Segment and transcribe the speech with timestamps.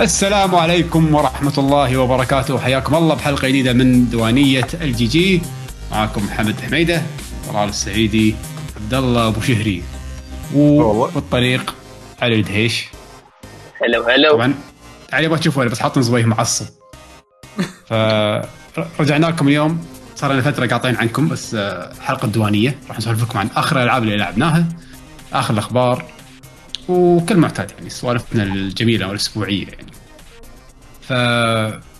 [0.00, 2.58] السلام عليكم ورحمة الله وبركاته.
[2.58, 5.42] حياكم الله بحلقة جديدة من دوانية الجي جي
[5.90, 7.02] معكم محمد حميدة
[7.48, 8.34] طلال السعيدي
[8.76, 9.82] عبد الله أبو شهري
[10.54, 11.74] والطريق
[12.22, 12.88] علي الدهيش.
[13.82, 14.54] هلو هلو طبعا
[15.12, 16.66] علي ما تشوفونه بس حاط زويه معصب.
[17.88, 19.84] فرجعنا لكم اليوم.
[20.16, 22.78] صار لنا فترة قاطعين عنكم بس آه، حلقة دوانية.
[22.88, 24.66] راح نسولف لكم عن آخر الالعاب اللي لعبناها
[25.32, 26.04] آخر الأخبار.
[26.88, 29.92] وكل معتاد يعني سوالفنا الجميلة والأسبوعية يعني.
[31.00, 31.12] ف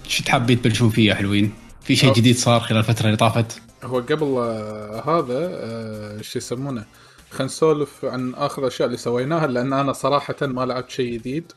[0.09, 4.01] شو تحبين تبلشون فيه يا حلوين؟ في شيء جديد صار خلال الفترة اللي طافت؟ هو
[4.01, 6.85] قبل آه، هذا آه، شو يسمونه؟
[7.31, 11.53] خلينا نسولف عن آخر الاشياء اللي سويناها لأن أنا صراحة ما لعبت شيء جديد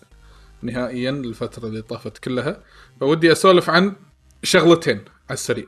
[0.61, 2.63] نهائيا الفترة اللي طافت كلها.
[2.99, 3.95] فودي أسولف عن
[4.43, 5.65] شغلتين على السريع.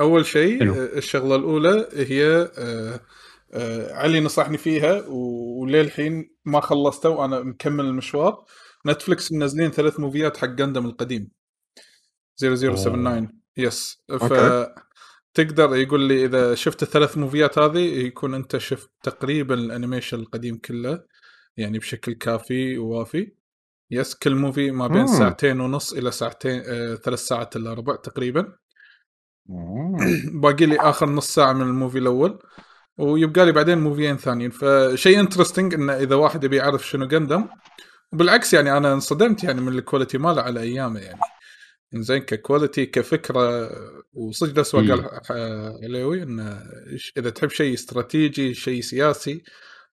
[0.00, 3.00] أول شيء الشغلة الأولى هي آه، آه،
[3.90, 8.44] علي نصحني فيها وللحين ما خلصته وأنا مكمل المشوار.
[8.86, 11.30] نتفلكس منزلين ثلاث موفيات حق جندم القديم.
[12.40, 14.32] 0079 yes ف
[15.34, 20.56] تقدر يقول لي إذا شفت الثلاث موفيات هذه يكون أنت شفت تقريبا ال animation القديم
[20.56, 21.04] كله
[21.56, 23.32] يعني بشكل كافي ووافي.
[23.90, 25.06] yes كل movie ما بين مم.
[25.18, 28.52] ساعتين ونص إلى ساعتين آه ثلاث ساعات الا ربع تقريبا.
[30.42, 32.38] باقي لي آخر نص ساعة من ال movie الأول.
[33.00, 34.50] ويبقى لي بعدين موفيين ثانيين.
[34.50, 37.48] فشيء interesting انه إذا واحد يبي يعرف شنو قندم
[38.12, 41.20] وبالعكس يعني أنا انصدمت يعني من ال quality ماله على أيامه يعني.
[41.94, 43.70] زين ك quality كفكرة
[44.12, 45.20] وصدق نفس ما قال
[45.84, 46.62] عليوي انه
[47.18, 49.42] إذا تحب شيء استراتيجي شيء سياسي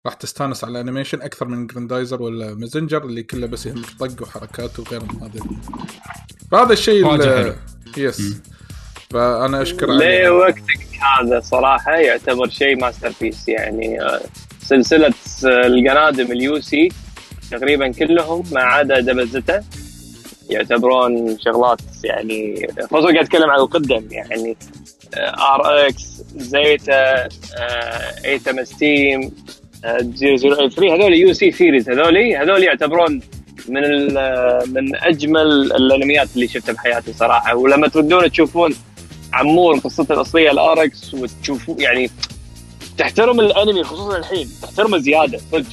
[0.06, 4.22] راح تستانس على ال animation أكثر من جراندايزر ولا مازنجر اللي كله بس يهمك طق
[4.22, 5.40] وحركات وغير من هذا
[6.50, 7.04] فهذا الشيء
[7.96, 8.42] يس
[9.10, 10.88] فأنا أشكر ليه وقتك
[11.20, 14.20] هذا؟ صراحة يعتبر شيء ماستر بيس يعني آه،
[14.60, 15.14] سلسلة
[15.44, 16.88] القنادم اليوسي
[17.50, 19.60] تقريبا كلهم ما عدا دبزته
[20.50, 24.56] يعتبرون شغلات يعني خصوصا قاعد أتكلم عن القدم يعني
[25.18, 27.28] آر إكس زيتا
[28.24, 29.30] ايتا ستيم
[29.82, 33.20] 003 هذول يو سي سيريز هذول هذول يعتبرون
[33.68, 34.14] من
[34.74, 37.54] من أجمل الأنميات اللي شفتها بحياتي صراحة.
[37.54, 38.74] ولما تردون تشوفون
[39.32, 42.10] عمور قصته الأصلية ال RX وتشوفوا يعني
[42.98, 44.50] تحترم الأنمي خصوصا الحين.
[44.62, 45.66] تحترمه زيادة صدق.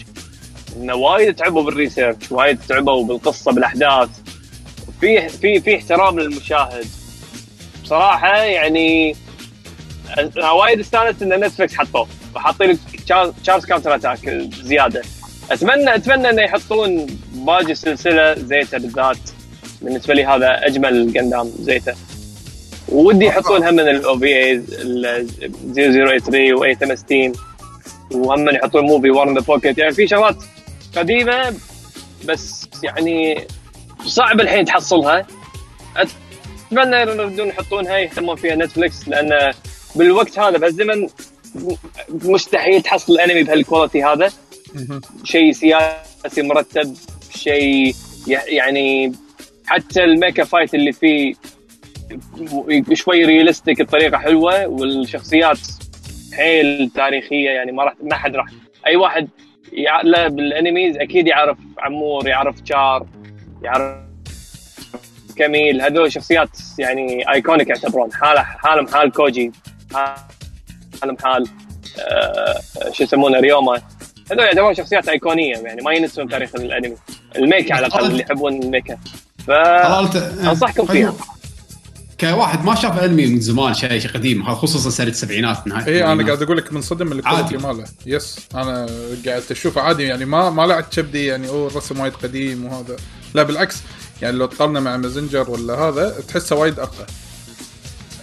[0.77, 4.09] إنه وايد تعبوا بال research وايد تعبوا بالقصة بالأحداث.
[5.01, 6.85] في في في احترام للمشاهد.
[7.83, 9.16] بصراحة يعني
[10.17, 12.07] أنا وايد استانست إن نتفلكس حطوه.
[12.35, 12.79] وحاطين
[13.44, 14.29] Char's Counterattack
[14.63, 15.01] زيادة.
[15.51, 19.17] اتمنى أتمنى إنه يحطون باقي السلسله زيتا بالذات.
[19.81, 21.95] بالنسبة لي هذا أجمل قندام زيتا
[22.90, 24.63] ودي يحطون هم من ال OVA
[25.73, 27.34] 0083 و 8
[28.12, 30.35] وهم يحطون movie War in the Pocket يعني في شغلات
[30.96, 31.53] قديمة
[32.25, 33.47] بس يعني
[34.06, 35.28] صعب الحين تحصلها.
[35.97, 39.53] أتمنى يردون يحطونها يهتمون فيها نتفلكس لأن
[39.96, 41.07] بالوقت هذا بهالزمن
[42.09, 44.31] مستحيل تحصل الانمي بهال quality هذا.
[45.23, 46.96] شيء سياسي مرتب
[47.35, 47.96] شيء
[48.28, 49.13] يعني
[49.66, 51.34] حتى ال mecha fight اللي فيه
[52.93, 55.59] شوي realistic بطريقه حلوة والشخصيات
[56.33, 58.45] حيل تاريخية يعني ما راح ما حد راح
[58.88, 59.27] أي واحد
[59.73, 63.05] يلعب بال animes أكيد يعرف عمور يعرف شار
[63.61, 64.05] يعرف
[65.35, 65.81] كميل.
[65.81, 66.49] هذول شخصيات
[66.79, 68.13] يعني iconic يعتبرون.
[68.13, 69.51] حاله حالهم حال كوجي
[69.93, 71.47] حالهم حال
[71.99, 73.81] آه شو يسمونه ريوما.
[74.31, 76.95] هذول يعتبرون شخصيات ايقونيه يعني ما ينسون تاريخ الأنمي.
[77.35, 78.97] ال mecha على الأقل اللي يحبون ال mecha.
[79.47, 81.13] ف أنصحكم فيها.
[82.20, 86.26] كواحد ما شاف انمي من زمان شيء شيء قديم خصوصا سنة السبعينات نهاية اي أنا
[86.26, 87.86] قاعد أقول لك منصدم من ال quality ماله.
[88.06, 88.90] yes أنا
[89.26, 92.96] قاعد أشوفه عادي يعني ما ما لعبت كبدي يعني أوه الرسم وايد قديم وهذا.
[93.34, 93.78] لا بالعكس
[94.22, 97.06] يعني لو تقارنه مع مازنجر ولا هذا تحسه وايد ارقى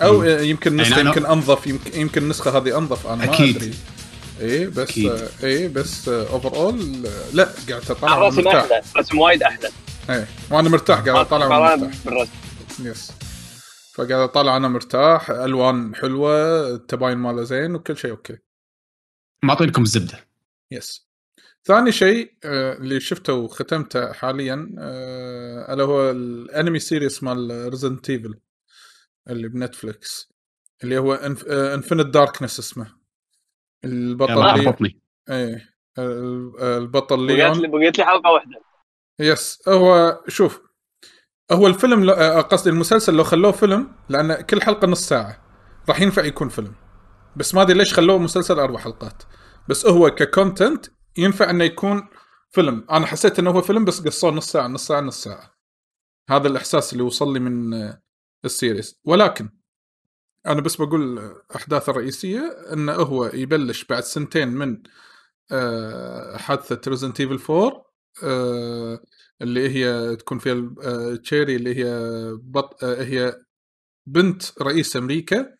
[0.03, 0.27] أو مم.
[0.27, 3.57] يمكن نسخة يعني يمكن أنظف يمكن, يمكن النسخه هذه أنظف أنا ما أكيد.
[3.57, 3.75] أدري.
[4.41, 5.01] اي بس
[5.45, 7.03] اي بس overall
[7.33, 9.69] لا قاعد أطالع الرسم أحلى الرسم وايد أحلى.
[10.11, 11.75] اي وأنا مرتاح قاعد أطالع
[12.05, 12.31] بالرسم.
[12.81, 13.11] yes
[13.95, 18.39] فقاعد أطالع أنا مرتاح ألوان حلوة التباين ماله زين وكل شيء okay.
[19.43, 20.19] معطينكم الزبدة.
[20.71, 21.07] yes
[21.65, 28.35] ثاني شيء آه، اللي شفته وختمته حاليا آه، الا هو الانمي series مال Resident Evil
[29.31, 30.33] اللي بنتفلكس
[30.85, 32.97] اللي هو Infinite Darkness آه، اسمه.
[33.85, 35.01] البطل اللي بطني.
[35.31, 37.71] إيه البطل ليون.
[37.71, 38.61] بقيت لي حلقة واحدة.
[39.21, 40.61] yes هو شوف
[41.53, 45.43] هو الفيلم آه، قصدي المسلسل لو خلوه فيلم لأن كل حلقة نص ساعة.
[45.89, 46.75] راح ينفع يكون فيلم.
[47.37, 49.23] بس ما أدري ليش خلوه مسلسل أربع حلقات.
[49.69, 52.09] بس هو ك content ينفع إنه يكون
[52.51, 52.87] فيلم.
[52.91, 55.55] أنا حسيت إنه هو فيلم بس قصوه نص ساعة نص ساعة نص ساعة.
[56.31, 58.03] هذا الإحساس اللي وصل لي من آه،
[58.45, 59.01] ال series.
[59.05, 59.49] ولكن
[60.47, 64.83] أنا بس بقول الاحداث الرئيسية انه هو يبلش بعد سنتين من
[65.53, 67.85] آه، حادثة Resident Evil 4
[68.25, 69.01] آه،
[69.43, 71.95] اللي هي تكون فيها آه، تشيري اللي هي
[72.43, 72.85] بط...
[72.85, 73.45] آه، هي
[74.09, 75.57] بنت رئيس أمريكا.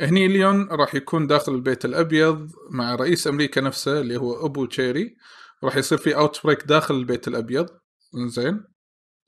[0.00, 5.16] هني ليون راح يكون داخل البيت الأبيض مع رئيس أمريكا نفسه اللي هو أبو تشيري.
[5.64, 7.68] راح يصير في outbreak داخل البيت الأبيض.
[8.14, 8.64] زين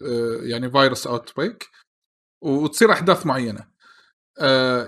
[0.03, 1.69] آه، يعني فيروس outbreak
[2.43, 3.71] وتصير أحداث معينة.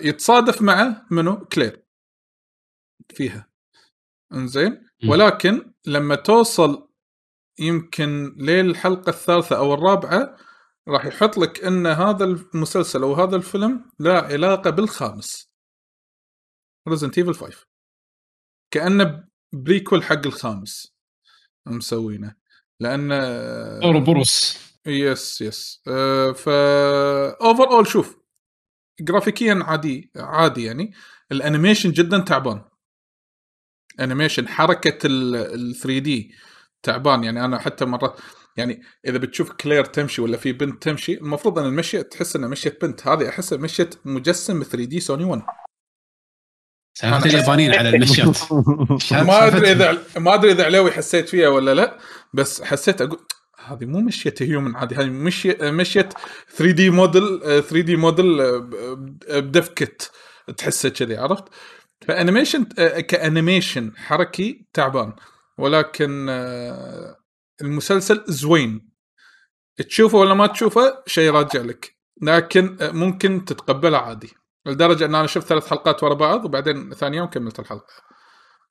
[0.01, 1.85] يتصادف معه منو؟ كلير.
[3.15, 3.49] فيها.
[4.33, 4.89] إنزين.
[5.09, 6.92] ولكن لما توصل
[7.59, 10.37] يمكن للحلقه الثالثة أو الرابعة
[10.89, 15.53] راح يحط لك إن هذا المسلسل أو هذا الفيلم له علاقة بالخامس.
[16.89, 17.67] Resident Evil 5
[18.71, 20.95] كانه prequel حق الخامس
[21.67, 22.35] مسوينه.
[22.81, 23.13] لأن
[23.83, 28.19] اوروبوروس yes yes آه، ف overall شوف
[29.01, 30.93] جرافيكيا عادي عادي يعني.
[31.33, 32.65] ال animation جدا تعبان.
[34.01, 36.35] animation حركة ال 3D
[36.83, 37.25] تعبان.
[37.25, 38.17] يعني أنا حتى مرات
[38.57, 42.79] يعني إذا بتشوف كلير تمشي ولا في بنت تمشي المفروض أن المشية تحس إنها مشيه
[42.83, 43.07] بنت.
[43.07, 45.43] هذه احسها مشيه مجسم 3D سوني 1
[46.95, 48.39] سالفة اليابانيين على المشيات.
[49.13, 51.99] ما أدري إذا ما أدري إذا عليوي حسيت فيها ولا لا
[52.35, 53.19] بس حسيت أقول
[53.67, 56.09] هذه مو مشية human عادي هذه مشية مشية
[56.57, 58.61] 3D model 3D model
[59.29, 60.11] بال effect
[60.57, 61.45] تحسه كذي عرفت؟
[62.07, 65.13] ف animation آه، ك animation حركي تعبان.
[65.59, 67.17] ولكن آه،
[67.63, 68.93] المسلسل زوين.
[69.89, 71.97] تشوفه ولا ما تشوفه شيء راجع لك.
[72.23, 74.33] لكن آه، ممكن تتقبله عادي.
[74.67, 77.95] لدرجة إن أنا شفت ثلاث حلقات ورا بعض وبعدين ثاني يوم كملت الحلقة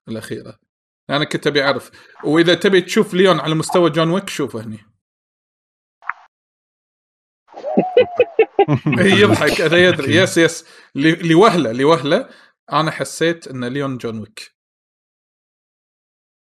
[0.08, 0.60] الأخيرة.
[1.10, 1.92] أنا كنت أبي أعرف.
[2.24, 4.80] وإذا تبي تشوف ليون على مستوى جون ويك شوفه هني.
[9.22, 9.62] يضحك.
[9.62, 10.16] أنا يدري.
[10.16, 12.30] yes yes لوهلة لوهلة
[12.72, 14.61] أنا حسيت إن ليون جون ويك.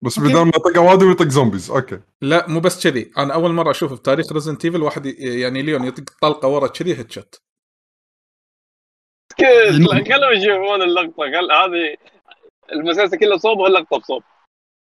[0.01, 1.99] بس بدل ما يطق اوادم ويطق zombies okay.
[2.21, 3.11] لا مو بس كذي.
[3.17, 6.97] أنا أول مرة أشوف في تاريخ Resident Evil واحد يعني ليون يطق طلقة ورا كذي
[6.97, 7.41] هيد شوت
[9.39, 11.23] كل خلهم يشوفون اللقطة.
[11.23, 11.95] خل هذه
[12.71, 14.23] المسلسل كله صوب واللقطه بصوب؟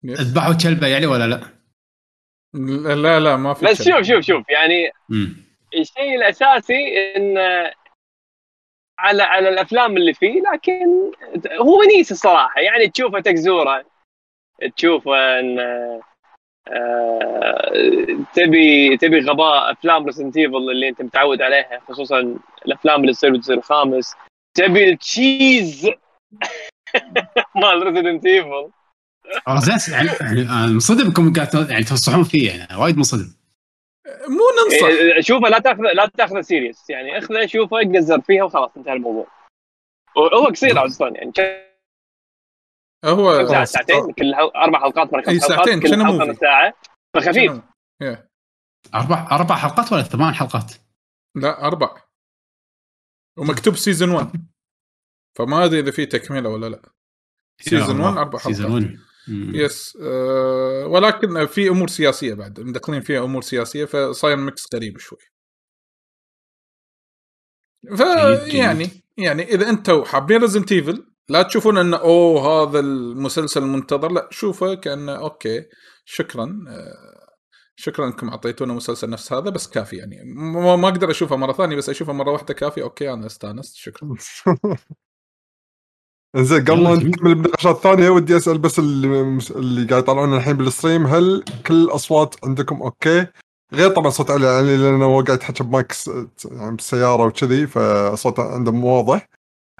[0.07, 1.41] ذبحوا كلبة يعني ولا لا؟
[2.95, 3.83] لا لا ما في بس.
[3.83, 4.49] شوف شوف شوف.
[4.49, 4.93] يعني.
[5.75, 7.39] الشيء الأساسي إن
[8.99, 11.13] على على الأفلام اللي فيه لكن
[11.61, 12.61] هو ونيس الصراحة.
[12.61, 13.85] يعني تشوفه تكزوره.
[14.77, 15.59] تشوفه ان
[16.69, 17.73] آه،
[18.35, 23.61] تبي تبي غباء أفلام ريزنت ايفل اللي أنت متعود عليها خصوصا الأفلام اللي تصير بتصير
[23.61, 24.15] خامس.
[24.55, 25.91] تبي التشيز
[27.63, 28.71] مال ريزنت ايفل
[29.49, 33.39] أنا منصدم انكم قاعد يعني تنصحون فيه يعني وايد منصدم
[34.29, 34.87] مو ننصح.
[34.87, 39.27] إيه، شوفه لا تاخذ لا تاخذه serious يعني اخذه شوفه قزر فيها وخلاص انتهى الموضوع.
[40.17, 41.33] هو قصير أصلا يعني
[43.05, 43.73] هو خلاص.
[43.73, 46.75] ساعتين كل أربع حلقات خمس حلقات ساعتين، كل شنو حلقة؟ نص ساعة
[47.15, 47.63] فخفيف؟
[48.03, 48.29] إيه.
[48.95, 50.73] أربع أربع حلقات ولا ثمان حلقات؟
[51.37, 52.03] لا أربع
[53.39, 54.47] ومكتوب season 1
[55.39, 56.93] فما أدري إذا في تكملة ولا لا
[57.61, 59.55] season 1 أربع season حلقات 1 مم.
[59.55, 65.19] yes أه ولكن في أمور سياسية بعد مدخلين فيها أمور سياسية فصاير mix غريب شوي
[67.85, 67.97] جيد.
[67.97, 74.29] فيعني يعني إذا أنتم حابين Resident Evil لا تشوفون انه أوه هذا المسلسل المنتظر لا
[74.31, 75.65] شوفه كانه okay
[76.05, 77.19] شكرا آه،
[77.77, 80.17] شكرا إنكم أعطيتونا مسلسل نفس هذا بس كافي يعني.
[80.25, 83.77] ما ما أقدر أشوفه مرة ثانية بس أشوفه مرة واحدة كافي okay أنا استأنست.
[83.77, 84.15] شكرا.
[86.37, 86.95] زين قبل ما.
[86.95, 91.75] نكمل بالنقاشات الثانية ودي أسأل بس اللي, اللي قاعد يطلعونا الحين بال stream هل كل
[91.85, 93.27] الأصوات عندكم okay؟
[93.73, 95.93] غير طبعا صوت علي يعني لأنه هو قاعد يتحكى بمايك
[96.45, 99.38] يعني بالسياره وكذي فصوته عنده مو واضح.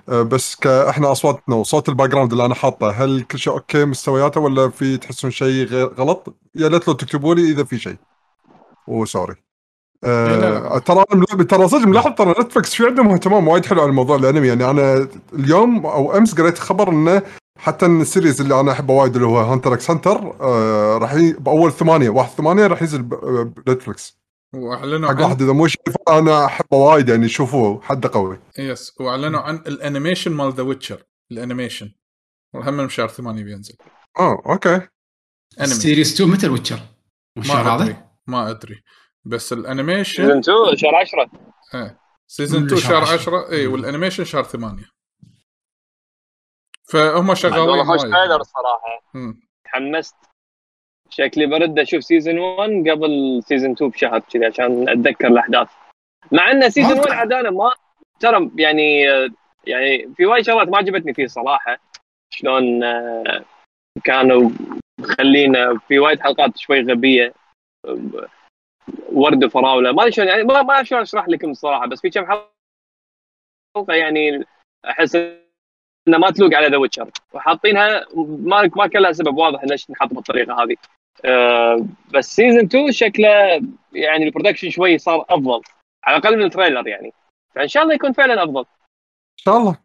[0.09, 4.41] بس ك- إحنا أصواتنا وصوت ال background اللي أنا حاطه هل كل شيء okay مستوياته
[4.41, 7.97] ولا في تحسون شيء غير غلط؟ يا ليت لو تكتبوا لي إذا في شيء.
[8.87, 9.35] و sorry.
[10.03, 10.75] لا.
[10.75, 13.93] أه ترى أنا ملاحظ- ترى صدق ملاحظ ترى Netflix في عندهم اهتمام وايد حلو على
[13.93, 17.23] موضوع الأنمي يعني أنا اليوم أو أمس قريت خبر إنه
[17.59, 21.15] حتى إن ال series اللي أنا أحبه وايد اللي هو Hunter x Hunter آه راح.
[21.39, 24.19] بأول ثمانية واحد ثمانية راح ينزل ب Netflix
[24.55, 28.41] وأعلنوا حق عن واحد إذا مو شايفه أنا أحبه وايد يعني شوفوه حده قوي.
[28.59, 31.95] yes وأعلنوا عن ال animation مال The Witcher ال animation.
[32.55, 33.75] وهم من شهر 8 بينزل.
[34.19, 34.89] آه okay.
[35.65, 36.81] series 2 متى ال Witcher؟
[37.37, 38.83] ما أدري؟ ما أدري.
[39.25, 41.31] بس ال animation season 2 شهر 10
[41.75, 42.01] إيه.
[42.27, 43.15] سيزون 2 شهر شهر عشرة.
[43.15, 44.85] 10 اي وال animation شهر 8
[46.85, 48.01] فهم شغالين والله خوش.
[48.01, 49.41] trailer الصراحه مم.
[49.65, 50.15] تحمست.
[51.11, 55.69] شكلي برد أشوف season 1 قبل season 2 بشهر كذي عشان أتذكر الأحداث.
[56.33, 57.73] مع إن season ما 1 عاد أنا ما
[58.21, 59.03] ترى يعني
[59.67, 61.79] يعني في وايد شغلات ما عجبتني فيه صراحة.
[62.31, 63.45] شلون آه،
[64.05, 64.51] كانوا
[65.01, 67.35] مخلينا في وايد حلقات شوي غبية
[69.13, 69.93] ورد وفراولة.
[69.93, 73.95] ما أدري شلون يعني ما ما أعرف شلون أشرح لكم الصراحة بس في كم حلقة
[73.95, 74.45] يعني
[74.85, 75.17] أحس
[76.09, 80.15] انها ما تلوق على The Witcher وحاطينها ما ما كان لها سبب واضح ليش تنحط
[80.15, 80.77] بالطريقة هذه.
[81.25, 83.29] أه بس season 2 شكله
[83.93, 85.63] يعني ال production شوي صار أفضل.
[86.05, 87.13] على الأقل من ال trailer يعني.
[87.55, 88.61] فإن شاء الله يكون فعلا أفضل.
[88.61, 89.79] إن شاء الله.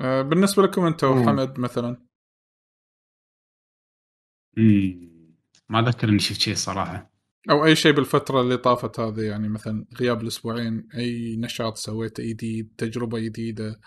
[0.00, 1.26] آه، بالنسبة لكم أنتم مم.
[1.28, 2.06] حمد مثلا؟
[4.56, 5.10] مم.
[5.68, 7.10] ما أذكر إني شفت شيء صراحة.
[7.50, 12.74] أو أي شيء بالفترة اللي طافت هذه يعني مثلا غياب الأسبوعين أي نشاط سويته جديد
[12.78, 13.80] تجربة جديدة.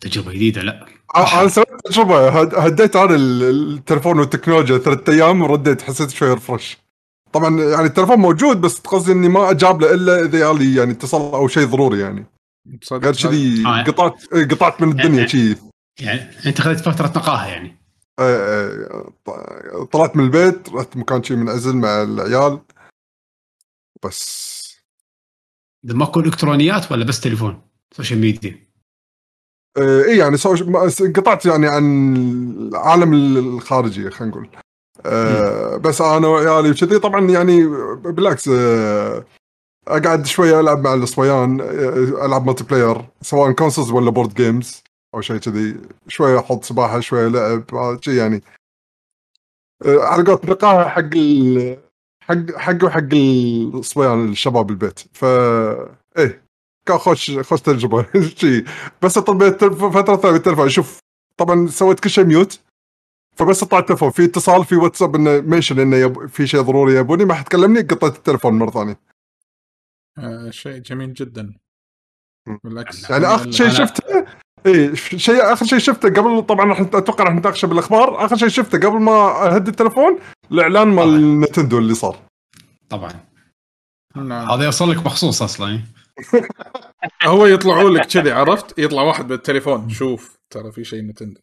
[0.00, 0.86] تجربة جديدة لا.
[1.16, 6.76] أنا سويت تجربة هد- هديت أنا ال- التليفون والتكنولوجيا ثلاث أيام ورديت حسيت شوي رفرش
[7.32, 11.34] طبعا يعني التليفون موجود بس قصدي إني ما أجاب له إلا إذا يالي يعني اتصال
[11.34, 12.26] أو شيء ضروري يعني.
[12.92, 13.82] غير كذي آه.
[13.82, 15.56] قطعت قطعت من الدنيا شي
[16.00, 17.76] يعني أنت خذيت فترة نقاهة يعني.
[18.18, 22.60] آه، ط- طلعت من البيت رحت مكان شي منعزل مع العيال.
[24.04, 24.56] بس.
[25.84, 27.62] ماكو إلكترونيات ولا بس تليفون؟
[27.96, 28.65] social media.
[29.78, 30.62] اي يعني soc...
[30.62, 32.16] ما- س- قطعت يعني عن
[32.56, 34.48] العالم الخارجي خلينا نقول.
[35.06, 36.98] آه بس أنا وعيالي وكذي.
[36.98, 37.66] طبعا يعني
[37.96, 39.24] بالعكس آه
[39.88, 44.82] أقعد شوية ألعب مع الصبيان آه، ألعب multiplayer سواء consoles ولا board games
[45.14, 45.76] أو شيء كذي.
[46.08, 48.42] شوية أحط سباحة شوية لعب آه، شي يعني.
[49.86, 51.78] آه على قولة نقاهة حق ال...
[52.22, 54.98] حق حق وحق الصبيان الشباب البيت.
[55.12, 55.24] ف
[56.18, 56.45] إيه.
[56.86, 58.06] كان خوش خوش تجربة.
[58.40, 58.64] شي.
[59.02, 60.98] بس طبيت فترة ثانية التلفون شوف
[61.36, 62.60] طبعا سويت كل شيء mute.
[63.36, 66.26] فبس اطلع التلفون في اتصال في واتساب إنه mention إنه يب...
[66.26, 69.00] في شيء ضروري يبوني ما حد كلمني قطيت التلفون مرة ثانية.
[70.18, 71.54] آه شيء جميل جدا.
[72.64, 73.10] بالعكس.
[73.10, 74.26] يعني آخر شيء شفته
[74.66, 78.24] اي شيء آخر شيء شفته قبل طبعا راح أتوقع راح نتناقش بالأخبار.
[78.24, 79.12] آخر شيء شفته قبل ما
[79.54, 80.18] أهدي التلفون
[80.52, 81.40] الإعلان مال.
[81.40, 82.16] نتندو اللي صار.
[82.88, 83.12] طبعا.
[84.16, 85.80] هذا يوصل لك مخصوص أصلا.
[87.24, 91.40] هو يطلعوا لك كذي عرفت؟ يطلع واحد بالتليفون شوف ترى في شيء نتندو.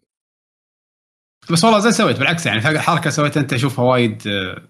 [1.51, 4.67] بس والله زين سويت بالعكس يعني في حركة سويتها أنت أشوفها وايد آه،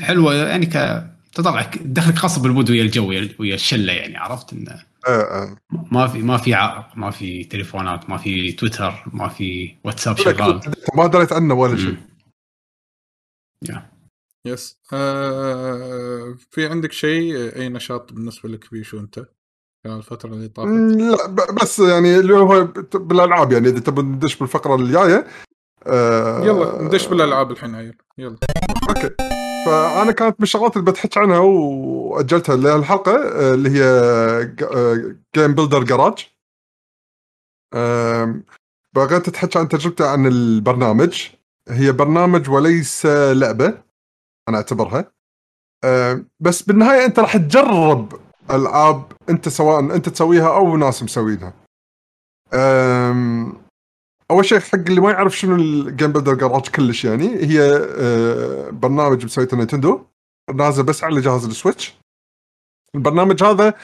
[0.00, 4.84] حلوة يعني ك تطلعك تدخلك خاصه بال mood ويا الجو ويا الشلة يعني عرفت؟ انه
[5.08, 5.56] آه آه.
[5.92, 10.60] ما في ما في عائق ما في تليفونات ما في تويتر ما في واتساب شغال.
[10.94, 11.96] ما دريت عنه ولا شيء.
[14.46, 14.78] yes.
[14.92, 19.26] آه في عندك شيء؟ أي نشاط بالنسبة لك بيشو أنت
[19.84, 24.74] خلال الفترة اللي طافت؟ لا بس يعني اللي هو بالألعاب يعني إذا تبي ندش بالفقرة
[24.74, 25.26] الجاية
[25.86, 27.96] آه يلا ندش بالألعاب الحين عيل.
[28.18, 28.36] يلا.
[28.88, 29.10] okay.
[29.66, 34.54] فأنا كانت من الشغلات اللي بتحكي عنها وأجلتها للحلقه آه، اللي هي
[35.36, 36.28] Game Builder Garage
[38.94, 41.28] بغيت اتحكي عن تجربتي عن البرنامج.
[41.68, 43.91] هي برنامج وليس لعبة.
[44.48, 45.12] أنا أعتبرها.
[45.84, 48.20] آم، بس بالنهاية أنت راح تجرب
[48.50, 51.52] العاب أنت سواء أنت تسويها أو ناس مسوينها.
[54.30, 57.60] أول شيء حق اللي ما يعرف شنو ال Game Builder Garage كلش يعني هي
[57.98, 60.04] أه، برنامج مسويته نينتندو.
[60.54, 61.94] نازل بس على جهاز ال Switch.
[62.94, 63.74] البرنامج هذا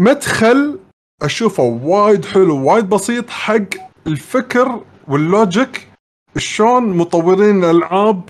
[0.00, 0.80] مدخل
[1.22, 3.68] أشوفه وايد حلو وايد بسيط حق
[4.06, 5.88] الفكر وال logic
[6.36, 8.28] شلون مطورين الألعاب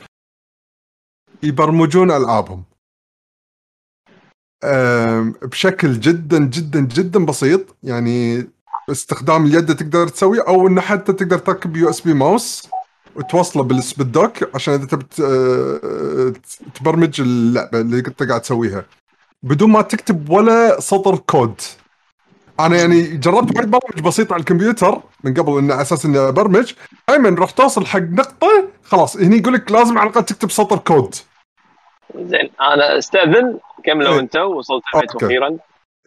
[1.42, 2.64] يبرمجون ألعابهم.
[5.42, 8.48] بشكل جدا جدا جدا بسيط يعني
[8.88, 12.68] باستخدام اليد تقدر تسويه أو إنه حتى تقدر تركب USB mouse
[13.16, 16.32] وتوصله بال Switch dock عشان إذا تبي أه،
[16.74, 18.84] تبرمج اللعبة اللي انت قاعد تسويها.
[19.42, 21.60] بدون ما تكتب ولا سطر كود.
[22.60, 26.72] أنا يعني جربت وايد برامج بسيطه على الكمبيوتر من قبل إنه على أساس اني ابرمج
[27.08, 31.14] دائما راح توصل حق نقطة خلاص هني يقول لك لازم على الأقل تكتب سطر كود.
[32.14, 34.20] زين أنا أستأذن كملوا إيه.
[34.20, 35.22] انت وصلت البيت.
[35.22, 35.58] أخيرا.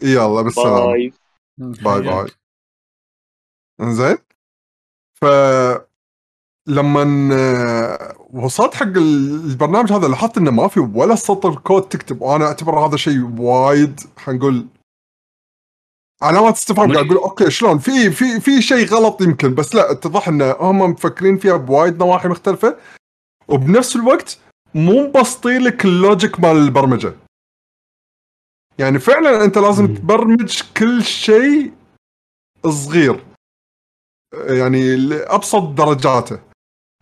[0.01, 1.13] يلا بالسلامه bye.
[1.57, 2.27] bye bye.
[3.81, 4.17] إنزين.
[5.21, 5.25] ف
[6.67, 7.03] لما
[8.33, 12.21] وصلت حق البرنامج هذا لاحظت إنه ما في ولا سطر كود تكتب.
[12.21, 14.67] وأنا اعتبر هذا شيء وايد خلينا نقول
[16.21, 20.27] علامات استفهام قاعد أقول okay شلون؟ في في في شيء غلط يمكن بس لا اتضح
[20.27, 22.77] إن هم مفكرين فيها بوايد نواحي مختلفة.
[23.47, 24.39] وبنفس الوقت
[24.75, 27.13] مو مبسطين لك ال logic مال البرمجة.
[28.79, 29.95] يعني فعلا أنت لازم.
[29.95, 31.73] تبرمج كل شيء
[32.67, 33.25] صغير.
[34.33, 36.39] يعني لأبسط درجاته.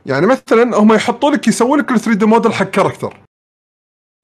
[0.06, 3.18] يعني مثلا هم يحطوا لك يسوون لك ال 3 دي موديل حق character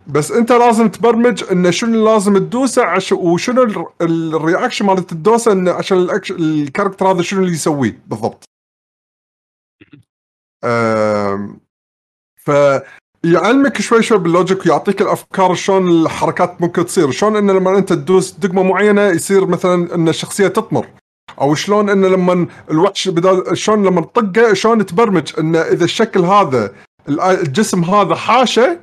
[0.08, 3.00] بس انت لازم تبرمج انه شنو لازم تدوسه.
[3.12, 6.08] وشنو ال- ال- ال reaction مالت الدوسه انه عشان.
[6.30, 8.44] ال character هذا شنو اللي يسويه بالضبط.
[12.46, 12.52] ف
[13.24, 18.32] يعلمك شوي شوي باللوجيك ويعطيك الأفكار شلون الحركات ممكن تصير، شلون انه لما أنت تدوس
[18.32, 20.88] دقمة معينة يصير مثلا إن الشخصية تطمر
[21.42, 26.76] أو شلون انه لما الوحش بدال شلون لما تطقه شلون تبرمج انه إذا الشكل هذا
[27.10, 28.80] ال- الجسم هذا حاشة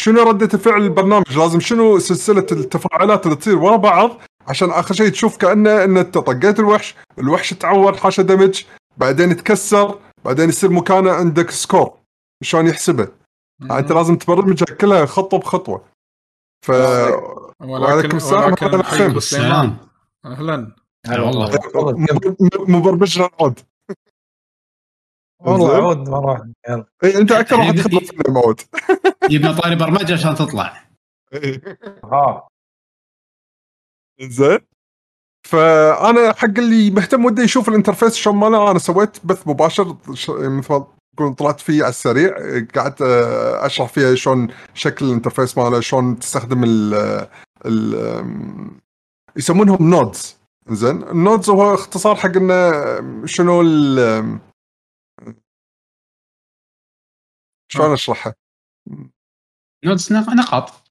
[0.00, 4.10] شنو ردة فعل البرنامج؟ لازم شنو سلسلة التفاعلات اللي تصير ورا بعض؟
[4.48, 8.62] عشان آخر شيء تشوف كانه إن أنت طقيت الوحش الوحش تعور حاشه دمج
[8.96, 11.92] بعدين يتكسر بعدين يصير مكانه عندك سكور.
[12.42, 13.08] شلون يحسبه؟
[13.70, 15.84] أنت لازم تبرمجها كلها خطوة بخطوة.
[16.66, 17.20] ف ولكن
[17.60, 18.82] وعليكم السلام، ولكن.
[18.82, 19.76] سليمان السلام.
[20.24, 20.72] أهلا.
[21.06, 21.96] هلا والله
[22.68, 23.60] مبرمج عود
[25.40, 25.76] والله.
[25.76, 26.84] عود مره يلا.
[27.04, 28.66] إيه، أنت أكثر واحد تخبط في الموت
[29.30, 30.84] جبنا طاري برمجة عشان تطلع.
[32.04, 32.48] ها
[34.20, 34.58] زين.
[35.48, 40.30] فأنا حق اللي مهتم وده يشوف ال interface شلون ماله أنا سويت بث مباشر ش-
[40.30, 42.30] مثل ما تقول طلعت فيه على السريع.
[42.76, 47.26] قعدت آه، أشرح فيها شلون شكل ال interface ماله شلون تستخدم ال
[49.36, 50.36] يسمونهم nodes
[50.68, 51.02] زين.
[51.02, 52.72] ال nodes هو اختصار حق إنه
[53.26, 54.38] شنو ال
[57.72, 58.34] شلون أشرحها؟
[59.84, 60.90] nodes نق- نقاط.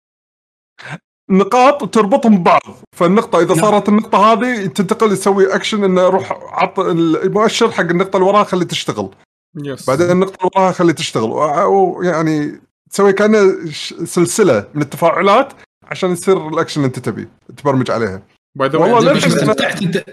[1.29, 2.61] نقاط وتربطهم ببعض.
[2.95, 3.61] فالنقطة إذا نعم.
[3.61, 8.65] صارت النقطة هذه تنتقل يسوي أكشن إنه روح عط المؤشر حق النقطة اللي وراها خليه
[8.65, 9.15] تشتغل.
[9.63, 11.29] yes بعدين النقطة اللي وراها خليه تشتغل.
[11.67, 13.71] ويعني تسوي كأنه
[14.05, 18.23] سلسلة من التفاعلات عشان يصير الأكشن اللي أنت تبيه تبرمج عليها.
[18.55, 20.05] by the way استمتعت أنت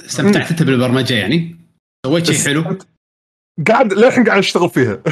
[0.00, 1.56] استمتعت أنت بالبرمجة يعني؟
[2.06, 2.78] سويت شيء حلو؟
[3.68, 5.02] قاعد للحين قاعد أشتغل فيها.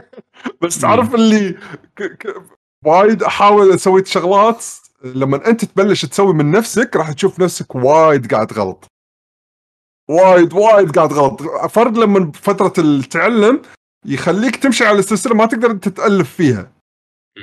[0.62, 0.80] بس.
[0.80, 1.52] تعرف اللي
[1.96, 2.02] ك...
[2.02, 2.42] ك...
[2.84, 4.64] وايد أحاول أسوي شغلات
[5.04, 8.84] لما أنت تبلش تسوي من نفسك راح تشوف نفسك وايد قاعد غلط.
[10.10, 11.42] وايد وايد قاعد غلط.
[11.70, 13.62] فرق لما فترة التعلم
[14.06, 16.72] يخليك تمشي على السلسلة ما تقدر أنت تتألف فيها.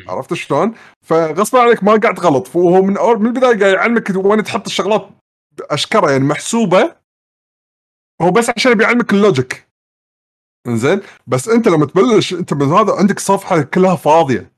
[0.07, 0.73] عرفت شلون؟
[1.05, 2.47] فغصبا عليك ما قاعد غلط.
[2.47, 5.09] فهو من أول من البداية قاعد يعلمك وين تحط الشغلات
[5.61, 6.95] أشكرة يعني محسوبة.
[8.21, 9.72] هو بس عشان بيعلمك اللوجيك.
[10.67, 14.51] انزين بس انت لما تبلش انت من هذا عندك صفحة كلها فاضية.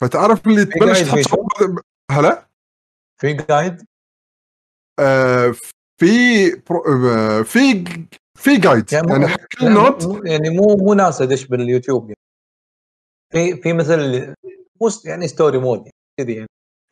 [0.00, 1.38] فتعرف اللي تبلش تحط
[2.10, 2.48] هلا؟
[3.20, 3.84] في جايد
[5.00, 5.54] آه
[6.00, 7.84] في برو آه في
[8.38, 12.02] في جايد يعني, يعني حق كل يعني مو- يعني مو مو ناس ادش باليوتيوب.
[12.04, 12.16] يعني.
[13.32, 14.26] في في مثل
[14.80, 15.90] مو يعني ستوري مود يعني
[16.20, 16.48] كذي يعني.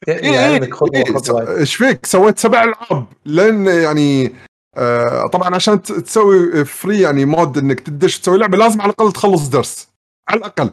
[0.09, 3.07] إيه يعلمك خطوة إيه خطوة إيش فيك؟ سويت سبع ألعاب.
[3.25, 4.35] لأن يعني
[4.79, 9.49] آه طبعا عشان تسوي free يعني mode إنك تدش تسوي لعبة لازم على الأقل تخلص
[9.49, 9.89] درس.
[10.29, 10.71] على الأقل.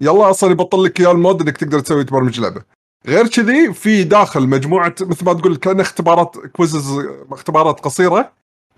[0.00, 2.62] يلا أصلا يبطل لك اياه ال mode إنك تقدر تسوي تبرمج لعبة.
[3.06, 8.32] غير كذي في داخل مجموعة مثل ما تقول كأن اختبارات quizzes اختبارات قصيرة.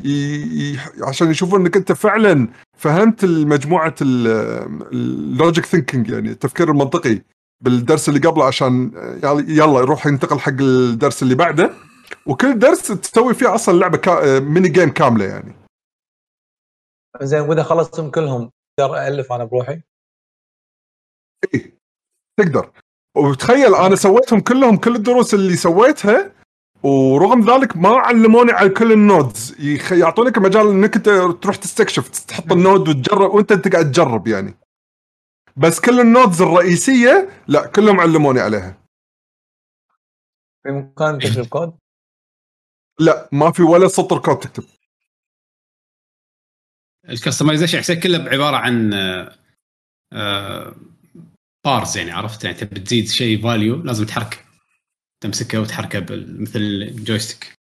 [0.04, 0.76] ي...
[1.02, 7.20] عشان يشوفون إنك أنت فعلا فهمت المجموعة ال logic thinking يعني التفكير المنطقي
[7.64, 8.90] بالدرس اللي قبله عشان
[9.24, 11.70] يلا- يلا يروح ينتقل حق الدرس اللي بعده.
[12.26, 14.40] وكل درس تسوي فيه أصلا لعبة كا...
[14.40, 15.54] mini game كاملة يعني.
[17.22, 19.82] زين وإذا خلصتهم كلهم أقدر ألف أنا بروحي؟
[21.54, 21.78] إيه
[22.40, 22.72] تقدر.
[23.16, 26.32] وتخيل أنا سويتهم كلهم كل الدروس اللي سويتها
[26.82, 29.60] ورغم ذلك ما علموني على كل ال nodes.
[29.60, 29.92] يخ...
[29.92, 31.08] يعطونك مجال إنك أنت
[31.42, 34.54] تروح تستكشف تحط ال node وتجرب وأنت أنت قاعد تجرب يعني.
[35.56, 38.80] بس كل ال nodes الرئيسية لا كلهم علموني عليها.
[40.62, 41.79] في مكان تكتب كود؟
[43.00, 44.64] لا ما في ولا سطر كود تكتب
[47.08, 48.90] ال customization حسين كله عبارة عن
[51.64, 54.38] bars يعني عرفت؟ يعني تبي تزيد شيء value لازم تحركه.
[55.22, 56.00] تمسكه وتحركه
[56.40, 57.54] مثل ال joystick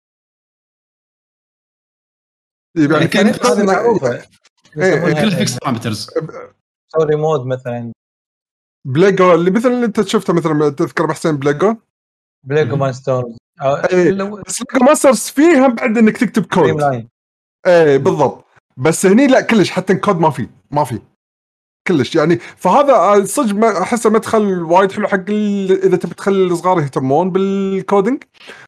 [2.77, 4.11] يعني يعني كان- هذه معروفة.
[4.77, 5.13] إيه، إيه.
[5.23, 6.11] كلها fix parameters
[6.89, 7.93] story mode مثلا.
[8.87, 11.77] بليجو اللي مثل اللي أنت شفته مثلا تذكر أبو حسين بليجو؟
[12.47, 12.83] بليجو مم.
[13.63, 14.13] masters إيه.
[14.47, 17.07] بس ليجو masters فيها بعد إنك تكتب كود
[17.67, 18.45] إيه بالضبط.
[18.77, 20.99] بس هني لا كلش حتى الكود ما في ما في.
[21.89, 22.17] كلش.
[22.17, 27.54] يعني فهذا صدق ما أحسه مدخل وايد حلو حق إذا تبي تخلي الصغار يهتمون بال
[27.54, 28.23] coding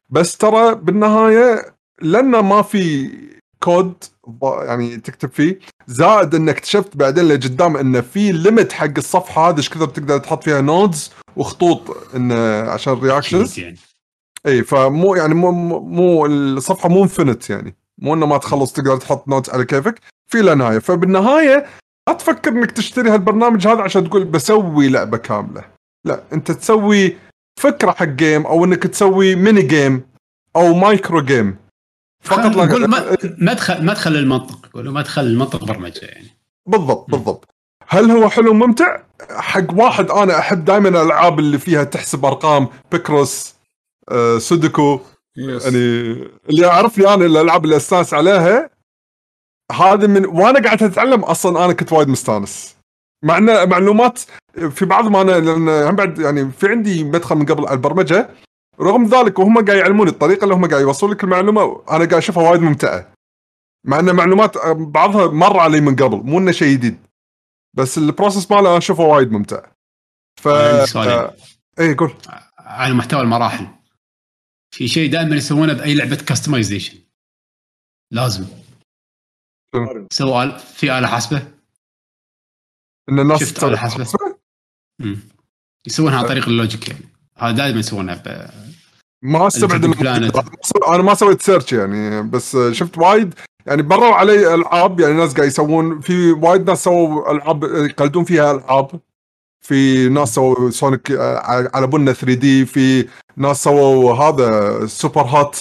[0.09, 3.11] بس ترى بالنهاية لأنه ما في
[3.63, 3.93] كود
[4.41, 9.69] يعني تكتب فيه زائد انك اكتشفت بعدين لقدام إنه في limit حق الصفحة هذه إيش
[9.69, 13.77] كثر تقدر تحط فيها nodes وخطوط إنه عشان reactions يعني.
[14.47, 17.75] اي فمو يعني مو مو الصفحة مو infinite يعني.
[18.01, 20.79] مو إنه ما تخلص تقدر تحط node على كيفك في له نهاية.
[20.79, 21.65] فبالنهاية
[22.09, 25.63] لا تفكر إنك تشتري هالبرنامج هذا عشان تقول بسوي لعبة كاملة.
[26.05, 27.17] لا أنت تسوي
[27.59, 30.03] فكرة حق game أو إنك تسوي mini game
[30.55, 31.55] أو micro game
[32.23, 36.27] فقط لا ما- مدخل مدخل المنطق يقولوا مدخل المنطق برمجة يعني.
[36.67, 37.47] بالضبط بالضبط.
[37.87, 38.99] هل هو حلو ممتع؟
[39.31, 43.60] حق واحد أنا أحب دائما الألعاب اللي فيها تحسب أرقام Picross آه،
[44.37, 44.99] سودوكو
[45.37, 45.77] yes يعني
[46.49, 48.69] اللي يعرفني أنا الألعاب اللي أستانس عليها
[49.71, 52.75] هذه من وأنا قاعد أتعلم أصلا أنا كنت وايد مستانس.
[53.23, 54.19] مع إن معلومات
[54.69, 58.29] في بعض ما أنا لأن هم بعد يعني في عندي مدخل من قبل على البرمجة
[58.79, 62.49] رغم ذلك وهم قاعد يعلموني الطريقة اللي هم قاعد يوصلوا لك المعلومه أنا قاعد أشوفها
[62.49, 63.13] وايد ممتعة.
[63.85, 66.99] مع إن معلومات بعضها مر علي من قبل مو إنه شيء جديد.
[67.73, 69.61] بس ال process ماله أنا أشوفه وايد ممتع.
[70.41, 70.47] ف.
[71.79, 72.13] أي قول.
[72.57, 73.67] على محتوى المراحل.
[74.71, 76.97] في شيء دائما يسوونه بأي لعبة customization
[78.11, 78.45] لازم.
[80.13, 81.47] سووا آل- في آلة حاسبة.
[83.09, 84.07] إن الناس شفت حسبه.
[85.01, 85.19] مم.
[85.87, 87.05] يسوونها عن طريق ال logic يعني.
[87.37, 88.49] هذا دائما يسوونها ب...
[89.23, 89.85] ما أستبعد.
[90.87, 93.33] أنا ما سويت search يعني بس شفت وايد
[93.65, 98.51] يعني مروا علي ألعاب يعني ناس قاعد يسوون في وايد ناس سووا ألعاب يقلدون فيها
[98.51, 99.01] ألعاب.
[99.61, 105.59] في ناس سووا سونيك آه، على بنا 3D في ناس سووا هذا Superhot.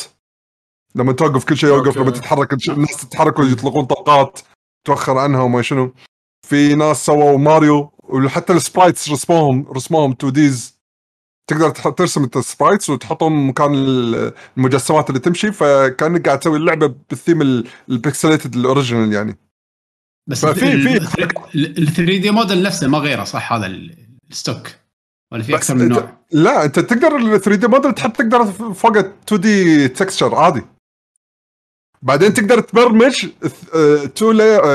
[0.95, 1.97] لما توقف كل شيء يوقف.
[1.97, 4.41] لما تتحرك الش- الناس تتحرك ويطلقون طلقات
[4.85, 5.95] توخر عنها وما شنو.
[6.49, 10.81] في ناس سووا ماريو وحتى ال sprites رسموهم رسموهم 2D's.
[11.51, 16.95] تقدر ترسم انت ال sprites وتحطهم مكان ال- المجسمات اللي تمشي فكأنك قاعد تسوي اللعبة
[17.11, 19.37] بالثيم ال- ال pixelated ال original يعني.
[20.27, 20.97] بس ففي- في-
[21.55, 23.97] ال 3 دي موديل نفسه ما غيره صح؟ هذا ال-
[24.31, 24.69] ال stock.
[25.33, 28.97] ولا في أكثر من نوع؟ لا أنت تقدر ال 3 دي موديل تحط تقدر فوق
[28.97, 30.63] 2D texture عادي.
[32.03, 33.27] بعدين تقدر تبرمج
[34.15, 34.33] two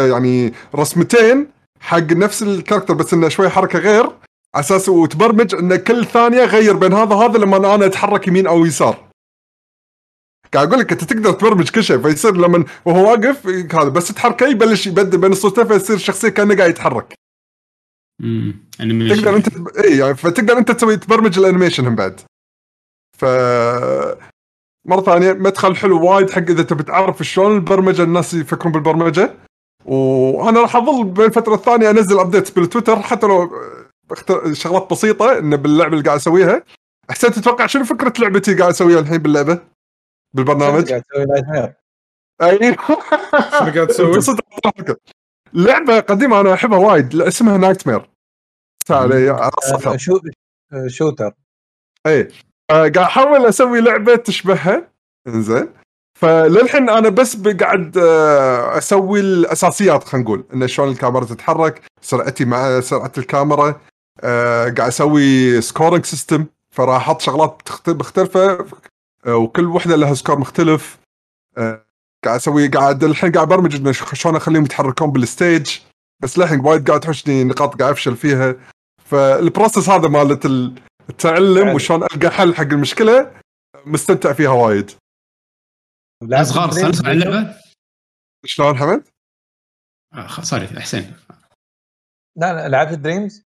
[0.09, 1.47] يعني رسمتين
[1.79, 4.03] حق نفس ال character بس إنه شوي حركة غير.
[4.03, 8.65] على أساس وتبرمج إن كل ثانية غير بين هذا وهذا لما أنا أتحرك يمين أو
[8.65, 9.09] يسار.
[10.55, 14.47] قاعد أقول لك أنت تقدر تبرمج كل شيء فيصير لما وهو واقف هذا بس تحركه
[14.47, 17.13] يبلش يبدل بين الصورتين فيصير الشخصيه كأنه قاعد يتحرك.
[18.23, 22.21] امم تقدر أنت إي يعني فتقدر أنت تسوي تبرمج ال animation هم بعد.
[23.17, 23.25] ف
[24.87, 29.33] مرة ثانية مدخل حلو وايد حق إذا تبي تعرف شلون البرمجة الناس يفكرون بالبرمجة.
[29.85, 33.51] وأنا راح أظل بالفترة الثانية أنزل updates بالتويتر حتى لو
[34.53, 36.63] شغلات بسيطة إنه باللعبة اللي قاعد أسويها.
[37.09, 39.74] حسين تتوقع شنو فكرة لعبتي قاعد أسويها الحين باللعبة؟
[40.35, 41.73] بالبرنامج؟ قاعد تسوي nightmare
[42.41, 42.75] أي.
[43.51, 44.35] شنو قاعد تسوي؟
[45.53, 48.09] لعبة قديمة أنا أحبها وايد لا، اسمها nightmare
[48.91, 50.19] آه، شو
[50.87, 51.31] shooter.
[52.07, 52.21] أي.
[52.69, 54.91] آه، قاعد أحاول أسوي لعبة تشبهها.
[55.27, 55.69] إنزين.
[56.19, 60.45] فللحين أنا بس قاعد آه، أسوي الأساسيات خلينا نقول.
[60.53, 63.81] إن شلون الكاميرا تتحرك سرعتي مع سرعة الكاميرا.
[64.23, 68.65] قاعد أسوي scoring system فراح أحط شغلات مختلفه
[69.27, 70.99] وكل وحدة لها score مختلف.
[71.57, 71.85] آه،
[72.25, 75.79] قاعد أسوي قاعد الحين قاعد برمج شلون أخليهم يتحركون بال stage.
[76.23, 78.55] بس للحين وايد قاعد تحوشني نقاط قاعد أفشل فيها.
[79.05, 81.75] فال process هذا مالت ال- التعلم يعني.
[81.75, 83.41] وشلون ألقى حل حق المشكلة
[83.85, 84.91] مستمتع فيها وايد.
[86.23, 86.69] لعبت صغار
[87.11, 87.55] اللعبة؟
[88.45, 89.07] شلون حمد؟
[90.13, 91.13] آه، sorry حسين
[92.37, 93.43] لا لا لعبت Dreams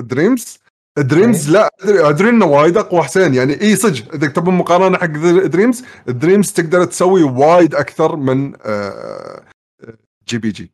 [0.00, 0.58] Dreams
[0.98, 3.34] Dreams لا ادري إنه وايد أقوى حسين.
[3.34, 5.06] يعني إي صدق إذا تبون مقارنة حق
[5.46, 8.52] Dreams Dreams تقدر تسوي وايد أكثر من
[10.28, 10.72] جي بي جي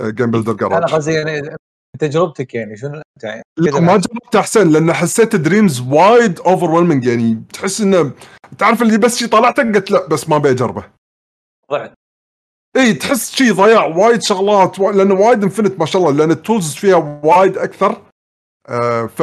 [0.00, 1.56] game builder أنا جراج قصدي يعني
[1.98, 7.42] تجربتك يعني شنو أنت يعني؟ لا ما جربت أحسن لأن حسيت Dreams وايد over يعني
[7.52, 8.12] تحس إنه
[8.58, 10.84] تعرف اللي بس شي طلعتك؟ قلت لا بس ما ابي أجربه.
[11.70, 11.92] ضعت.
[12.76, 14.90] إي تحس شي ضياع وايد شغلات و...
[14.90, 18.02] لأنه وايد infinite ما شاء الله لأن ال tools فيها وايد أكثر.
[18.68, 19.22] آه ف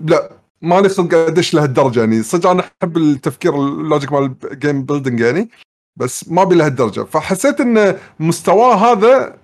[0.00, 2.22] لا مالي خلق ادش لهالدرجه يعني.
[2.22, 5.50] صدق أنا أحب التفكير ال logic مال ال game building يعني
[5.96, 9.38] بس ما أبي لهالدرجه فحسيت إن مستواه هذا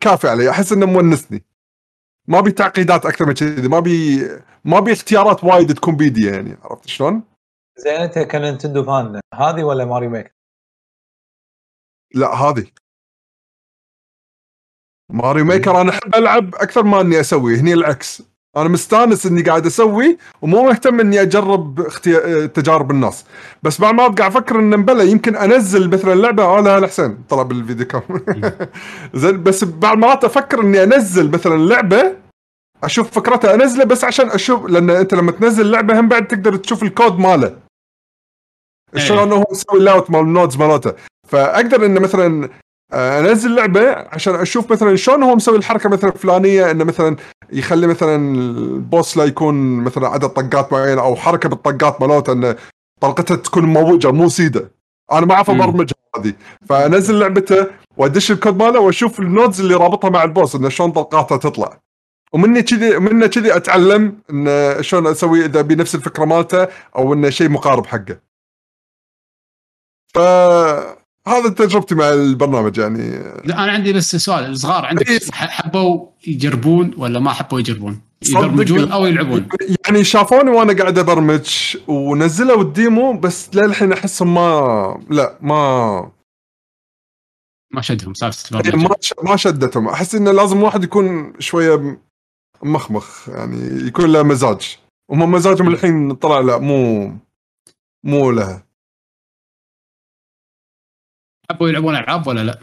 [0.00, 0.50] كافي علي.
[0.50, 1.44] أحس إنه مونسني.
[2.28, 3.68] ما بي تعقيدات أكثر من كذي.
[3.68, 4.28] ما بي
[4.64, 6.56] ما بي اختيارات وايد تكون بيدي يعني.
[6.62, 7.22] عرفت شلون؟
[7.76, 10.34] زين أنت ك Nintendo fan هذه ولا Mario Maker؟
[12.14, 12.66] لا هذه.
[15.10, 17.56] ماريو ميكر أنا أحب ألعب أكثر ما أني أسوي.
[17.56, 18.31] هني العكس.
[18.56, 22.48] أنا مستانس إني قاعد أسوي ومو مهتم إني أجرب أختي...
[22.48, 23.24] تجارب الناس.
[23.62, 27.18] بس بعد ما قاعد أفكر ان مبلى يمكن أنزل مثلا لعبة آه لا لا حسين
[27.28, 28.02] طلع بالفيديو كام
[29.14, 32.16] زين بس بعد مرات أفكر إني أنزل مثلا لعبة
[32.84, 36.82] أشوف فكرتها أنزله بس عشان أشوف لأن أنت لما تنزل لعبة هم بعد تقدر تشوف
[36.82, 37.56] الكود ماله.
[38.96, 40.92] شلون هو مسوي ال layout مال ال nodes مالته.
[41.28, 42.48] فأقدر إنه مثلا
[42.92, 47.16] آه، أنزل لعبة عشان أشوف مثلا شلون هو مسوي الحركة مثلا الفلانية إنه مثلا
[47.52, 52.56] يخلي مثلا ال boss لا يكون مثلا عدد طقات معينة أو حركة بالطقات مالته انه
[53.00, 54.70] طلقته تكون موجه مو سيدة
[55.12, 55.50] أنا ما أعرف.
[55.50, 56.34] أبرمج هذه
[56.68, 60.92] فأنزل لعبته وأدش الكود ماله وأشوف ال nodes اللي رابطها مع ال boss انه شلون
[60.92, 61.80] طلقاته تطلع
[62.32, 67.48] ومني كذي منه كذي أتعلم انه شلون أسوي إذا بنفس الفكرة مالته أو إنه شيء
[67.48, 68.18] مقارب حقه.
[71.26, 73.10] فهذا تجربتي مع البرنامج يعني.
[73.44, 75.20] لا أنا عندي بس سؤال الصغار عندك إيه.
[75.32, 79.48] حبوا يجربون ولا ما حبوا يجربون؟ يبرمجون أو يلعبون؟
[79.86, 86.12] يعني شافوني وأنا قاعد أبرمج ونزلوا الديمو بس للحين احسهم ما لا ما
[87.70, 89.88] ما شدهم سالفه ما البرمجه ما شدتهم.
[89.88, 92.00] أحس انه لازم واحد يكون شوية
[92.62, 94.78] مخمخ يعني يكون له مزاج.
[95.08, 97.12] وهم مزاجهم الحين طلع لا مو
[98.04, 98.71] مو لها
[101.52, 102.58] حبوا يلعبون ألعاب ولا لا؟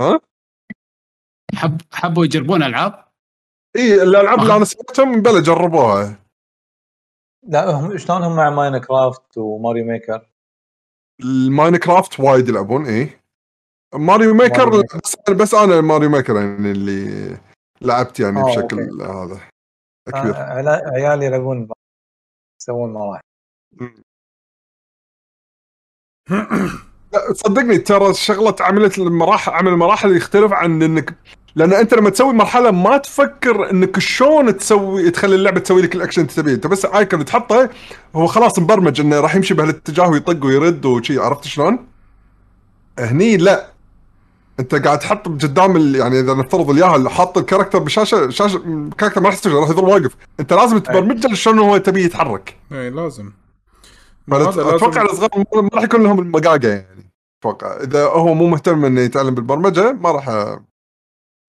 [0.00, 0.20] ها؟
[1.54, 3.04] حب حبوا يجربون ألعاب؟
[3.76, 6.18] إي الألعاب اللي أنا سويتهم بلا جربوها
[7.48, 10.28] لا هم شلون هم مع Minecraft و Mario Maker
[11.20, 13.20] ال Minecraft وايد يلعبون إي
[13.94, 17.38] Mario Maker Mario بس, بس أنا ماريو Maker يعني اللي
[17.80, 19.04] لعبت يعني آه، بشكل okay.
[19.04, 19.40] هذا
[20.14, 21.68] آه، كبير علا- عيالي يلعبون
[22.60, 23.22] يسوون مراحل
[23.80, 23.96] لا
[27.32, 31.14] صدقني ترى شغلة عملت المراحل عمل المراحل يختلف عن انك
[31.54, 36.22] لأن أنت لما تسوي مرحلة ما تفكر إنك شلون تسوي تخلي اللعبة تسوي لك الأكشن
[36.22, 36.54] اللي تبيه.
[36.54, 37.70] أنت بس icon تحطه
[38.16, 41.18] هو خلاص مبرمج إنه راح يمشي بهالاتجاه ويطق ويرد وشي.
[41.18, 41.78] عرفت شلون؟
[42.98, 43.72] هني لا.
[44.60, 45.94] أنت قاعد تحط قدام.
[45.94, 49.70] يعني إذا نفترض اللي حاط ال character بشاشه شاشه ال character ما راح يستوعب راح
[49.70, 50.16] يظل واقف.
[50.40, 52.56] أنت لازم تبرمجه شلون هو تبيه يتحرك.
[52.72, 53.32] اي لازم.
[54.32, 57.01] أتوقع الصغار ما راح يكون لهم المقاقة يعني.
[57.42, 57.80] أتوقع.
[57.82, 60.28] إذا هو مو مهتم إنه يتعلم بالبرمجة ما راح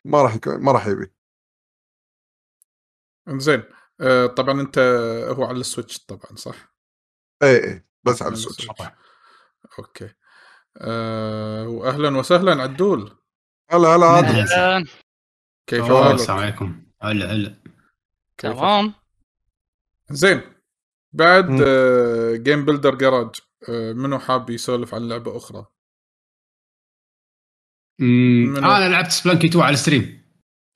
[0.06, 1.14] ما راح يكون ما راح يبي.
[3.30, 3.64] زين
[4.02, 4.80] آه، طبعا أنت
[5.38, 6.74] هو على ال Switch طبعا صح؟
[7.44, 8.68] اي اي بس على ال Switch.
[9.80, 10.10] Okay.
[10.78, 13.18] أه واهلا وسهلا عدول.
[13.70, 14.30] هلا هلا عادل.
[14.30, 14.86] هلا.
[15.68, 16.86] كيف حالك؟ السلام عليكم.
[17.02, 17.64] هلا هلا.
[18.38, 18.94] كيف تمام
[20.10, 20.42] زين
[21.14, 21.62] بعد.
[21.62, 23.36] آه Game Builder Garage
[23.70, 25.66] آه منو حاب يسولف عن لعبة أخرى؟
[28.02, 30.24] أمم، منو؟ أنا لعبت Spelunky 2 على ال stream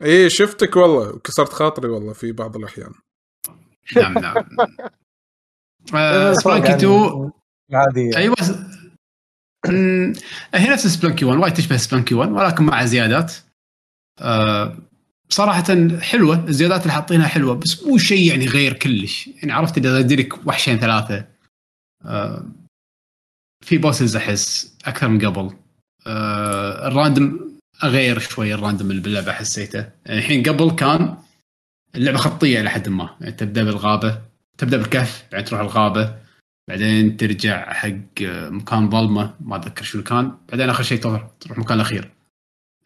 [0.03, 2.91] إيه شفتك والله وكسرت خاطري والله في بعض الأحيان.
[3.95, 4.35] نعم نعم.
[5.95, 7.31] آه، Spelunky يعني 2
[7.73, 8.35] عادي أيوه
[9.65, 10.13] أمم،
[10.55, 13.33] هي نفس Spelunky 1 وايد تشبه Spelunky 1 ولكن مع زيادات.
[14.21, 14.77] آه،
[15.29, 15.63] صراحة
[15.99, 19.27] حلوة الزيادات اللي حاطينها حلوة بس مو شيء يعني غير كلش.
[19.27, 21.27] يعني عرفت إذا يديلك وحشين ثلاثة.
[22.05, 22.45] آه،
[23.65, 25.55] في bosses أحس أكثر من قبل.
[26.07, 29.79] آه، ال random غير شوي ال random اللي باللعبة حسيته.
[30.05, 31.17] يعني الحين قبل كان
[31.95, 33.09] اللعبة خطية إلى حد ما.
[33.21, 34.21] يعني تبدأ بالغابة
[34.57, 36.15] تبدأ بالكهف بعدين تروح الغابة
[36.69, 37.91] بعدين ترجع حق
[38.49, 40.37] مكان ظلمة ما أتذكر شو كان.
[40.49, 42.11] بعدين آخر شيء تروح مكان الأخير.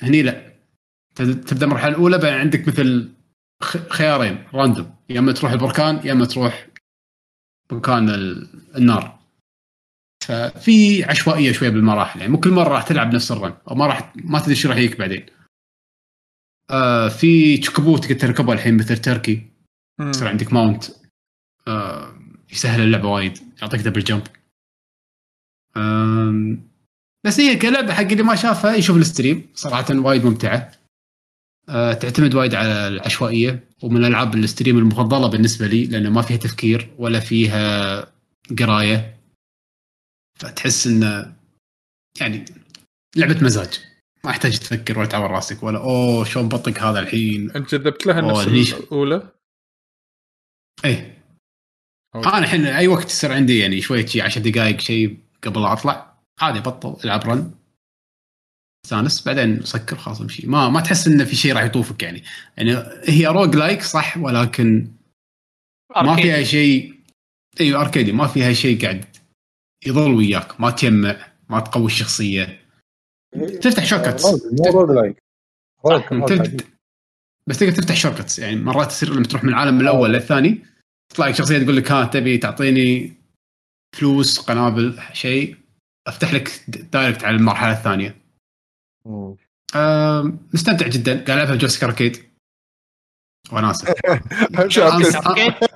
[0.02, 0.52] هني لا.
[1.16, 3.10] تبدأ المرحله الأولى بعدين عندك مثل
[3.90, 4.44] خيارين.
[4.54, 6.68] random يا إما تروح البركان يا إما تروح
[7.72, 9.20] مكان ال- النار.
[10.22, 13.88] ففي عشوائية شوية بالمراحل يعني مو كل مرة راح تلعب نفس ال run أو ما
[13.88, 15.26] راح ما تدري شو راح يجيك بعدين.
[16.70, 19.48] آه في Chocobo تقدر تركبها الحين مثل تركي.
[20.00, 20.86] يصير عندك mount.
[21.68, 22.20] آه
[22.52, 24.24] يسهل اللعبة وايد يعطيك double jump.
[25.78, 26.70] آم،
[27.26, 30.72] بس هي كلعبة حق اللي ما شافها يشوف ال stream صراحة وايد ممتعة.
[31.70, 36.38] آه تعتمد وايد على العشوائية ومن ألعاب ال stream المفضلة بالنسبة لي لأنه ما فيها
[36.38, 38.08] تفكير ولا فيها
[38.60, 39.21] قراية.
[40.42, 41.36] فتحس إنه
[42.20, 42.46] يعني
[43.16, 43.80] لعبة مزاج
[44.24, 48.22] ما يحتاج تفكر ولا تعور راسك ولا أوه شلون بطق هذا الحين أنت جذبت لها
[48.22, 49.32] نفس؟ الأولى؟
[50.86, 51.22] إيه
[52.16, 52.30] okay.
[52.30, 56.18] أنا الحين أي وقت يصير عندي يعني شوية شيء 10 دقائق شيء قبل لا أطلع
[56.42, 57.52] عادي بطل ألعب run
[58.86, 62.24] أستانس بعدين سكر خلاص أمشي ما ما تحس انه في شيء راح يطوفك يعني
[62.58, 62.72] يعني
[63.04, 64.92] هي roguelike صح ولكن
[65.96, 66.16] ما.
[66.16, 67.02] فيها شيء
[67.62, 69.06] أيوه اركيدي ما فيها شيء قاعد
[69.86, 71.16] يظل وياك ما تجمع
[71.50, 72.62] ما تقوي الشخصية.
[73.62, 74.24] تفتح shortcuts
[76.26, 76.66] تفتح-
[77.48, 80.66] بس تقدر تفتح shortcuts يعني مرات تصير لما تروح من العالم الأول للثاني
[81.10, 83.14] تطلع لك شخصية تقول لك ها تبي تعطيني
[83.98, 85.58] فلوس قنابل شيء.
[86.08, 88.16] أفتح لك direct على المرحلة الثانية.
[89.76, 91.14] آم، مستمتع جدا.
[91.14, 92.18] قاعد ألعبها ب joystick arcade.
[93.52, 93.94] وناسة.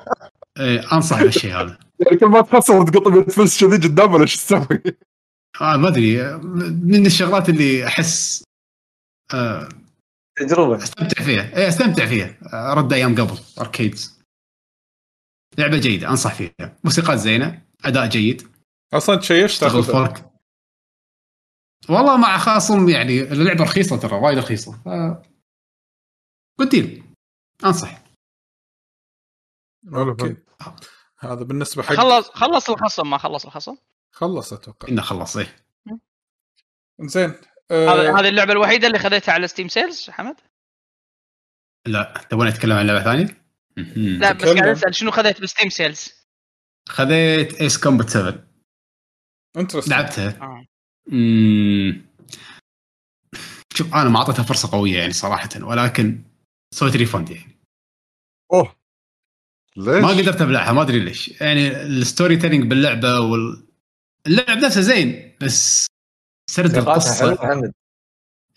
[0.59, 1.77] إيه، أنصح بالشيء هذا.
[2.05, 4.81] يعني كل ما تخسر تقط بتفلس كذي قدام ولا شو تسوي؟
[5.61, 6.37] آه ما أدري.
[6.83, 8.43] من الشغلات اللي أحس
[9.33, 9.69] آه
[10.37, 10.83] تجربة.
[10.83, 11.57] أستمتع فيها.
[11.57, 12.37] اي أستمتع فيها.
[12.53, 14.21] آه، رد أيام قبل أركيدز.
[15.57, 16.77] لعبة جيدة أنصح فيها.
[16.83, 18.47] موسيقات زينة أداء جيد.
[18.93, 20.31] أصلا تشيشت تاخذها؟ فرق
[21.89, 24.71] والله مع خاصم يعني اللعبة رخيصة ترى وايد رخيصة.
[26.59, 27.03] ف deal
[27.65, 28.04] أنصح.
[29.93, 30.35] Okay.
[31.19, 33.75] هذا بالنسبة حق خلص خلص الخصم ما خلص الخصم.
[34.11, 34.87] خلص أتوقع.
[34.87, 35.65] إنه خلص إيه.
[37.01, 37.39] زين هذه
[37.71, 40.35] آه هذه اللعبة الوحيدة اللي خذيتها على Steam sales حمد؟
[41.87, 43.45] لا تبغى نتكلم عن لعبة ثانية؟
[43.95, 44.43] لا بس.
[44.45, 46.13] قاعد أسأل شنو خذيت ب Steam sales
[46.89, 48.47] خذيت Ace Combat 7
[49.57, 50.41] انترست لعبتها.
[50.41, 50.65] آه.
[51.07, 52.05] مم.
[53.73, 56.23] شوف أنا ما أعطيتها فرصة قوية يعني صراحة ولكن
[56.73, 57.59] سويت refund يعني.
[58.53, 58.75] أوه.
[59.77, 61.41] ليش؟ ما قدرت أبلعها ما أدري ليش.
[61.41, 63.67] يعني ال storytelling باللعبة وال
[64.27, 65.87] اللعب نفسه زين بس
[66.51, 67.71] سرد القصة.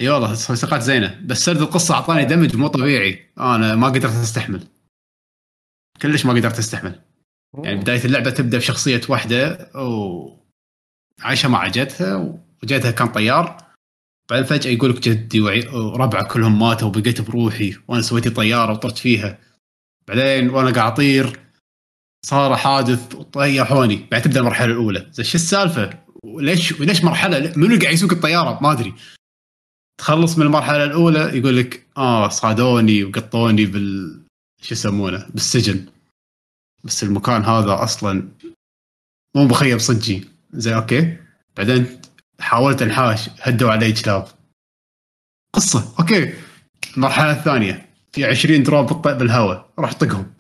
[0.00, 3.31] إي والله ثقات زينة بس سرد القصة أعطاني damage مو طبيعي.
[3.38, 4.66] أنا ما قدرت أستحمل.
[6.02, 7.00] كلش ما قدرت أستحمل.
[7.64, 13.57] يعني بداية اللعبة تبدأ بشخصية واحدة وعايشه مع جدها وجدها كان طيار.
[14.31, 19.48] بعدين فجأة يقول لك جدي وربعه كلهم ماتوا وبقيت بروحي وأنا سويت طيارة وطرت فيها.
[20.09, 21.40] بعدين وأنا قاعد اطير
[22.27, 24.07] صار حادث وطيحوني.
[24.11, 25.11] بعد تبدأ المرحلة الأولى.
[25.21, 25.90] شو السالفة؟
[26.25, 28.94] وليش وليش مرحلة؟ منو قاعد يسوق الطيارة؟ ما أدري.
[30.01, 34.21] تخلص من المرحلة الأولى يقول لك آه صادوني وقطوني بال
[34.62, 35.87] شو يسمونه؟ بالسجن.
[36.85, 38.29] بس المكان هذا أصلا
[39.37, 40.29] مو مخيم صجي.
[40.53, 41.16] زين okay.
[41.57, 42.01] بعدين
[42.40, 44.29] حاولت أنحاش هدوا علي كلاب
[45.53, 45.94] قصة.
[46.01, 46.35] okay.
[46.97, 47.88] المرحلة الثانية.
[48.12, 50.33] في 20 دروب بالهواء راح طقهم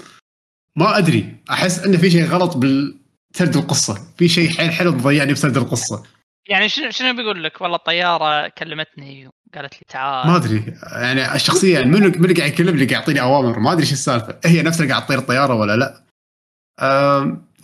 [0.76, 1.36] ما أدري.
[1.50, 4.06] أحس انه في شيء غلط بالسرد القصة.
[4.18, 6.02] في شيء حيل حلو مضيعني بسرد القصة.
[6.48, 10.26] يعني شنو شنو بيقول لك؟ والله الطيارة كلمتني وقالت لي تعال.
[10.26, 10.74] ما أدري.
[10.92, 14.38] يعني الشخصية يعني منو منو قاعد يكلمني قاعد يعطيني أوامر؟ ما أدري شو السالفة.
[14.44, 16.04] هي نفسها قاعد تطير الطيارة ولا لا.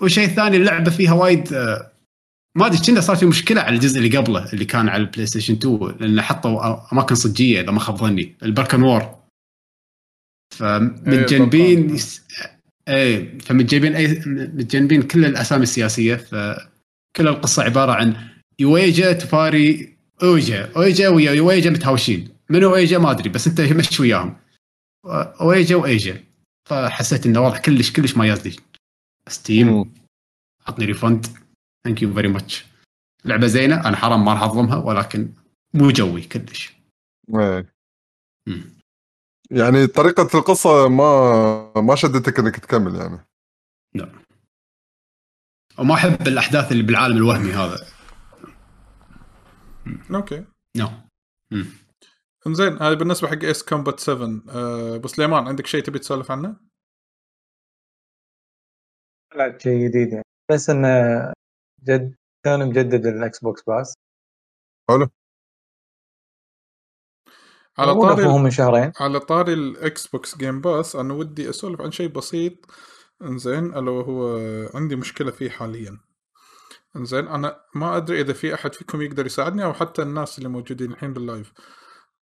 [0.00, 1.90] والشيء الثاني اللعبة فيها وايد أه،
[2.56, 5.54] ما أدري كنا صار في مشكلة على الجزء اللي قبله اللي كان على ال PlayStation
[5.54, 8.34] 2 لأن حطوا أماكن صجية إذا ما خاب ظني.
[8.42, 9.23] ال Belkan War.
[10.50, 11.94] فمتجنبين البركان.
[11.96, 12.24] يس-
[12.88, 18.28] إيه فمتجنبين اي متجنبين كل الأسامي السياسية فكل القصة عبارة عن
[18.58, 20.72] يويجا تفاري أويجا.
[20.76, 22.28] أويجا ويا يويجا متهاوشين.
[22.50, 24.36] منو أويجا؟ ما أدري بس أنت مشي وياهم.
[25.40, 26.24] أويجا وايجا
[26.70, 28.56] فحسيت انه واضح كلش كلش ما يزدي
[29.28, 29.94] Steam
[30.66, 31.26] عطني refund
[31.84, 32.64] thank you very much
[33.24, 33.88] لعبة زينة.
[33.88, 35.28] أنا حرام ما راح أظلمها ولكن
[35.74, 36.72] مو جوي كلش.
[37.34, 37.74] إيه.
[38.48, 38.73] مم.
[39.50, 43.18] يعني طريقة القصة ما ما شدتك إنك تكمل يعني؟
[45.78, 47.86] وما أحب الأحداث اللي بالعالم الوهمي هذا.
[50.14, 50.44] okay.
[50.76, 50.88] no
[52.46, 56.56] إنزين هذا بالنسبة حق Ace Combat 7 أه أبو سليمان عندك شيء تبي تسولف عنه؟
[59.36, 60.24] لا شيء جديد يعني.
[60.50, 60.88] بس إنه
[61.84, 63.94] جد كان مجدد ال Xbox Pass
[67.78, 68.92] على طاري من شهرين.
[69.00, 72.52] على طاري ال Xbox Game Pass أنا ودي أسولف عن شيء بسيط.
[73.22, 74.38] إنزين ألا وهو
[74.74, 75.98] عندي مشكلة فيه حاليا.
[76.96, 80.92] إنزين أنا ما أدري إذا في أحد فيكم يقدر يساعدني أو حتى الناس اللي موجودين
[80.92, 81.52] الحين بال live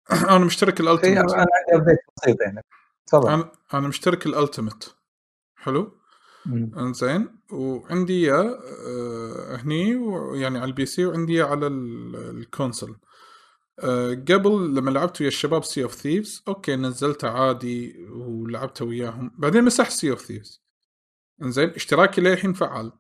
[0.31, 2.61] أنا مشترك ال Ultimate أنا عندي update بسيط يعني.
[3.07, 3.29] تفضل.
[3.29, 4.85] أنا أنا مشترك ال Ultimate
[5.57, 5.99] حلو.
[6.79, 8.59] إنزين وعندي إياه
[8.89, 9.91] آه، هني
[10.41, 12.97] يعني على ال PC وعندي إياه على ال- ال console
[13.83, 19.31] آه، قبل لما لعبت ويا الشباب Sea of Thieves okay نزلته عادي ولعبته وياهم.
[19.39, 20.63] بعدين مسحت Sea of Thieves
[21.43, 22.93] إنزين اشتراكي للحين فعال.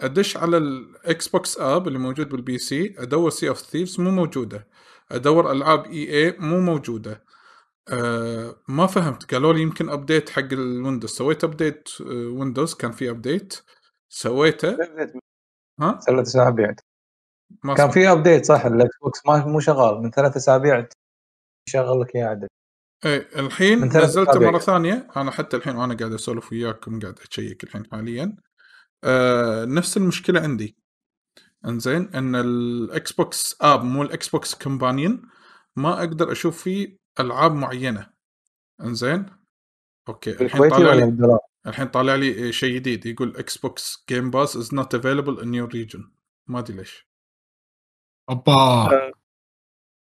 [0.00, 4.68] أدش على ال Xbox app اللي موجود بال PC أدور Sea of Thieves مو موجودة.
[5.12, 7.24] أدور ألعاب EA مو موجودة.
[7.88, 9.34] أه ما فهمت.
[9.34, 13.54] قالوا لي يمكن update حق ال Windows سويت update آه، Windows كان في update
[14.08, 14.76] سويته.
[15.80, 16.76] ها؟ ثلاث اسابيع ما
[17.76, 17.90] كان.
[17.90, 20.02] في update صح؟ ال Xbox ما مو شغال.
[20.02, 20.88] من ثلاث أسابيع
[21.68, 22.46] يشغل لك اياه عدل.
[23.04, 24.40] إيه الحين نزلته.
[24.40, 25.08] مرة ثانية.
[25.16, 28.36] أنا حتى الحين وأنا قاعد أسولف وياكم قاعد اشيك الحين حاليا.
[29.04, 30.76] آه نفس المشكلة عندي.
[31.66, 35.22] إنزين إن ال Xbox app مو ال Xbox Companion
[35.76, 38.10] ما أقدر أشوف فيه ألعاب معينة.
[38.80, 39.26] إنزين؟
[40.08, 40.30] okay.
[40.30, 43.06] الحين طالع لي؟ الحين طالع لي شيء جديد.
[43.06, 46.10] يقول Xbox Game Pass is not available in your region
[46.46, 47.06] ما أدري ليش.
[48.30, 49.12] أوبا.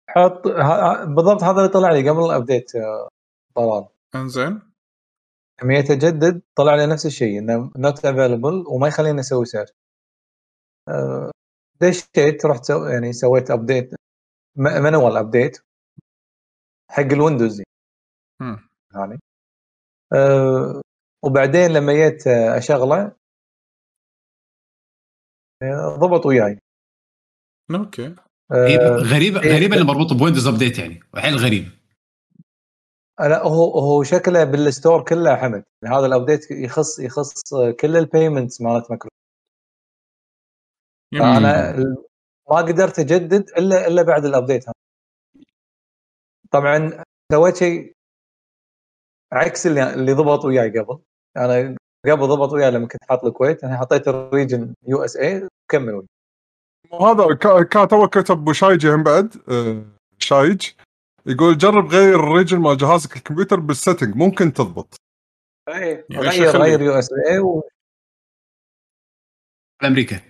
[0.09, 0.47] حط
[1.07, 2.71] بالضبط هذا اللي طلع لي قبل ال update
[3.55, 3.87] طلال.
[4.15, 4.61] إنزين.
[5.63, 9.69] لما جيت اجدد طلع لي نفس الشيء إنه not available وما يخليني أسوي search
[10.89, 11.31] آه،
[11.81, 13.93] دشيت رحت سو يعني سويت update
[14.57, 15.57] manual update
[16.91, 17.61] حق ال Windows.
[18.41, 18.69] مم.
[18.95, 19.19] يعني
[20.13, 20.81] أه
[21.25, 23.15] وبعدين لما جيت أشغله
[25.63, 26.59] آه، ضبط وياي.
[27.71, 28.15] okay.
[28.53, 29.55] غريبة أه غريبة إيه.
[29.55, 30.99] غريبة انه مربوط ب Windows update يعني.
[31.13, 31.71] وحيل غريب.
[33.19, 35.63] لا هو هو شكله بال store كله يا حمد.
[35.83, 37.33] يعني هذا ال update يخص يخص
[37.79, 39.09] كل ال payments مالت مايكرو
[41.13, 41.25] يمكن.
[41.25, 42.05] فأنا ال-
[42.51, 44.73] ما قدرت أجدد الا إلا بعد ال update هذا.
[46.51, 47.93] طبعا سويت شيء
[49.33, 50.99] عكس اللي اللي ضبط وياي قبل.
[51.37, 56.07] أنا قبل ضبط وياي لما كنت حاط الكويت أنا حطيت ال region USA وكمل وياي.
[56.91, 59.85] وهذا كا- كان تو كتب أبو شايج هم بعد آه،
[60.19, 60.61] شايج
[61.25, 64.95] يقول جرب غير ال region مال جهازك الكمبيوتر بال setting ممكن تضبط.
[65.69, 67.39] اي يعني غير؟ غير USA
[69.83, 70.21] أمريكا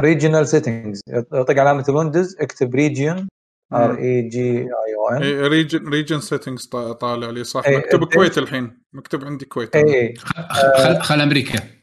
[0.00, 1.00] و regional settings
[1.30, 3.28] طق علامة ال Windows اكتب region
[3.72, 3.98] R.
[3.98, 6.66] E G I O N region region settings
[7.00, 7.64] طالع لي صح.
[7.66, 8.82] إيه، مكتوب الكويت الحين.
[8.92, 9.76] مكتوب عندي كويت.
[9.76, 11.73] اي خل خل أمريكا.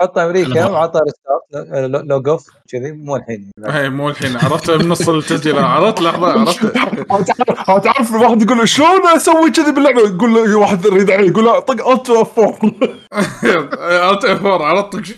[0.00, 2.04] حط أمريكا وعطى restart.
[2.06, 3.50] log off كذي مو الحين.
[3.66, 4.36] اي مو الحين.
[4.36, 10.34] عرفت بنص التسجيل؟ عرفت؟ لحظة عرفت؟ تعرف تعرف الواحد يقول شلون أسوي كذي باللعبة؟ يقول
[10.34, 15.14] له واحد يرد عليه يقول له طق Alt F 4 Alt F 4 عرفت شو؟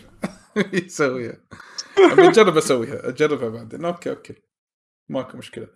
[0.87, 1.37] يسويها.
[2.13, 3.85] أبي أجرب أسويها أجربها بعدين.
[3.85, 4.35] okay okay.
[5.11, 5.67] ماكو مشكلة.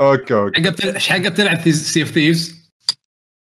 [0.00, 0.94] okay okay.
[0.94, 2.60] إيش حق بتلعب Sea of Thieves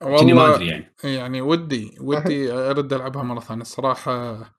[0.03, 0.95] ما والله أدري يعني.
[1.05, 3.63] يعني ودي ودي أرد ألعبها مرة ثانية.
[3.63, 4.56] الصراحة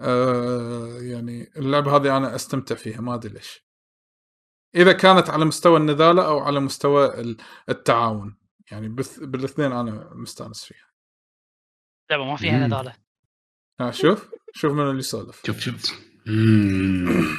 [0.00, 3.64] آه يعني اللعبة هذه أنا أستمتع فيها ما أدري ليش.
[4.74, 7.36] إذا كانت على مستوى النذالة أو على مستوى ال-
[7.68, 8.36] التعاون
[8.70, 8.88] يعني
[9.20, 10.86] بالاثنين أنا مستأنس فيها.
[12.10, 12.66] لعبة ما فيها.
[12.66, 12.94] نذالة.
[13.80, 15.42] ها شوف شوف من اللي يسولف.
[15.46, 16.00] شوف شوف.
[16.26, 17.36] مم.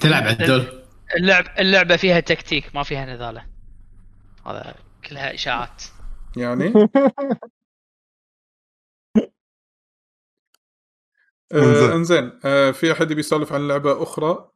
[0.00, 0.84] تلعب عدول.
[1.16, 3.46] اللعب اللعبة فيها تكتيك ما فيها نذالة.
[4.46, 4.74] هذا
[5.08, 5.82] كلها إشاعات.
[6.36, 6.72] يعني؟
[11.54, 11.90] انزين.
[11.90, 14.48] آه انزين آه في أحد يبي يسولف عن لعبة أخرى؟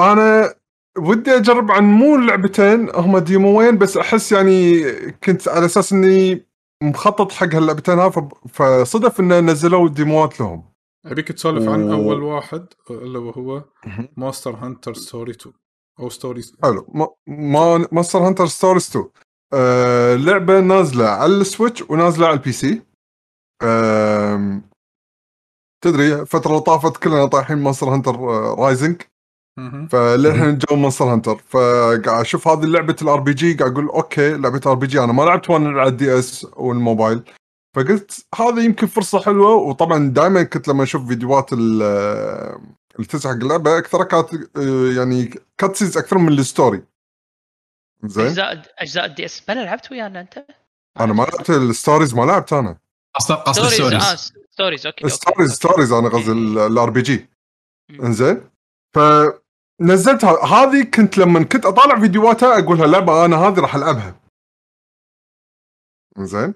[0.00, 0.54] أنا
[0.98, 4.82] ودي أجرب عن مو لعبتين هم ديموين بس أحس يعني
[5.12, 6.46] كنت على أساس إني
[6.82, 8.10] مخطط حق هاللعبتين ها
[8.48, 10.70] فصدف إنه نزلوا ديموات لهم.
[11.06, 13.64] أبيك تسولف عن و- أول واحد اللي هو
[14.16, 15.54] Monster Hunter Story 2
[16.00, 16.86] أو Story حلو.
[16.94, 19.04] ما ما Monster Hunter Stories 2
[19.52, 22.82] آه لعبة نازلة على ال Switch ونازلة على ال PC.
[23.62, 24.69] آم،
[25.80, 28.20] تدري اللي طافت كلنا طايحين Monster Hunter
[28.58, 29.02] Rising.
[29.90, 35.00] فللحين جو Monster Hunter فقاعد أشوف هذه لعبة ال RPG قاعد أقول okay لعبة RPG
[35.04, 37.22] أنا ما لعبت وأنا على ال DS والموبايل.
[37.76, 41.82] فقلت هذا يمكن فرصة حلوة وطبعا دائما كنت لما أشوف فيديوهات ال-
[42.94, 46.82] اللي تسع حق اللعبة اكثرها كانت آه، يعني cutscenes أكثر من ال story
[48.04, 50.46] زين؟ أجزاء أجزاء ال DS بلا لعبت ويانا أنت؟
[51.00, 52.78] أنا ما لعبت ال Stories ما لعبت أنا.
[53.14, 55.52] قصد قصد Stories آه ال Stories Stories okay okay، Stories.
[55.52, 56.32] Stories أنا قصدي
[56.66, 57.28] ال RPG.
[57.90, 58.50] إنزين؟
[58.94, 64.20] فنزلتها هذه كنت لما كنت أطالع فيديوهاتها أقولها لعبة أنا هذه راح ألعبها.
[66.18, 66.54] إنزين؟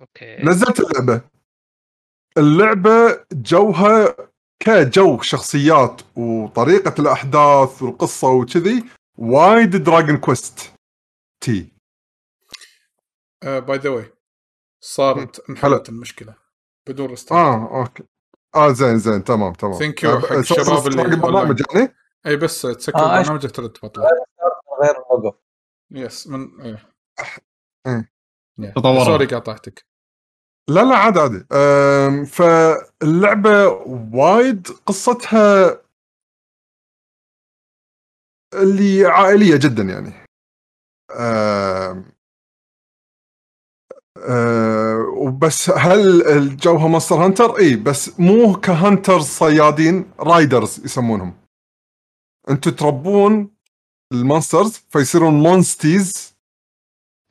[0.00, 0.36] okay.
[0.42, 1.20] نزلت اللعبة.
[2.38, 4.16] اللعبة جوها
[4.60, 8.84] كجو شخصيات وطريقة الأحداث والقصة وكذي
[9.18, 11.68] وايد Dragon Questy
[13.42, 14.12] by the way
[14.80, 16.34] صارت انحلت المشكلة
[16.88, 17.40] بدون restart.
[17.40, 18.02] آه okay.
[18.54, 19.74] آه زين زين تمام تمام.
[19.78, 20.06] Thank you.
[20.26, 21.94] حق آه، الشباب اللي حق البرنامج يعني؟
[22.26, 24.02] إي بس تسكر آه، برنامجك ترد تبطل
[24.82, 25.38] غير الوقف
[25.90, 26.88] يس من إيه.
[28.76, 29.06] تطورت.
[29.06, 29.86] sorry قاطعتك.
[30.68, 33.66] لا لا عادي عادي أم، فاللعبة
[34.14, 35.82] وايد قصتها
[38.54, 40.12] اللي عائلية جدا يعني.
[41.10, 42.12] أم،
[44.24, 51.34] أه، وبس هل الجوها Monster Hunter؟ إي بس مو ك hunter صيادين riders يسمونهم.
[52.50, 53.50] أنتم تربون
[54.12, 56.34] ال monsters فيصيرون monsties.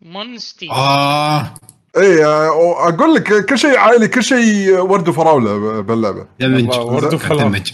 [0.01, 1.53] monstie آه.
[1.97, 6.27] إي أه، أقول لك كل شيء عائلي كل شيء ورد وفراوله باللعبة.
[6.39, 7.15] دمج ورد.
[7.29, 7.71] دمج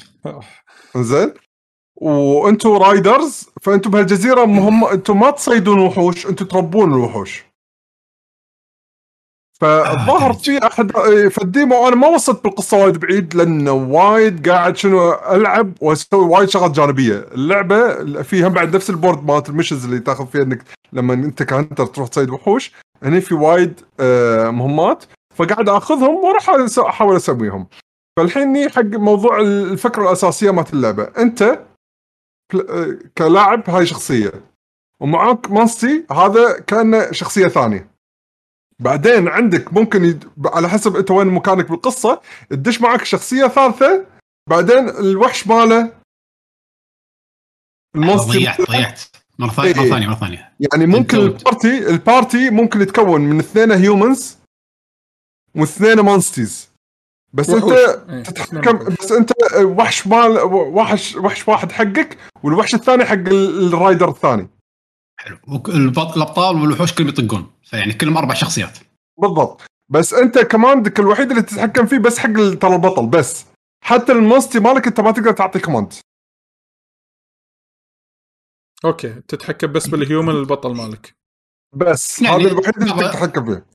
[0.97, 1.34] زين
[1.95, 7.53] وأنتم riders فانتم بهالجزيرة مهم أنتم ما تصيدون وحوش أنتم تربون الوحوش.
[9.64, 14.49] فالظاهر آه، في احد إيه، فال demo أنا ما وصلت بالقصة وايد بعيد لأنه وايد
[14.49, 17.26] قاعد شنو ألعب وأسوي وايد شغلات جانبية.
[17.32, 21.43] اللعبة فيها بعد نفس ال board مالت ال missions اللي تاخذ فيها إنك لما أنت
[21.43, 22.72] كهنتر تروح تصيد وحوش
[23.03, 25.03] هني في وايد آه، مهمات
[25.36, 26.49] فقاعد آخذهم وأروح
[26.80, 27.68] أحاول أسويهم.
[28.18, 31.03] فالحين حق موضوع الفكرة الأساسية مالت اللعبة.
[31.03, 31.41] أنت
[32.70, 34.32] آه، كلاعب هاي شخصية
[34.99, 37.93] ومعاك مانستي هذا كأنه شخصية ثانية.
[38.84, 40.30] بعدين عندك ممكن يد...
[40.46, 44.06] على حسب انت وين مكانك بالقصة تدش معك شخصية ثالثة
[44.50, 45.92] بعدين الوحش ماله.
[47.96, 49.02] ال monster ضيعت ضيعت
[49.40, 49.90] مرة ثانية مرة إيه.
[49.90, 50.54] ثانية مرة ثانية.
[50.60, 54.38] يعني ممكن ال party ال party ممكن يتكون من اثنين humans
[55.56, 56.70] واثنين monsties
[57.34, 57.72] بس وحوش.
[57.72, 59.32] انت إيه، تتحكم بس انت
[59.62, 64.48] وحش مال وحش وحش واحد حقك والوحش الثاني حق ال- rider الثاني.
[65.24, 67.52] حلو الأبطال والوحوش كلهم يطقون.
[67.64, 68.78] فيعني كلهم أربع شخصيات.
[69.22, 69.62] بالضبط.
[69.92, 73.46] بس أنت command ك الوحيد اللي تتحكم فيه بس حق ترى البطل بس.
[73.84, 75.94] حتى ال monstie مالك أنت ما تقدر تعطي command
[78.86, 79.22] okay.
[79.28, 81.16] تتحكم بس بال human البطل مالك.
[81.76, 82.22] بس.
[82.22, 83.66] يعني هذا الوحيد اللي بعض- تقدر تتحكم فيه.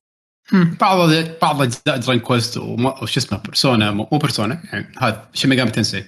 [0.81, 0.99] بعض
[1.43, 5.99] بعض أجزاء Dragon Quest وما- وش اسمه Persona مو Persona يعني هذا شي Megami Tensei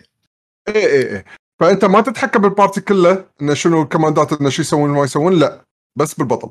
[0.68, 1.24] اي اي اي
[1.60, 5.04] فأنت ما تتحكم بال party كله إنه شنو ال command ات إنه شو يسوون وما
[5.04, 5.60] يسوون لا.
[5.96, 6.50] بس بالبطل.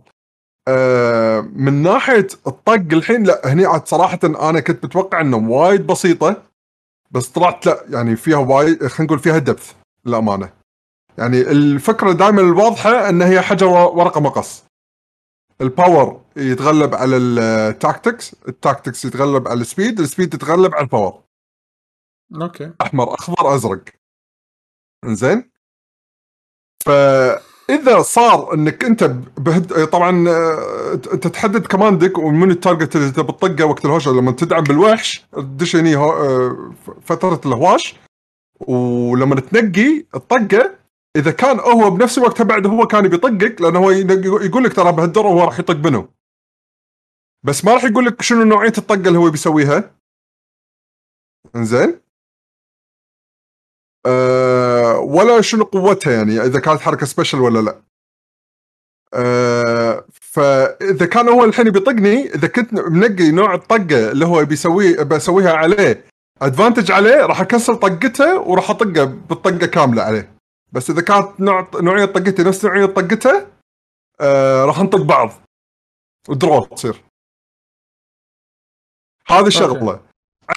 [0.68, 6.44] آه من ناحية الطق الحين لا هني عاد صراحة أنا كنت متوقع إنه وايد بسيطة
[7.12, 9.74] بس طلعت لا يعني فيها وايد خلينا نقول فيها depth
[10.06, 10.50] للأمانة.
[11.18, 14.64] يعني الفكرة دائما الواضحة إن هي حجر ورقة مقص.
[15.62, 20.90] ال power يتغلب على ال tactics ال tactics يتغلب على السبيد السبيد يتغلب على ال
[20.90, 21.22] power
[22.42, 22.72] okay.
[22.82, 23.84] أحمر أخضر أزرق.
[25.06, 25.52] زين؟
[26.86, 29.04] فإذا صار إنك أنت
[29.38, 29.88] بهد...
[29.90, 34.32] طبعا آه، أنت تحدد command ك ومن ال target اللي تبي تطقه وقت الهوشه لما
[34.32, 36.12] تدعم بالوحش تدش هني هو...
[36.12, 36.74] آه،
[37.06, 37.96] فترة الهواش.
[38.60, 40.76] ولما تنقي الطقه
[41.16, 45.28] إذا كان هو بنفس الوقت بعد هو كان بيطقك لأنه هو يقول لك ترى بهالدور
[45.28, 46.10] هو راح يطق منه
[47.44, 49.96] بس ما راح يقول لك شنو نوعية الطقة اللي هو بيسويها.
[51.56, 52.02] إنزين؟
[54.06, 57.82] أه ولا شنو قوتها يعني إذا كانت حركة سبيشل ولا لا.
[59.14, 65.54] أه فإذا كان هو الحين بيطقني إذا كنت منقي نوع الطقة اللي هو بيسوي بسويها
[65.54, 66.06] عليه
[66.42, 70.36] advantage عليه راح أكسر طقته وراح أطقه بالطقة كاملة عليه.
[70.72, 73.48] بس إذا كانت نوع نوعية طقتي نفس نوعية طقته
[74.22, 75.32] أه راح نطق بعض.
[76.30, 77.04] و draw تصير.
[79.28, 80.02] هذه شغله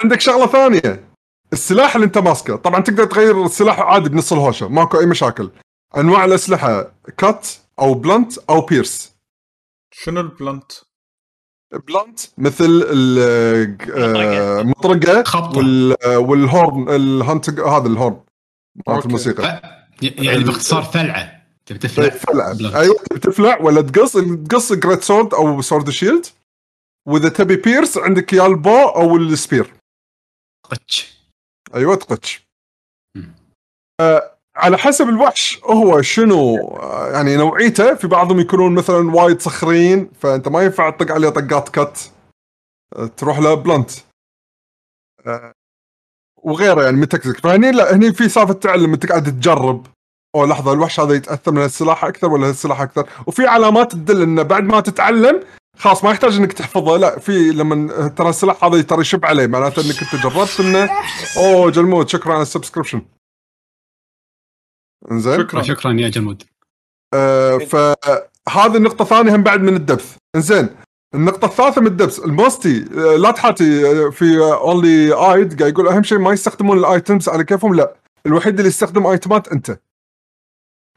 [0.03, 1.12] عندك شغلة ثانية؟
[1.53, 2.55] السلاح اللي انت ماسكه.
[2.55, 5.49] طبعا تقدر تغير السلاح عادي بنص الهوشة ماكو أي مشاكل.
[5.97, 7.47] أنواع الأسلحة cut
[7.79, 9.13] أو blunt أو pierce.
[9.91, 10.71] شنو ال blunt؟
[11.87, 15.57] blunt مثل ال- آه، المطرقه خبطة.
[15.57, 18.19] وال- آه، وال horn ال hunt هذا ال horn.
[18.87, 19.05] مالت.
[19.05, 19.61] الموسيقى.
[20.01, 21.43] يعني باختصار فلعة.
[21.65, 22.75] تبي تفلع؟ فلع blunt.
[22.75, 24.13] أيوه تبي تفلع ولا تقص؟
[24.49, 26.25] تقص great sword أو sword shield
[27.07, 29.73] وإذا تبي pierce عندك يا ال bow أو ال spear.
[30.71, 31.22] قتش.
[31.75, 32.47] أيوه تقتش.
[34.01, 40.11] آه على حسب الوحش هو شنو؟ آه يعني نوعيته في بعضهم يكونون مثلا وايد صخرين
[40.19, 42.11] فأنت ما ينفع تطق عليه طقات cut
[42.95, 43.91] آه تروح له blunt.
[45.25, 45.53] آه
[46.43, 49.87] وغيره يعني من تكتيك فهني لا هني في سالفة تعلم انت قاعد تجرب.
[50.35, 54.43] أو لحظة الوحش هذا يتأثر من السلاح أكثر ولا السلاح أكثر؟ وفي علامات تدل إنه
[54.43, 55.43] بعد ما تتعلم
[55.77, 56.97] خلاص ما يحتاج إنك تحفظه.
[56.97, 60.89] لا في لما ترى السلاح هذا ترى يشب عليه معناته إنك أنت جربت إنه.
[61.37, 63.01] أوه جلمود شكرا على ال subscription.
[65.11, 65.37] إنزين.
[65.37, 65.61] شكرا.
[65.61, 66.43] شكرا يا جلمود.
[67.13, 70.15] آه فهذه النقطة الثانية هم بعد من ال depth.
[70.35, 70.69] إنزين
[71.15, 72.19] النقطة الثالثة من الدبث.
[72.19, 77.29] الموستي آه لا تحاتي آه، في اونلي ايد قاعد يقول أهم شيء ما يستخدمون الايتمز
[77.29, 77.95] على كيفهم لا.
[78.25, 79.79] الوحيد اللي يستخدم ايتمات أنت.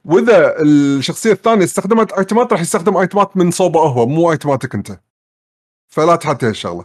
[0.06, 5.00] وإذا الشخصية الثانية استخدمت ايتمات راح يستخدم ايتمات من صوبة هو مو ايتماتك أنت.
[5.92, 6.84] فلا تحاتي هالشغلة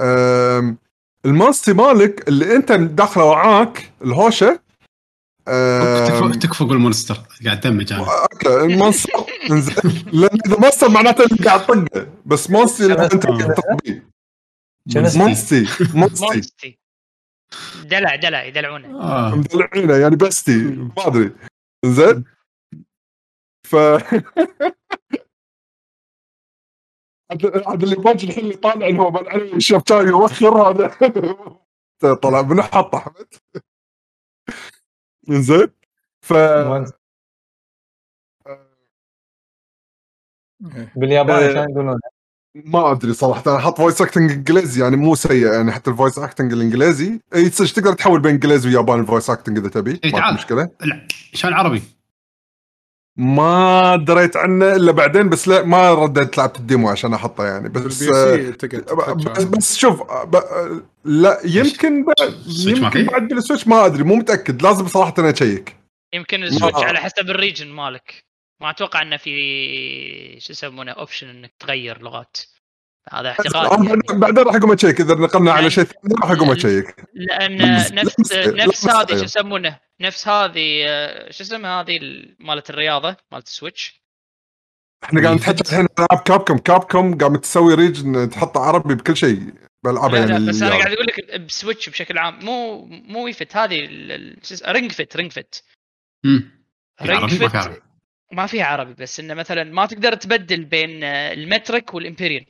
[0.00, 0.78] آم،
[1.26, 4.60] الماستي مالك اللي أنت داخله معاك الهوشة
[5.48, 8.06] آم، تكفى تكفى قول مونستر قاعد دمج أنا.
[8.32, 10.04] أوكي المونستر إنزين.
[10.12, 12.06] لأن إذا مونستر معناته اللي قاعد طقه.
[12.26, 13.54] بس مونستي اللي أنت قاعد؟
[14.96, 16.78] مونستي مونستي مونستي
[17.84, 19.00] دلع دلع يدلعونه.
[19.00, 19.34] آه.
[19.34, 21.32] مدلعينه يعني بستي ما أدري.
[21.84, 22.24] زين
[23.72, 23.76] ف
[27.66, 30.88] عاد اللي باجي الحين اللي طالع اللي هو مال علي شاف كان يوخر هذا.
[32.22, 33.34] طلع من حط احمد
[35.28, 35.68] زين
[36.24, 36.32] ف
[40.76, 40.92] إيه.
[40.96, 42.00] باليابان آه، شلون يقولون؟
[42.54, 43.42] ما أدري صراحة.
[43.46, 47.20] أنا حاط voice acting إنجليزي يعني مو سيء يعني حتى ال voice acting الإنجليزي.
[47.34, 50.34] إي تقدر تحول بين انجليزي وياباني ال voice acting إذا تبي؟ ما تعال.
[50.34, 50.70] في مشكلة.
[50.80, 51.82] لا عشان عربي.
[53.16, 57.68] ما دريت عنه إلا بعدين بس لا ما رديت لعبت ال demo عشان أحطه يعني.
[57.68, 57.98] بس
[58.58, 63.86] تقدر بس, بس شوف ب- لا يمكن بعد ال Switch يمكن؟ بعد بال Switch ما
[63.86, 65.76] أدري مو متأكد لازم صراحة أنا أشيك.
[66.14, 68.24] يمكن ال Switch على حسب ال region مالك.
[68.60, 69.30] ما أتوقع إنه في
[70.40, 72.36] شو يسمونه option إنك تغير لغات.
[73.12, 74.00] هذا اعتقاد أنا يعني.
[74.02, 77.04] بعدين- بعدين راح أقوم أشيك إذا نقلنا على شيء ثاني راح أقوم أشيك.
[77.14, 77.92] لأن نفس
[78.46, 79.24] نفس هذه شو أيوه.
[79.24, 84.02] يسمونه؟ نفس هذه آه، شو اسمها هذه ال- مالت الرياضة مالت ال Switch؟
[85.04, 89.40] إحنا قاعد نتحدث الحين عن ألعاب Capcom Capcom قامت تسوي region تحط عربي بكل شيء
[89.84, 93.24] بالالعاب لا يعني لا بس أنا قاعد أقول لك ب Switch بشكل عام مو مو
[93.24, 93.76] وي فت هذه
[94.68, 95.56] Ring Fit Ring Fit.
[96.24, 96.50] امم
[96.98, 97.80] في Ring ما عربي.
[98.32, 102.46] ما فيها عربي بس إنه مثلا ما تقدر تبدل بين آه، ال metric وال imperial.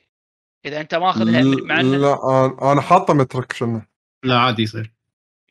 [0.67, 3.83] إذا أنت ماخذها مع انه لا أنا- أنا حاطه metric شنو
[4.25, 4.93] لا عادي يصير.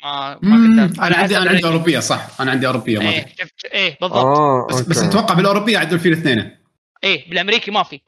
[0.03, 2.41] ما ما كنت أنا عندي أنا عندي أوروبية صح.
[2.41, 4.17] أنا عندي أوروبية ما إيه في شفت إيه بالضبط.
[4.25, 5.09] آه بس بس أوكي.
[5.09, 6.57] أتوقع بالأوروبية عدل فيه الاثنين
[7.03, 8.01] إيه بالأمريكي ما في.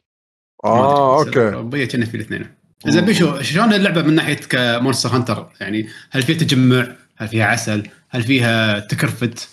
[0.66, 1.30] آه أوكي.
[1.39, 2.56] الأوروبية كنا فيه الاثنين
[2.88, 6.88] زين بيشو شلون اللعبة من ناحية ك Monster Hunter يعني هل فيها تجمع؟
[7.18, 9.49] هل فيها عسل؟ هل فيها تكرفت؟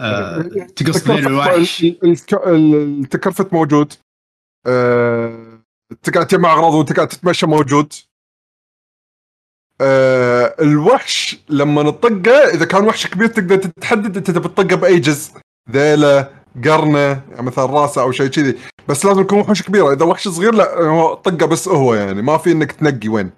[0.00, 0.42] آه،
[0.76, 3.92] تقص بين الوحش؟ ال- الك- ال- التكرفت موجود.
[4.66, 5.47] آه،
[6.02, 7.92] تقعد تجمع أغراض وانت قاعد تتمشى موجود.
[9.80, 15.32] آه، الوحش لما نطقه إذا كان وحش كبير تقدر تتحدد أنت تبي تطقه بأي جزء
[15.70, 16.30] ذيلة
[16.64, 18.58] قرنة يعني مثلا راسه أو شيء كذي.
[18.88, 22.38] بس لازم يكون وحش كبير إذا وحش صغير لا هو طقه بس هو يعني ما
[22.38, 23.30] في إنك تنقي وين.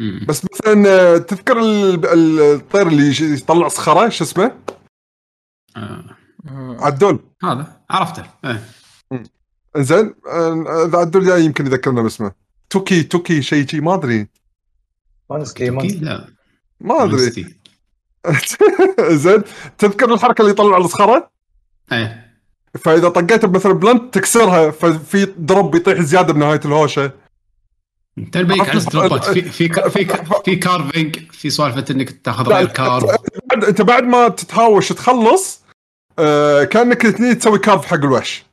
[0.00, 0.26] مم.
[0.28, 4.56] بس مثلا آه، تذكر ال- ال- الطير اللي يطلع صخرة شو اسمه؟
[5.76, 6.04] آه،
[6.48, 7.18] آه، عدول.
[7.42, 8.24] هذا عرفته.
[8.44, 8.62] إيه.
[9.76, 10.14] زين
[10.86, 12.32] إذا عدول جاي يمكن يذكرنا باسمه.
[12.70, 14.28] توكي توكي شيء شيء ما أدري.
[15.30, 16.26] مونستي لا.
[16.80, 17.54] ما أدري.
[19.24, 19.42] زين
[19.78, 21.30] تذكر الحركة اللي يطلع الصخرة؟
[21.92, 22.24] إيه.
[22.78, 27.12] فإذا طقيته مثلا بلنت تكسرها ففي دروب يطيح زيادة بنهايه الهوشة.
[28.32, 30.06] تنبيك على دروبات في في في
[30.44, 33.04] في carving في سوالفة إنك تاخذ غير carve
[33.50, 35.64] بعد أنت بعد ما تتهاوش تخلص
[36.18, 38.44] آه كأنك تني تسوي carve حق الوحش.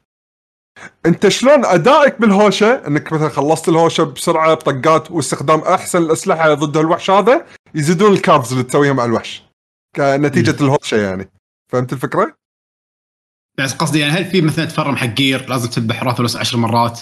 [1.06, 7.10] انت شلون ادائك بالهوشه انك مثلا خلصت الهوشه بسرعة بطقات واستخدام أحسن الأسلحة ضد الوحش
[7.10, 9.44] هذا يزيدون ال carves اللي تسويها مع الوحش
[9.96, 11.30] كنتيجة الهوشة يعني
[11.72, 12.36] فهمت الفكرة؟
[13.58, 17.02] بس قصدي يعني هل في مثلا تفرم حق gear لازم تذبح Rathalos عشر مرات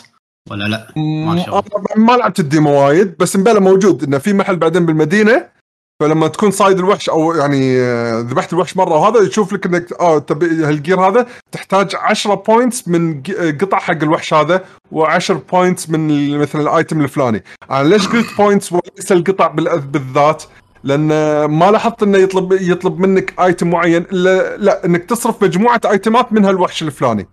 [0.50, 0.94] ولا لا؟
[1.26, 1.64] ما شاء الله.
[1.96, 5.50] أنا ما لعبت ال demo وايد بس مبلا موجود إنه في محل بعدين بالمدينة
[6.00, 10.20] فلما تكون صايد الوحش أو يعني آه، ذبحت الوحش مرة وهذا يشوف لك إنك آه
[10.20, 13.24] تبي هال gear هذا تحتاج 10 points من
[13.62, 18.72] قطع حق الوحش هذا و10 points من مثلا ال item الفلاني أنا ليش قلت points
[18.74, 20.44] وليس القطع بال- بالذات
[20.84, 21.08] لأن
[21.46, 26.50] ما لاحظت إنه يطلب يطلب منك item معين إلا لا إنك تصرف مجموعة ايتمات منها
[26.50, 27.28] الوحش الفلاني.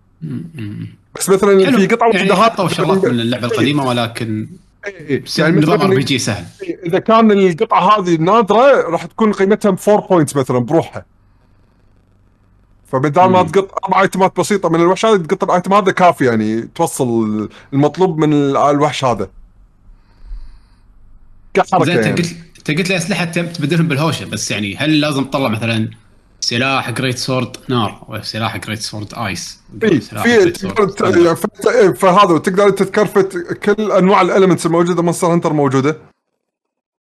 [1.19, 1.77] بس مثلا.
[1.77, 4.49] في قطعة يعني واحدة حطوا شغلات من اللعبه القديمة ولكن
[5.39, 6.45] يعني نظام RPG سهل
[6.87, 11.05] إذا كان القطعة هذه نادرة راح تكون قيمتها 4 points مثلا بروحها
[12.87, 13.43] فبدال ما.
[13.43, 18.18] تقط أربع ايتمات بسيطة من الوحش هذا تقط ال item هذا كافي يعني توصل المطلوب
[18.18, 19.28] من ال- الوحش هذا
[21.55, 22.16] كحركة زين أنت يعني.
[22.20, 25.91] قلت أنت قلت لي أسلحة تبدلهم بالهوشة بس يعني هل لازم تطلع مثلا
[26.47, 30.34] سلاح great sword نار وسلاح great sword ice في.
[31.03, 31.28] يعني
[31.66, 35.97] إيه، فهذا تقدر انت ت craft كل أنواع ال elements الموجودة Monster Hunter موجودة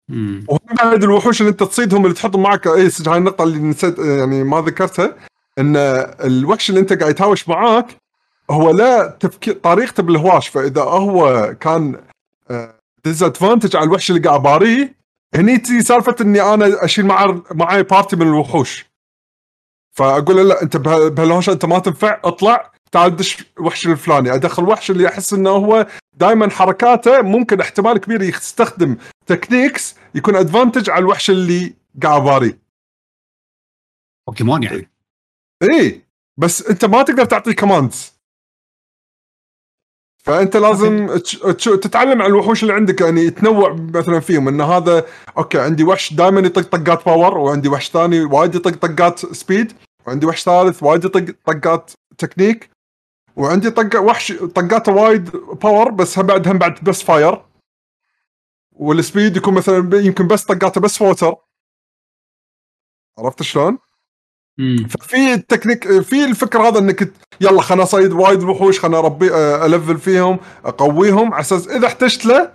[0.08, 0.44] مم.
[0.48, 4.44] وهم بعد الوحوش اللي أنت تصيدهم اللي تحطهم معك اي هاي النقطة اللي نسيت يعني
[4.44, 5.16] ما ذكرتها
[5.58, 5.76] إن
[6.24, 7.86] الوحش اللي أنت قاعد يتهاوش معاك
[8.50, 11.96] هو لا تفكير طريقته بالهواش فإذا هو كان
[13.04, 14.94] disadvantage على الوحش اللي قاعد باريه
[15.34, 18.93] هني تجي سالفة إني أنا أشيل مع معاي party من الوحوش
[19.96, 24.34] فأقول له لا أنت بها- بهالهوشه أنت ما تنفع اطلع تعال دش الوحش الفلاني.
[24.34, 30.90] أدخل وحش اللي أحس إنه هو دائما حركاته ممكن احتمال كبير يستخدم techniques يكون advantage
[30.90, 32.58] على الوحش اللي قاعد باريه
[34.28, 34.90] بوكيمون يعني.
[35.62, 36.02] اي
[36.36, 38.13] بس أنت ما تقدر تعطيه commands
[40.24, 41.16] فأنت لازم
[41.82, 44.48] تتعلم على الوحوش اللي عندك يعني تنوع مثلا فيهم.
[44.48, 45.06] إن هذا
[45.38, 49.72] أوكي عندي وحش دائما يطق طقات power وعندي وحش ثاني وايد يطق طقات speed
[50.06, 52.70] وعندي وحش ثالث وايد يطق طقات تكنيك
[53.36, 55.30] وعندي طق وحش طقاته وايد
[55.62, 57.44] power بس هم بعد هم بعد بس fire
[58.72, 61.34] وال speed يكون مثلا يمكن بس طقاته بس water
[63.18, 63.78] عرفت شلون؟
[64.88, 69.98] ففي التكنيك في الفكرة هذا إنك يلا خلنا اصيد وايد وحوش خلنا اربي آه، ألفل
[69.98, 72.50] فيهم أقويهم على أساس إذا احتجت له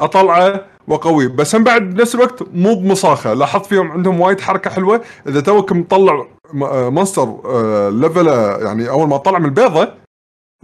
[0.00, 1.28] أطلعه وأقويه.
[1.28, 5.00] بس هم بعد بنفس الوقت مو بمصاخه لاحظت فيهم عندهم وايد حركة حلوة.
[5.28, 6.26] إذا توك مطلع
[6.62, 9.92] آه، monster آه، level ه يعني أول ما طلع من البيضة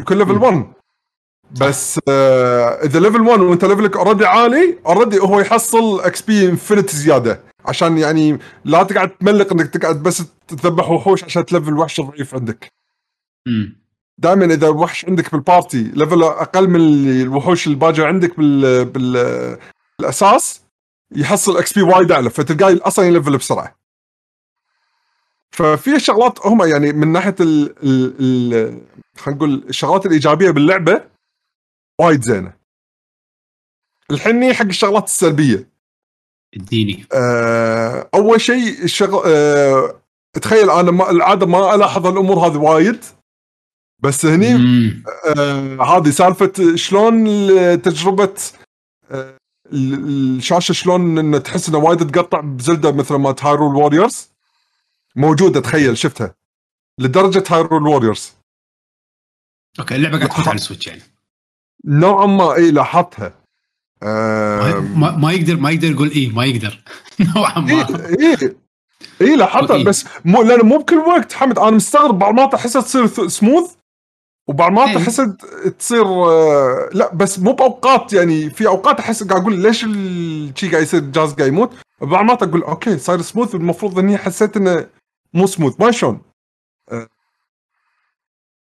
[0.01, 0.43] يكون level مم.
[0.43, 0.67] 1
[1.61, 6.97] بس آه، إذا level 1 وأنت level ك already عالي already هو يحصل XP infinity
[6.97, 7.41] زيادة.
[7.67, 12.73] عشان يعني لا تقعد تملق انك تقعد بس تذبح وحوش عشان تلفل وحش ضعيف عندك
[13.47, 13.81] مم.
[14.19, 16.81] دائما إذا وحش عندك بال party level أقل من
[17.23, 19.59] الوحوش الباجي عندك بال بال
[19.99, 20.63] بالأساس
[21.17, 23.77] يحصل XP وايد أعلى فتلقاه أصلا يلفل بسرعة.
[25.51, 28.81] ففي شغلات هم يعني من ناحية ال ال
[29.17, 31.05] خلينا نقول الشغلات الإيجابية باللعبة
[32.01, 32.53] وايد زينة.
[34.11, 35.70] الحين حق الشغلات السلبية.
[36.55, 37.07] اديني.
[37.13, 40.01] آه، أول شيء الشغل آه،
[40.43, 43.05] تخيل أنا ما العادة ما ألاحظ الأمور هذه وايد.
[44.03, 44.55] بس هني.
[45.39, 47.25] آه هذه سالفة شلون
[47.83, 48.35] تجربة
[49.11, 49.37] آه
[49.73, 54.29] ال- الشاشة شلون ان تحس إنه وايد تقطع بزلدة مثل ما Hyrule Warriors
[55.17, 56.35] موجودة تخيل شفتها.
[56.99, 58.33] لدرجة Hyrule Warriors
[59.81, 61.03] أوكي اللعبة قاعد تفوت على ال Switch يعني.
[61.85, 63.40] نوعا ما إي لاحظتها.
[64.03, 66.83] ما, ما- يقدر ما يقدر يقول اي ما يقدر.
[67.37, 67.87] نوعا ما.
[68.09, 68.57] اي اي
[69.21, 69.85] اي لاحظتها إيه.
[69.85, 71.59] بس مو لأن مو بكل وقت حمد.
[71.59, 73.75] أنا مستغرب بعض مرات احسها تصير سموث
[74.49, 74.97] وبعض مرات إيه.
[74.97, 75.37] احسها
[75.79, 80.83] تصير آه، لا بس مو بأوقات يعني في أوقات أحس قاعد أقول ليش الشي قاعد
[80.83, 81.73] يصير الجهاز قاعد يموت.
[82.01, 84.87] بعض مرات أقول أوكي صاير سموث المفروض إني حسيت إنه
[85.35, 86.21] مو سموث ما شلون؟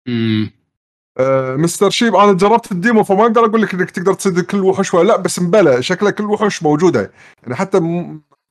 [0.07, 0.51] مم.
[1.19, 1.91] آه، Mr.
[1.91, 5.09] Sheep أنا جربت ال demo فما أقدر أقول لك إنك تقدر تصيد كل الوحوش ولا
[5.09, 7.13] لأ بس مبلى شكلها كل الوحوش موجودة.
[7.43, 7.79] يعني حتى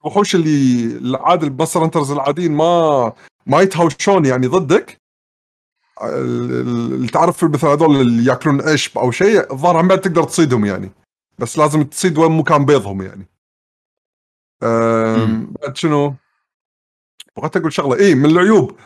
[0.04, 3.14] الوحوش اللي العادي البصر انترز العاديين ما
[3.46, 4.98] ما يتهاوشون يعني ضدك.
[6.04, 10.24] ال- ال- اللي تعرف مثل هذول اللي ياكلون عشب أو شيء الظاهر هم بعد تقدر
[10.24, 10.92] تصيدهم يعني.
[11.40, 13.26] بس لازم تصيد وين مكان بيضهم يعني.
[15.62, 16.14] بعد شنو؟
[17.38, 18.00] بغيت أقول شغلة.
[18.00, 18.80] اي من العيوب.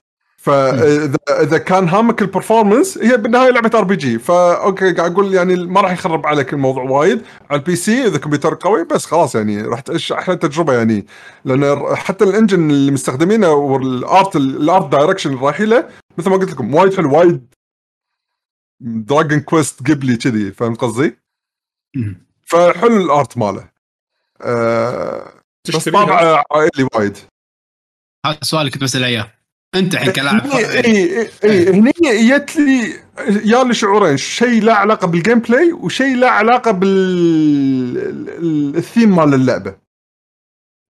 [0.48, 5.56] فاذا اذا كان هامك ال performance هي بالنهاية لعبة RPG فا أوكي قاعد أقول يعني
[5.56, 7.22] ما راح يخرب عليك الموضوع وايد.
[7.50, 11.06] على ال PC إذا كمبيوتر قوي بس خلاص يعني راح تعيش أحلى تجربة يعني.
[11.46, 16.30] لأن حتى ال engine اللي مستخدمينه وال art ال art direction اللي رايحين له مثل
[16.30, 17.54] ما قلت لكم وايد حلو وايد
[18.80, 21.18] Dragon Quest قبلي كذي فهمت قصدي؟
[22.42, 23.70] فحلو ال art ماله.
[24.42, 25.34] أه
[25.68, 27.18] بس طابع عائلي وايد.
[28.26, 29.37] هذا السؤال اللي كنت بسأله إياه.
[29.80, 31.92] انت الحين كلاعب اي اي اي هني
[32.30, 33.08] جت لي
[33.46, 38.06] يا لي شعورين شيء له علاقة بال gameplay وشيء له علاقة بالثيم
[39.16, 39.76] مال اللعبة.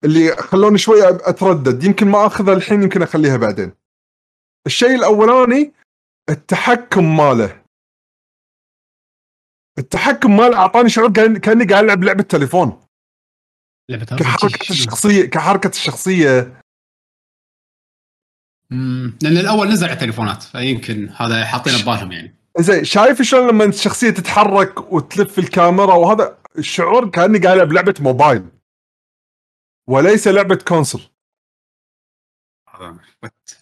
[0.04, 1.84] اللي خلوني شوي أتردد.
[1.84, 3.72] يمكن ما أخذها الحين يمكن أخليها بعدين.
[4.68, 5.74] الشيء الأولاني
[6.30, 7.62] التحكم ماله.
[9.80, 12.82] التحكم ماله أعطاني شعور كأني قاعد ألعب لعبة تليفون.
[13.90, 16.62] لعبة كحركة الشخصيه كحركة الشخصية.
[18.72, 19.18] مم.
[19.22, 22.36] لأن الأول نزل على التليفونات فيمكن هذا حاطينه ببالهم يعني.
[22.60, 28.46] زين شايف شلون لما الشخصية تتحرك وتلف الكاميرا وهذا الشعور كأني قاعد ألعب لعبة موبايل.
[29.88, 31.00] وليس لعبة كونسل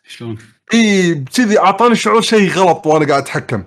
[0.08, 0.38] شلون؟
[0.74, 3.64] إي كذي أعطاني شعور شيء غلط وأنا قاعد أتحكم.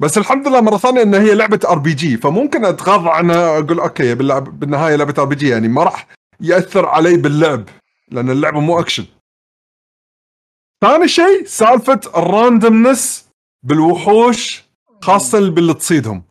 [0.00, 4.96] بس الحمد لله مرة ثانية ان هي لعبة RPG فممكن أتغاضى عنها أقول أوكي بالنهاية
[4.96, 6.06] لعبة RPG يعني ما راح
[6.40, 7.64] يأثر علي باللعب
[8.10, 9.04] لأن اللعبة مو اكشن
[10.80, 13.28] ثاني شيء سالفة ال randomness
[13.62, 14.64] بالوحوش
[15.02, 16.22] خاصة باللي تصيدهم.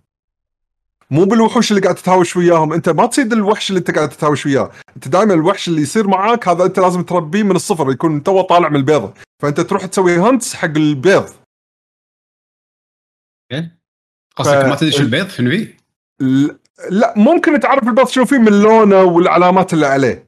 [1.12, 2.74] مو بالوحوش اللي قاعد تتهاوش وياهم.
[2.74, 4.72] انت ما تصيد الوحش اللي انت قاعد تتهاوش وياه.
[4.96, 7.92] انت دائما الوحش اللي يصير معاك هذا انت لازم تربيه من الصفر.
[7.92, 9.14] يكون تو طالع من البيضة.
[9.42, 11.30] فانت تروح تسوي hunts حق البيض.
[14.36, 15.78] قصدك ف- ما تدري شو البيض في نبي؟
[16.20, 16.56] ل-
[16.90, 20.28] لا ممكن تعرف البيض شنو فيه من لونه والعلامات اللي عليه.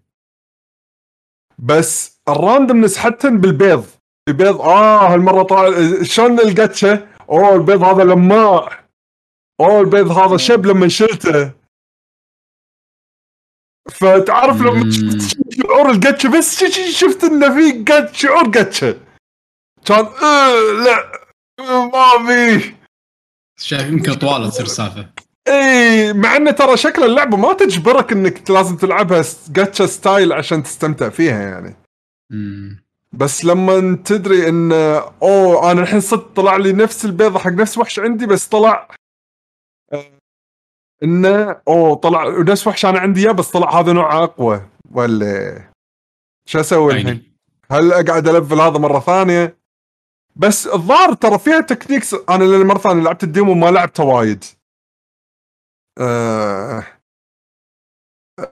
[1.60, 3.86] بس ال randomness حتى بالبيض.
[4.28, 8.86] البيض آه هالمرة طالع شلون ال gacha أوه البيض هذا لماع
[9.60, 11.52] أوه البيض هذا شب لما شلته.
[13.92, 14.92] فتعرف لما.
[15.20, 16.64] شفت شعور القتشة؟ بس
[17.00, 19.00] شفت إنه في قت شعور قتشة.
[19.86, 20.54] كان آه
[20.86, 21.12] لا
[21.60, 22.28] ما
[22.60, 22.76] في.
[23.60, 25.10] شايف يمكن طوال تصير السالفه
[25.48, 31.10] إي مع إنه ترى شكل اللعبة ما تجبرك إنك لازم تلعبها جاتشا ستايل عشان تستمتع
[31.10, 31.76] فيها يعني.
[32.32, 32.87] مم.
[33.18, 34.72] بس لما تدري إن
[35.22, 38.88] أوه أنا الحين صدق طلع لي نفس البيضة حق نفس وحش عندي بس طلع
[39.94, 40.12] آه،
[41.04, 45.62] انه أوه طلع نفس وحش أنا عندي إياه بس طلع هذا نوع أقوى ولا
[46.46, 47.34] شو أسوي الحين؟
[47.72, 49.58] هل أقعد ألفل هذا مرة ثانية؟
[50.36, 54.44] بس الظاهر ترى فيها techniques أنا لأن مره ثانية لعبت ال demo ما لعبته وايد.
[55.98, 56.84] آه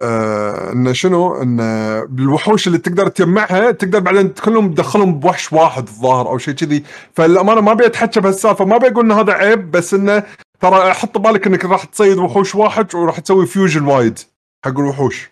[0.02, 6.28] آه انه شنو؟ انه بالوحوش اللي تقدر تجمعها تقدر بعدين كلهم تدخلهم بوحش واحد الظاهر
[6.28, 6.84] أو شيء كذي.
[7.14, 10.24] فالأمانة ما أبي أتحكى بهالسالفة ما أبي أقول إن هذا عيب بس إنه
[10.60, 14.20] ترى حط بالك إنك راح تصيد وحوش واحد وراح تسوي fusion وايد
[14.66, 15.30] حق الوحوش.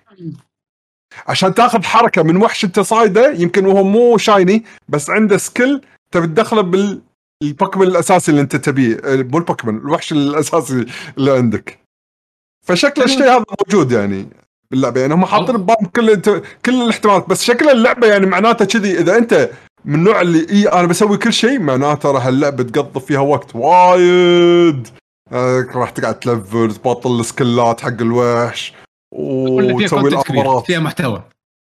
[1.28, 5.82] عشان تاخذ حركة من وحش أنت صايده يمكن وهو مو shiny بس عنده skill
[6.12, 7.02] تبي تدخله بال
[7.44, 8.98] البوكيمون الأساسي اللي أنت تبيه.
[9.04, 10.86] آه، مو البوكيمون الوحش الأساسي
[11.18, 11.80] اللي عندك.
[12.66, 14.43] فشكل الشيء هذا موجود يعني.
[14.74, 16.22] باللعبة يعني هم حاطين ببالهم كل
[16.66, 19.50] كل الاحتمالات بس شكل اللعبة يعني معناته كذي إذا أنت
[19.86, 24.88] من النوع اللي إي أنا بسوي كل شيء معناته راح اللعبة تقضي فيها وقت وايد.
[25.32, 28.74] آه، راح تقعد تلفل تبطل ال skill ات حق الوحش
[29.12, 31.24] وتسوي ال armor ات فيها محتوى.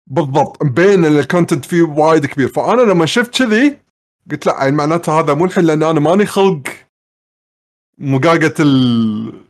[0.08, 2.48] بالضبط مبين ال content فيه وايد كبير.
[2.48, 3.78] فأنا لما شفت كذي
[4.32, 6.62] قلت لا يعني معناته هذا مو الحين لأن أنا ماني خلق
[7.98, 9.47] مقاقة ال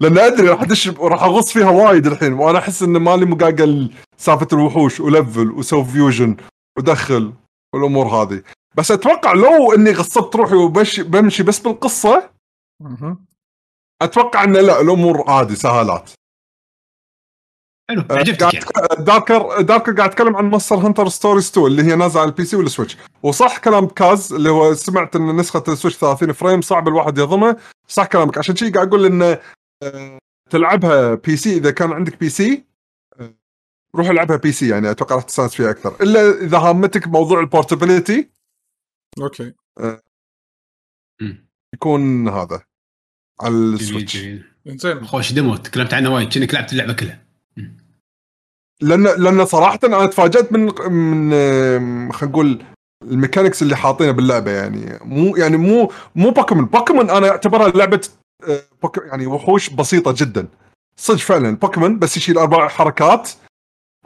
[0.00, 3.92] لأن أدري راح أدش راح اغص فيها وايد الحين وأنا أحس إن مالي مقاقة ال-
[4.16, 6.36] سالفه الوحوش ولفل وسوي fusion
[6.78, 7.32] ودخل
[7.74, 8.42] والأمور هذه.
[8.74, 12.30] بس أتوقع لو إني غصبت روحي وبمشي بمشي بس بالقصة.
[14.02, 16.10] أتوقع إن لا الأمور عادي سهالات.
[17.90, 19.04] حلو آه، عجبتك قاعد يعني.
[19.04, 22.44] داركر داركر قاعد اتكلم عن Monster Hunter Stories 2 اللي هي نازلة على ال PC
[22.44, 26.88] وال Switch وصح كلام كاز اللي هو سمعت إن نسخة ال Switch 30 frame صعب
[26.88, 27.56] الواحد يهضمها
[27.88, 28.38] صح كلامك.
[28.38, 29.40] عشان شي قاعد أقول إن آه،
[30.50, 32.64] تلعبها PC إذا كان عندك PC
[33.20, 33.34] آه،
[33.94, 36.02] روح العبها PC يعني أتوقع راح تستانس فيها أكثر.
[36.02, 38.30] إلا إذا هامتك موضوع ال portability
[39.20, 39.54] okay.
[41.20, 41.48] مم.
[41.74, 42.62] يكون هذا
[43.40, 44.18] على ال Switch
[44.66, 47.26] زين خوش demo تكلمت عنه وايد كأنك لعبت اللعبة كلها.
[48.80, 50.60] لأن لأن صراحة أنا تفاجأت من
[50.92, 52.64] من خلينا نقول
[53.02, 54.98] ال mechanics اللي حاطينها باللعبة يعني.
[55.04, 58.25] مو يعني مو مو بوكيمون بوكيمون أنا أعتبرها لعبة آه،
[58.96, 60.48] يعني وحوش بسيطة جدا.
[60.96, 63.30] صدق فعلا بوكيمون بس يشيل أربع حركات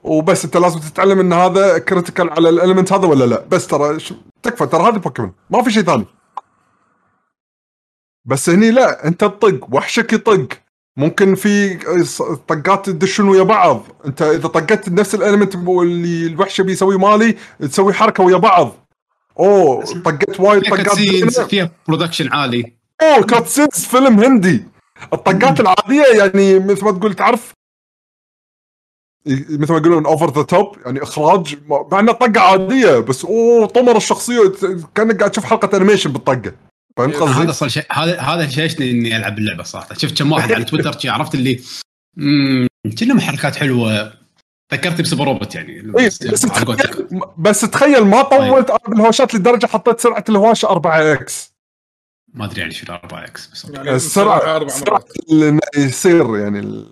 [0.02, 3.40] وبس أنت لازم تتعلم إن هذا critical على ال element هذا ولا لا.
[3.40, 3.98] بس ترى
[4.42, 6.06] تكفى ترى هذا بوكيمون ما في شيء ثاني.
[8.24, 10.48] بس هني لا أنت تطق وحشك يطق.
[10.96, 11.74] ممكن في
[12.48, 13.82] طقات تدشون ويا بعض.
[14.06, 18.72] أنت إذا طقت نفس ال element اللي الوحش بيسوي مالي تسوي حركة ويا بعض.
[19.38, 21.48] أوه طقت وايد طقات.
[21.48, 22.79] فيها production عالي.
[23.02, 24.64] اوه cutscenes فيلم هندي
[25.12, 27.52] الطقات العادية يعني مثل ما تقول تعرف
[29.26, 31.58] مثل ما يقولون over the top يعني إخراج
[31.92, 34.52] مع إنها طقة عادية بس أوه طمر الشخصية
[34.94, 36.52] كأنك قاعد تشوف حلقة animation بالطقة.
[36.96, 39.94] فهمت هذا قصدي؟ أصلا شيء هذا هذا شيشني إني ألعب اللعبة صراحة.
[39.94, 41.60] شفت كم واحد على تويتر عرفت اللي
[42.18, 42.68] امم
[43.00, 44.12] كلهم حركات حلوة.
[44.72, 45.72] ذكرتني ب Super Robot يعني.
[45.98, 46.88] إيه، بس قولتك.
[46.88, 51.49] تخيل بس تخيل ما طولت أنا بالهوشات لدرجة حطيت سرعة الهواشه 4 X.
[52.34, 53.64] ما أدري يعني شنو 4 X بس.
[53.64, 55.10] يعني السرعه أربع سرعه مرات.
[55.30, 56.86] اللي يصير يعني.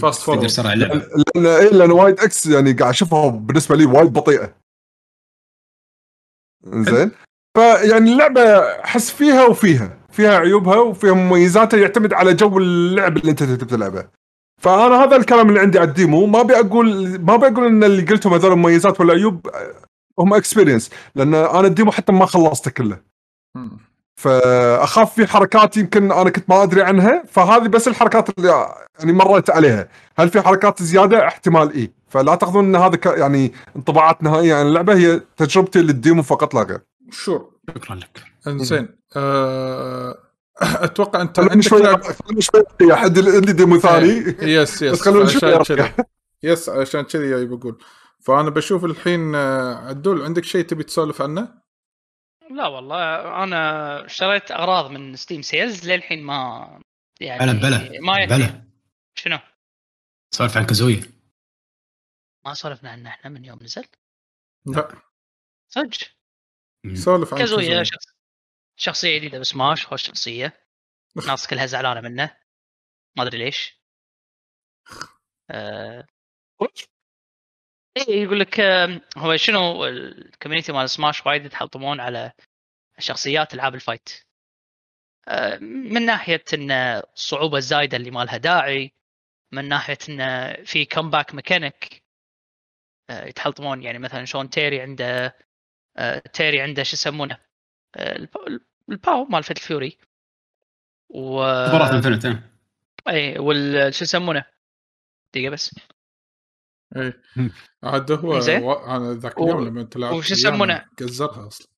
[0.00, 0.94] تقدر تسرع اللعبة.
[1.36, 4.54] لأن إيه لأن وايد إكس يعني قاعد أشوفها بالنسبة لي وايد بطيئة.
[6.66, 7.10] زين؟
[7.56, 8.42] فيعني اللعبة
[8.84, 9.98] أحس فيها وفيها.
[10.10, 14.08] فيها عيوبها وفيها مميزاتها يعتمد على جو اللعب اللي أنت تبي تلعبه.
[14.60, 17.84] فأنا هذا الكلام اللي عندي على ال demo ما أبي أقول ما أبي أقول إن
[17.84, 19.50] اللي قلتهم هذول مميزات ولا عيوب
[20.18, 22.98] هم experience لأن أنا ال demo حتى ما خلصته كله.
[24.16, 28.66] فأخاف في حركات يمكن أنا كنت ما أدري عنها فهذه بس الحركات اللي
[28.98, 29.88] يعني مريت عليها.
[30.18, 34.66] هل في حركات زيادة؟ احتمال اي فلا تأخذون إن هذا ك- يعني انطباعات نهائية عن
[34.66, 36.80] اللعبة هي تجربتي لل demo فقط لا غير.
[37.10, 37.50] sure.
[37.76, 38.22] شكرا لك.
[38.46, 38.88] إنزين.
[39.16, 40.18] آه،
[40.62, 42.62] أتوقع أنت خلوني عندك شوي لعب- خلوني شوي
[42.96, 44.36] حد اللي عندي demo ثاني.
[44.42, 46.04] yes yes بس خلونا نشوف عشان يا كذي.
[46.42, 47.78] yes عشان كذي بقول
[48.20, 51.61] فأنا بشوف الحين آه، عدول عندك شيء تبي تسولف عنه؟
[52.56, 56.80] لا والله أنا اشتريت أغراض من Steam sales للحين ما
[57.20, 58.24] يعني بلا بلا ما.
[58.24, 58.64] بلا
[59.14, 59.38] شنو؟
[60.34, 61.00] سولف عن كازويا
[62.44, 63.84] ما سولفنا عنه إحنا من يوم نزل.
[64.66, 65.02] لا.
[65.68, 65.98] صدق.
[66.94, 67.84] سولف عن كازويا كازويا.
[67.84, 68.06] شخص...
[68.76, 70.66] شخصية جديدة بسماش خوش شخصية.
[71.22, 72.36] الناس كلها زعلانة منه.
[73.16, 73.82] ما أدري ليش.
[75.50, 76.06] آه...
[77.96, 78.60] إيه يقول لك
[79.16, 82.32] هو شنو ال community مال سماش وايد يتحلطمون على
[82.98, 84.10] شخصيات ألعاب ال fight.
[85.28, 88.92] آه، من ناحية إن الصعوبة الزايدة اللي ما لها داعي
[89.52, 92.02] من ناحية إن في comeback mechanic
[93.10, 95.36] يتحلطمون يعني مثلا شلون تيري عنده
[95.96, 97.38] آه، تيري عنده شو يسمونه
[97.96, 99.98] آه، الب- الباو مال فيت فيوري
[101.08, 101.40] و.
[103.08, 104.44] اي وال شو يسمونه
[105.34, 105.74] دقيقة بس.
[106.96, 107.20] إيه.
[107.82, 108.62] عاد هو زين.
[108.62, 108.72] و...
[108.72, 111.68] أنا ذاك و- اليوم لما انت لعبت وش يسمونه؟ قزرها أصلا.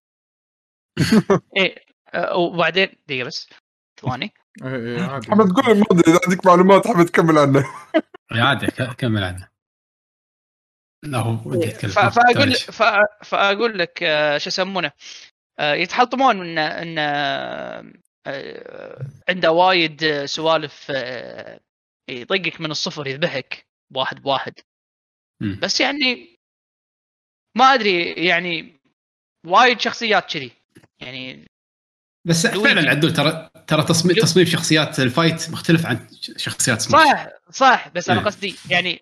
[1.56, 1.84] إيه.
[2.14, 3.48] آه، وبعدين دقيقة بس.
[4.00, 4.34] ثواني.
[4.64, 5.26] إيه إيه عادي.
[5.26, 7.64] تقول ما ادري إذا عندك معلومات حمد تكمل عنه.
[8.32, 9.48] عادي ك- كمل أنا
[11.04, 12.54] لا هو ودي اتكلم ف- فأقول
[13.24, 14.92] فأقول لك آه، شو يسمونه؟
[15.58, 16.98] آه، يتحطمون إن إن
[19.28, 20.90] عنده وايد سوالف
[22.10, 23.66] يطقك من الصفر يذبحك.
[23.94, 24.54] واحد بواحد
[25.41, 26.37] بس يعني
[27.57, 28.80] ما أدري يعني
[29.47, 30.51] وايد شخصيات كذي
[31.01, 31.47] يعني
[32.26, 32.47] بس.
[32.47, 38.11] فعلا عدول ترى ترى تصميم تصميم شخصيات الفايت مختلف عن شخصيات سماش صح صح بس
[38.11, 38.26] أنا إيه.
[38.26, 39.01] قصدي يعني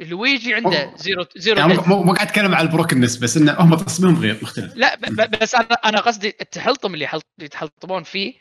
[0.00, 0.96] لويجي عنده.
[0.96, 1.74] zero zero يعني.
[1.74, 4.94] مو مو قاعد أتكلم على ال brokenness بس إنه هم تصميمهم غير مختلف لا
[5.26, 7.08] بس أنا أنا قصدي التحلطم اللي
[7.40, 8.34] يتحلطمون فيه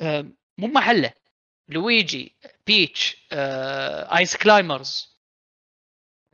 [0.00, 0.26] آه،
[0.58, 1.12] مو محله
[1.68, 2.36] لويجي
[2.66, 5.15] بيتش آه، Ice Climbers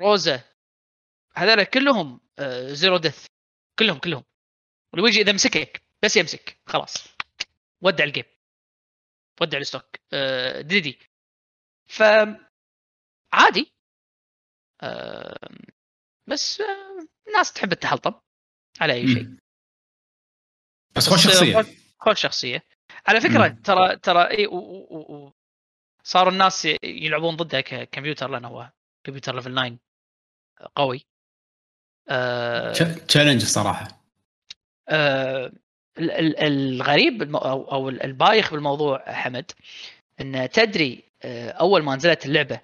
[0.03, 0.45] روزا
[1.37, 3.27] هذول كلهم آه، zero death
[3.79, 4.25] كلهم كلهم.
[4.97, 6.95] لويجي إذا مسكك بس يمسك خلاص.
[7.83, 8.25] ودع ال game.
[9.41, 9.85] ودع ال stock.
[10.13, 10.99] آه، ديدي.
[11.89, 12.03] ف
[13.33, 13.73] عادي.
[14.83, 15.49] آه،
[16.27, 18.21] بس آه، الناس تحب التحلطم
[18.81, 19.37] على أي شيء.
[20.97, 21.63] بس خوش شخصية.
[21.99, 22.63] خوش- شخصية.
[23.07, 23.63] على فكرة مم.
[23.63, 24.55] ترى ترى إي و-
[24.91, 25.33] و- و-
[26.05, 28.73] صاروا الناس يلعبون ضده ككمبيوتر لأنه هو
[29.07, 29.79] كمبيوتر level 9
[30.75, 31.07] قوي.
[32.09, 32.73] آه
[33.09, 34.05] challenge الصراحه
[34.89, 35.53] آه
[35.99, 39.51] ال- ال- الغريب أو البايخ بالموضوع حمد
[40.21, 42.61] إن تدري آه أول ما نزلت اللعبة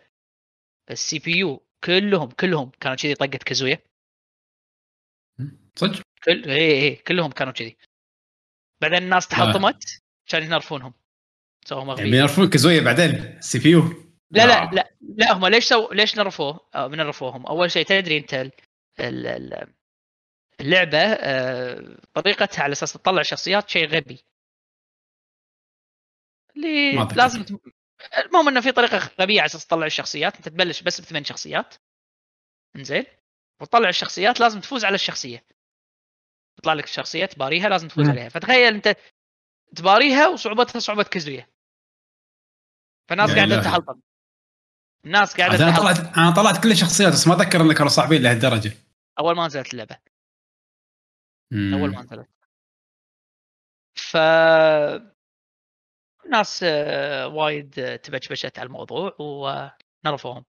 [0.90, 3.78] ال CPU كلهم كلهم كانوا كذي طقة كازويا
[5.76, 7.76] صدق؟ كل اي اي كلهم كانوا كذي.
[8.80, 10.94] بعدين الناس تحلطمت كانوا ينرفونهم
[11.64, 14.07] سووا يعني مغبي بينرفون كازويا بعدين ال CPU.
[14.30, 18.34] لا لا لا لا هم ليش so ليش نرفوه؟ من نرفوهم؟ أول شيء تدري أنت
[18.34, 18.52] ال-
[19.00, 19.74] ال- ال-
[20.60, 24.24] اللعبة آه، طريقتها على أساس تطلع شخصيات شيء غبي.
[26.56, 26.92] اللي.
[27.16, 27.44] لازم.
[28.18, 31.74] المهم إنه في طريقة غبية على أساس تطلع الشخصيات، أنت تبلش بس بثمان شخصيات.
[32.76, 33.04] إنزين؟
[33.60, 35.44] وتطلع الشخصيات لازم تفوز على الشخصية.
[36.56, 38.10] تطلع لك الشخصيه تباريها لازم تفوز مم.
[38.10, 38.96] عليها، فتخيل أنت
[39.76, 41.50] تباريها وصعوبتها صعوبة كزوية.
[43.08, 44.00] فالناس قاعدة إلهي.
[45.04, 45.76] الناس قاعدة أنا.
[45.76, 48.72] طلعت أنا طلعت كل الشخصيات بس ما أتذكر انه كانوا صعبين لهالدرجة.
[49.18, 49.98] أول ما نزلت اللعبة.
[51.52, 51.74] مم.
[51.74, 52.28] أول ما نزلت.
[53.94, 54.16] ف
[56.30, 60.44] ناس آه، وايد آه، تبشبشت على الموضوع ونرفوهم.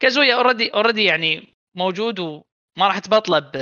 [0.00, 3.52] كازويا already already يعني موجود وما راح تبطله ب...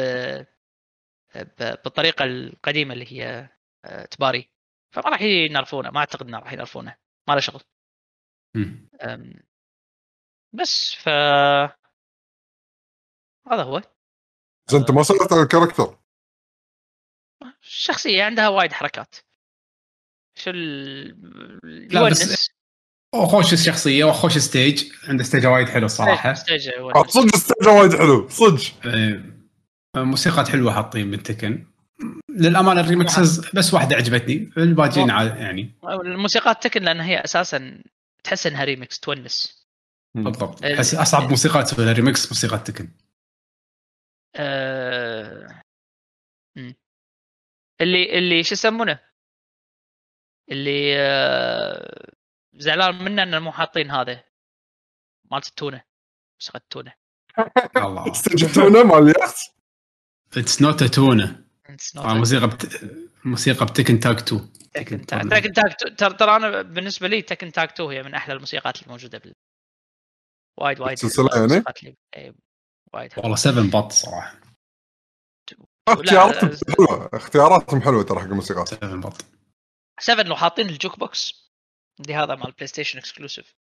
[1.35, 1.83] ب...
[1.85, 3.49] بالطريقة القديمة اللي هي
[3.85, 4.51] آه، تباري.
[4.95, 6.97] فما راح ينرفونه ما أعتقد إنه راح ينرفونه.
[7.29, 7.63] ما له شغل.
[10.53, 11.09] بس ف
[13.49, 13.83] هذا هو.
[14.69, 15.99] بس أنت ما سالت عن ال character.
[17.63, 19.15] الشخصية عندها وايد حركات.
[20.39, 21.89] شو ال...
[21.95, 22.51] لا، بس- يونس.
[23.15, 24.93] وخوش الشخصية وخوش stage.
[25.09, 27.07] عنده stage وايد حلو الصراحه stage آه،.
[27.07, 28.87] صدق ال stage وايد حلو صدق.
[28.87, 29.23] آه،
[29.97, 31.67] موسيقات حلوة حاطين من Tekken
[32.29, 34.53] للأمانة ال remixes بس واحدة عجبتني.
[34.57, 35.75] الباقيين عاد- يعني.
[35.85, 37.83] الموسيقات Tekken لأن هي أساسا
[38.25, 39.62] تحس إنها remix tunes.
[40.15, 40.65] بالضبط.
[40.65, 42.89] ال- احس أصعب موسيقى تسوي لها ريمكس موسيقى Tekken
[44.37, 45.63] آه...
[46.57, 46.75] مم.
[47.81, 49.01] اللي اللي شو يسمونه؟
[50.51, 52.13] اللي آه...
[52.55, 54.25] زعلان منه انه مو حاطين هذا
[55.31, 55.85] مالت التونة
[56.41, 56.93] موسيقى التونة.
[57.77, 58.07] الله.
[58.07, 59.37] التونه مال اليخت
[60.37, 62.91] it's not tuna It's not آه، موسيقى بت...
[63.25, 65.23] موسيقى ب Tekken Tag 2 Tekken Tag.
[65.23, 69.19] Tekken Tag ترى ترى أنا بالنسبة لي Tekken Tag 2 هي من أحلى الموسيقات الموجودة
[69.19, 69.33] بال
[70.61, 71.65] وايد وايد السلسلة يعني؟
[72.17, 72.35] إيه،
[72.95, 73.25] وايد حلوة.
[73.25, 74.35] والله 7 بط صراحة.
[75.89, 77.11] اختياراتهم حلوة.
[77.15, 79.25] اختياراتهم حلوة ترى حق الموسيقات 7 بط
[80.01, 81.53] 7 لو حاطين ال jukebox
[82.01, 83.55] اللي هذا مال بلاي ستيشن exclusive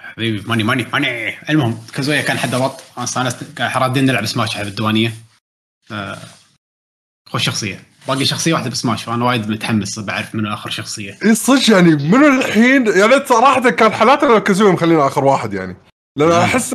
[0.00, 2.80] حبيبي money money money المهم كازويا كان حد بط.
[2.96, 5.12] أنا استأنست كان رادين نلعب سماش على الديوانية.
[5.90, 6.18] آه،
[7.28, 7.84] خوش شخصية.
[8.08, 11.18] باقي شخصية واحدة بسماش فانا وايد متحمس بعرف منو آخر شخصية.
[11.24, 15.76] اي صدق يعني منو الحين؟ يعني صراحة كان حالاتنا لو كازويا مخلينا آخر واحد يعني.
[16.16, 16.40] لأن نعم.
[16.40, 16.74] أحس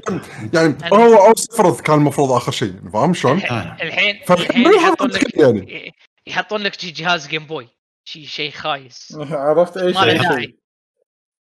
[0.53, 3.77] يعني هو أو سفروث كان المفروض آخر شيء يعني فاهم شلون؟ آه.
[3.81, 5.93] الحين فالحين الحين يحطون لك يعني.
[6.27, 7.67] يحطون لك شي جهاز Game Boy
[8.05, 9.17] شي شيء خايس.
[9.31, 10.21] عرفت أي ما شيء.
[10.21, 10.55] داعي.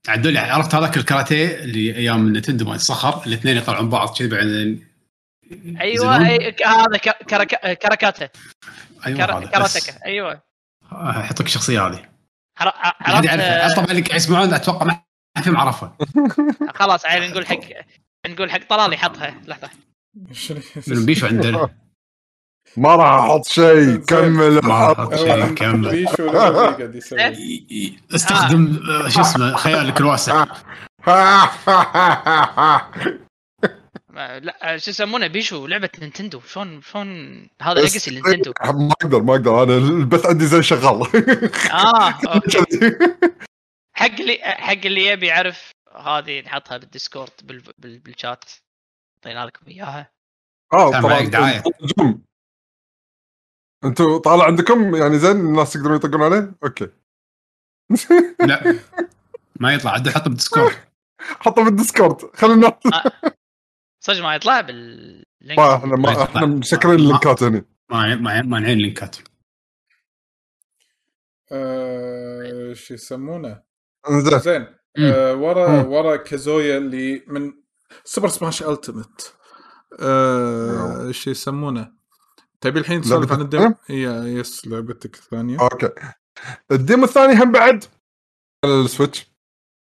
[0.09, 4.89] عدول عرفت هذاك الكاراتيه اللي أيام نينتندو مال الصخر الاثنين يطلعون بعض كذي بعدين
[5.81, 6.97] أيوه هذا
[7.75, 8.29] كراكاتا.
[9.07, 10.43] أيوه كراتكا أيوه
[10.93, 12.09] آه، أحط لك الشخصية هذه.
[12.61, 15.08] ما حد عرفت آه، طبعا اللي قاعد يسمعون أتوقع ما
[15.39, 15.97] ما فيهم عرفها
[16.79, 17.61] خلاص عيل نقول حق
[18.27, 19.35] نقول حق طلال يحطها.
[19.47, 19.71] لحظة.
[20.89, 21.71] من بيشو عنده
[22.77, 23.97] ما راح أحط شيء.
[23.97, 24.61] كمل.
[24.65, 24.99] ما حط.
[25.01, 26.07] أحط شيء كمل.
[27.71, 30.45] ي- استخدم آه، شو اسمه خيالك الواسع.
[34.19, 36.41] لا شو يسمونه بيشو لعبة نينتندو.
[36.41, 37.09] شلون شلون
[37.63, 39.63] هذا legacy نينتندو؟ ما أقدر ما أقدر.
[39.63, 41.03] أنا البث عندي زي شغال.
[41.73, 42.15] آه.
[43.99, 47.63] حق اللي حق اللي يبي يعرف هذه نحطها بال Discord بال...
[47.79, 47.99] بال...
[47.99, 48.45] بالشات.
[49.17, 50.13] أعطينا لكم إياها.
[50.73, 51.63] آه طبعا.
[53.85, 56.89] أنتوا طالع عندكم؟ يعني زين الناس يقدرون يطقون عليه؟ أوكي.
[58.47, 58.79] لا.
[59.61, 59.91] ما يطلع.
[59.91, 60.73] عاد حطه بال Discord.
[61.45, 62.37] حطه بال Discord.
[62.37, 62.79] خلينا
[64.01, 65.59] صدق ما يطلع بال link.
[65.59, 66.25] ما إحنا ما.
[66.25, 69.17] إحنا مسكرين اللينكات هنا ما ما مانعين اللينكات
[71.53, 73.68] آه، شو يسمونه؟
[74.11, 74.39] زين.
[74.39, 74.67] زين.
[74.99, 75.87] آه ورا مم.
[75.93, 77.53] ورا كازويا اللي من
[78.05, 79.35] Super Smash Ultimate
[80.01, 81.93] آه شو يسمونه؟
[82.61, 85.61] تبي الحين تسولف عن ال demo yes لعبتك الثانية.
[85.61, 85.89] أوكي.
[86.73, 87.85] ال demo الثاني هم بعد
[88.65, 89.27] على ال Switch.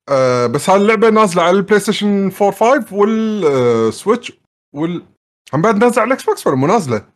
[0.10, 4.32] آه بس هذه اللعبة نازلة على البلاي ستيشن 4 5 وال Switch
[4.76, 5.06] وال
[5.54, 7.08] هم بعد نازلة على الإكس بوكس ولا مو نازلة؟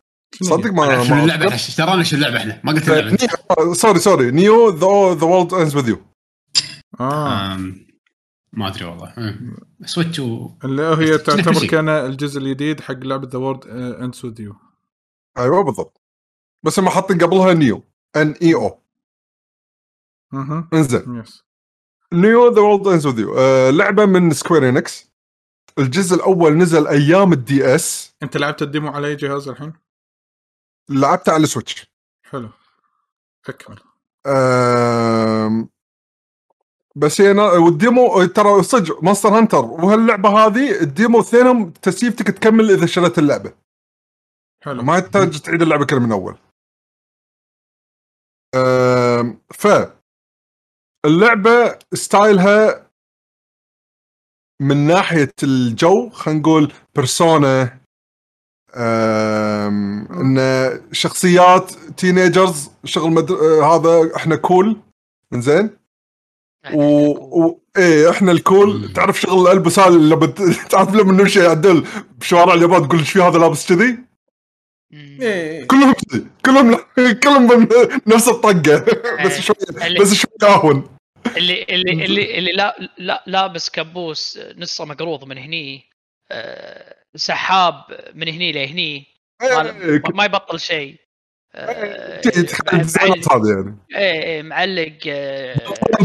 [0.42, 3.10] صدق ما شنو اللعبة إحنا اشترانا شو اللعبة إحنا؟ ما قلت اللعبة.
[3.10, 3.22] أنت.
[3.58, 4.30] Neo- sorry sorry.
[4.30, 5.98] Neo The The World Ends with You
[7.00, 7.56] آه.
[8.52, 9.36] ما أدري والله.
[9.84, 11.66] Switch و اللي هي تعتبر.
[11.66, 14.56] كأن الجزء الجديد حق لعبة The World Ends with You
[15.38, 16.00] أيوه بالضبط.
[16.62, 17.84] بس هم حاطين قبلها Neo
[18.16, 18.78] N E O
[20.34, 20.68] أها.
[20.72, 21.20] إنزين.
[21.20, 21.44] yes
[22.12, 23.34] Neo The World Ends with You
[23.70, 25.14] لعبة من Square Enix
[25.78, 29.72] الجزء الأول نزل أيام ال DS أنت لعبت ال demo على أي جهاز الحين؟
[30.88, 31.86] لعبته على ال Switch
[32.22, 32.50] حلو.
[33.48, 33.78] اكمل
[34.26, 35.73] أم...
[36.96, 42.70] بس هي وال demo ترى صدق Monster Hunter وهاللعبة هذه ال demo اثنينهم تسيفتك تكمل
[42.70, 43.52] إذا شريت اللعبة
[44.64, 46.38] حلو ما يحتاج تعيد اللعبة كلها من أول.
[49.54, 49.66] ف
[51.06, 52.90] اللعبة ستايلها
[54.62, 57.84] من ناحية الجو خلينا نقول Persona.
[60.10, 60.38] إن
[60.92, 63.30] شخصيات teenagers شغل مد...
[63.30, 64.80] آه، هذا إحنا cool
[65.34, 65.70] زين
[66.72, 66.82] و...
[67.42, 67.60] و...
[67.76, 68.92] إيه إحنا ال cool مم.
[68.92, 70.42] تعرف شغل البس هذا اللي بت...
[70.70, 71.86] تعرف لما نمشي عدل
[72.18, 73.98] بشوارع اليابان تقول إيش في هذا لابس كذي.
[75.22, 75.64] إيه.
[75.66, 76.76] كلهم كذي كلهم
[77.22, 77.66] كلهم من
[78.06, 78.84] نفس الطقة
[79.24, 79.56] بس شوي
[79.86, 80.96] اللي- بس شوي اهون
[81.36, 85.84] اللي اللي اللي اللي لا لا لابس كبوس نصه مقروض من هني
[86.32, 87.74] آه، سحاب
[88.14, 89.06] من هني لهني
[89.42, 90.96] ما, إيه، ما يبطل شيء.
[91.54, 93.76] معلق- الديزاينات هذه يعني.
[93.96, 95.54] إيه إيه، معلق آه،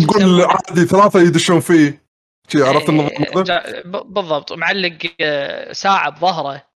[0.08, 2.04] تقول؟ عادي ثلاثة يدشون فيه.
[2.48, 6.70] شي عرفت إيه، النظام هذا؟ بالضبط معلق آه، ساعة بظهره.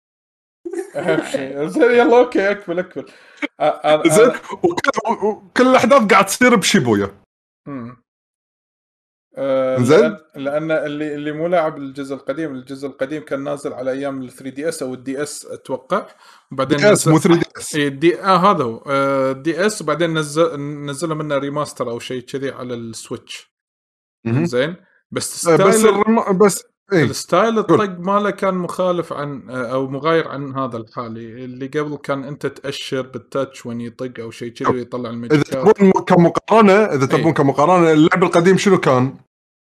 [1.65, 3.05] زين يلا أوكي أكمل أكمل.
[4.09, 4.31] زين
[5.23, 7.11] وكل الاحداث قاعد تصير بشيبويا.
[9.37, 10.17] آه، زين.
[10.35, 14.49] لأن اللي اللي مو لاعب الجزء القديم الجزء القديم كان نازل على أيام ال 3
[14.55, 16.07] DS أو ال DS أتوقع.
[16.51, 18.83] وبعدين DS مو 3 DS اي دي آه هذا هو.
[18.87, 23.51] آه DS وبعدين نزل نزلوا منه remaster أو شيء كذي على ال Switch.
[24.27, 24.75] زين؟
[25.11, 26.37] بس آه، بس الرم...
[26.37, 26.63] بس
[26.93, 27.59] إيه ال style.
[27.59, 33.01] الطق ماله كان مخالف عن أو مغاير عن هذا الحالي اللي قبل كان أنت تأشر
[33.01, 37.33] بال touch وين يطق أو شيء كذي ويطلع إذا الميجيكات تبون كمقارنة إذا تبون إيه.
[37.33, 39.15] كمقارنة اللعب القديم شنو كان؟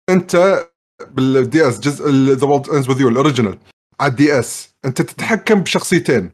[0.09, 0.65] أنت
[1.11, 3.57] بال DS جزء The World Ends with You ال original
[3.99, 6.31] على ال DS أنت تتحكم بشخصيتين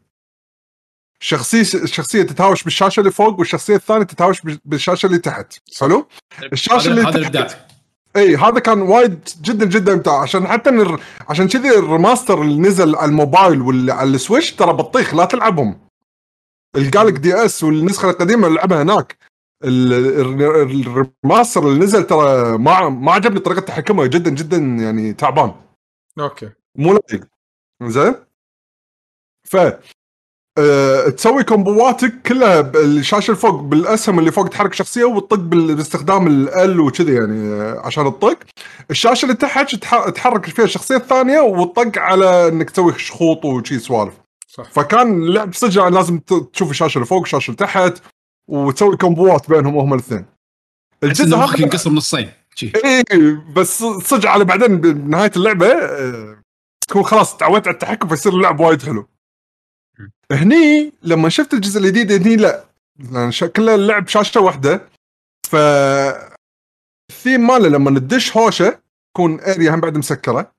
[1.20, 6.08] شخصيه شخصية تتهاوش بالشاشة اللي فوق والشخصية الثانية تتهاوش بالشاشة اللي تحت حلو؟
[6.52, 7.68] الشاشة اللي هذا الابداع
[8.18, 9.94] اي هذا كان وايد جدا جدا.
[9.94, 11.00] ممتع عشان حتى الر...
[11.28, 15.80] عشان كذي ال remaster اللي نزل على الموبايل واللي على السويتش ترى بطيخ لا تلعبهم.
[16.76, 19.16] القالك دي إس والنسخة القديمة العبها هناك
[19.64, 25.12] ال- ال- ال remaster اللي نزل ترى ما ما عجبني طريقة تحكمه جدا جدا يعني
[25.12, 25.54] تعبان.
[26.20, 26.50] okay.
[26.78, 27.20] مو لطيف
[27.82, 28.14] زين؟
[29.50, 29.56] ف
[30.58, 36.80] أه تسوي كومبواتك كلها بالشاشة اللي فوق بالأسهم اللي فوق تحرك شخصية وتطق باستخدام ال
[36.80, 38.38] وكذي يعني آه، عشان تطق
[38.90, 44.14] الشاشة اللي تحت تح- تحرك فيها الشخصية الثانية وتطق على إنك تسوي خطوط وشي سوالف
[44.48, 48.02] صح فكان اللعب صدق يعني لازم ت- تشوف الشاشة اللي فوق الشاشة اللي تحت
[48.50, 50.24] وتسوي كومبوات بينهم هم الاثنين
[51.04, 52.30] إنه مخك ينقسم نصين.
[52.84, 53.04] اي
[53.56, 56.38] بس صدق على بعدين بنهاية اللعبة آه،
[56.88, 59.06] تكون خلاص تعودت على التحكم فيصير اللعب وايد حلو.
[60.32, 62.64] هني لما شفت الجزء الجديد هني لا
[63.12, 64.88] لأن شا- كله اللعب شاشة واحدة.
[65.50, 65.56] ف
[67.10, 68.82] الثيم ماله لما ندش هوشة
[69.14, 70.52] تكون area هم بعد مسكرة.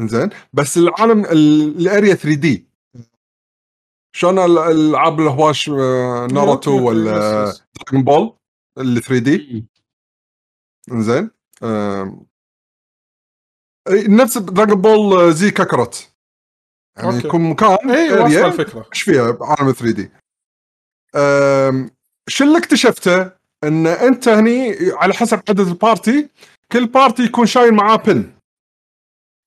[0.00, 2.66] زين بس العالم ال- ال area 3D
[4.16, 7.44] شلون ال- الألعاب الهواش آه، ناروتو ولا.
[7.76, 8.36] دراجون بول
[8.78, 9.64] اللي 3D
[10.90, 11.30] زين
[14.08, 16.13] نفس دراجون بول زي كاكروت
[16.96, 17.26] يعني okay.
[17.26, 18.86] يكون مكان اي واصلة الفكرة.
[18.92, 20.10] إيش فيها؟ بعالم 3D.
[22.28, 23.30] شو اللي اكتشفته؟
[23.64, 26.28] إن أنت هني على حسب عدد ال party
[26.72, 28.32] كل party يكون شايل معاه pin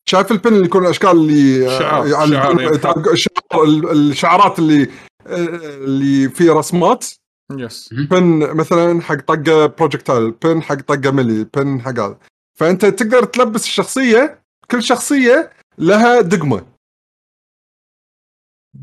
[0.09, 4.87] شايف ال pin اللي يكون الأشكال اللي شعار- يعني شعار الشعارات اللي
[5.27, 7.05] اللي فيه رسمات.
[7.51, 12.17] yes pin مثلا حق طقة projectile pin حق طقة melee pin حق هذا.
[12.59, 14.39] فأنت تقدر تلبس الشخصية
[14.71, 16.65] كل شخصية لها دقمة.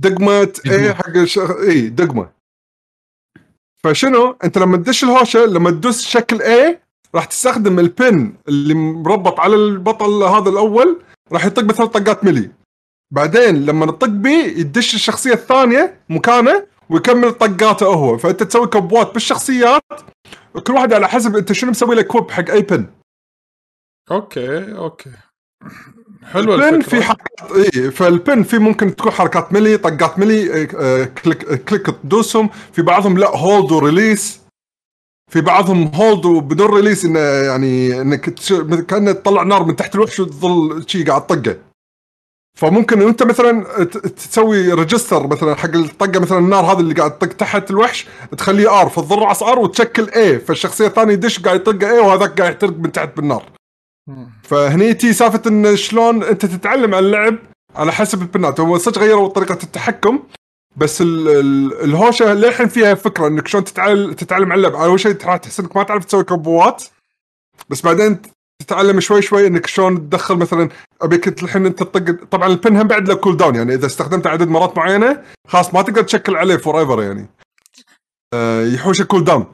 [0.01, 0.75] دقمة دقمة.
[0.75, 1.51] إيه حق الشخ...
[1.51, 2.31] إي دقمة.
[3.85, 6.85] فشنو؟ أنت لما تدش الهوشة لما تدوس شكل إيه
[7.15, 11.03] راح تستخدم ال pin اللي مربط على البطل هذا الأول
[11.33, 12.51] راح يطق مثلا طقات melee.
[13.11, 18.19] بعدين لما نطق بيه يدش الشخصية الثانية مكانه ويكمل طقاته هو.
[18.19, 19.83] فأنت تسوي كومبوات بالشخصيات
[20.55, 22.87] وكل واحد على حسب أنت شنو مسوي له combo حق أي pin.
[24.11, 25.11] okay okay.
[26.33, 30.63] حلوة ال pin في حركات اي فال pin في ممكن تكون حركات melee طقات melee
[30.63, 32.51] آه، آه، click click تدوسهم.
[32.73, 34.41] في بعضهم لا hold و release
[35.33, 38.35] في بعضهم hold وبدون release انه يعني إنك
[38.87, 41.57] كأنه تطلع نار من تحت الوحش وتظل شي قاعد تطقه.
[42.59, 43.85] فممكن أنت مثلا
[44.17, 48.07] تسوي register مثلا حق الطقة مثلا النار هذا اللي قاعد تطق تحت الوحش
[48.39, 52.79] تخليه ار رأس ار وتشكل اي فالشخصية الثانية يدش قاعد يطقه اي وهذاك قاعد يحترق
[52.79, 53.45] من تحت بالنار.
[54.43, 57.39] فهني تي سالفة إن شلون أنت تتعلم على اللعب
[57.75, 58.61] على حسب البنات.
[58.61, 60.23] هو صدق غيروا طريقة التحكم
[60.77, 64.83] بس ال ال الهوشة للحين فيها فكرة إنك شلون تتعلم تتعلم على اللعب.
[64.83, 66.85] أول شيء تحس إنك ما تعرف تسوي كومبوات
[67.69, 68.23] بس بعدين
[68.59, 70.69] تتعلم شوي شوي إنك شلون تدخل مثلا.
[71.03, 74.49] ابيك الحين أنت تطق طبعا ال pin هم بعد له cooldown يعني إذا استخدمت عدد
[74.49, 77.27] مرات معينة خلاص ما تقدر تشكل عليه forever يعني.
[78.35, 79.47] آه يحوش ال cooldown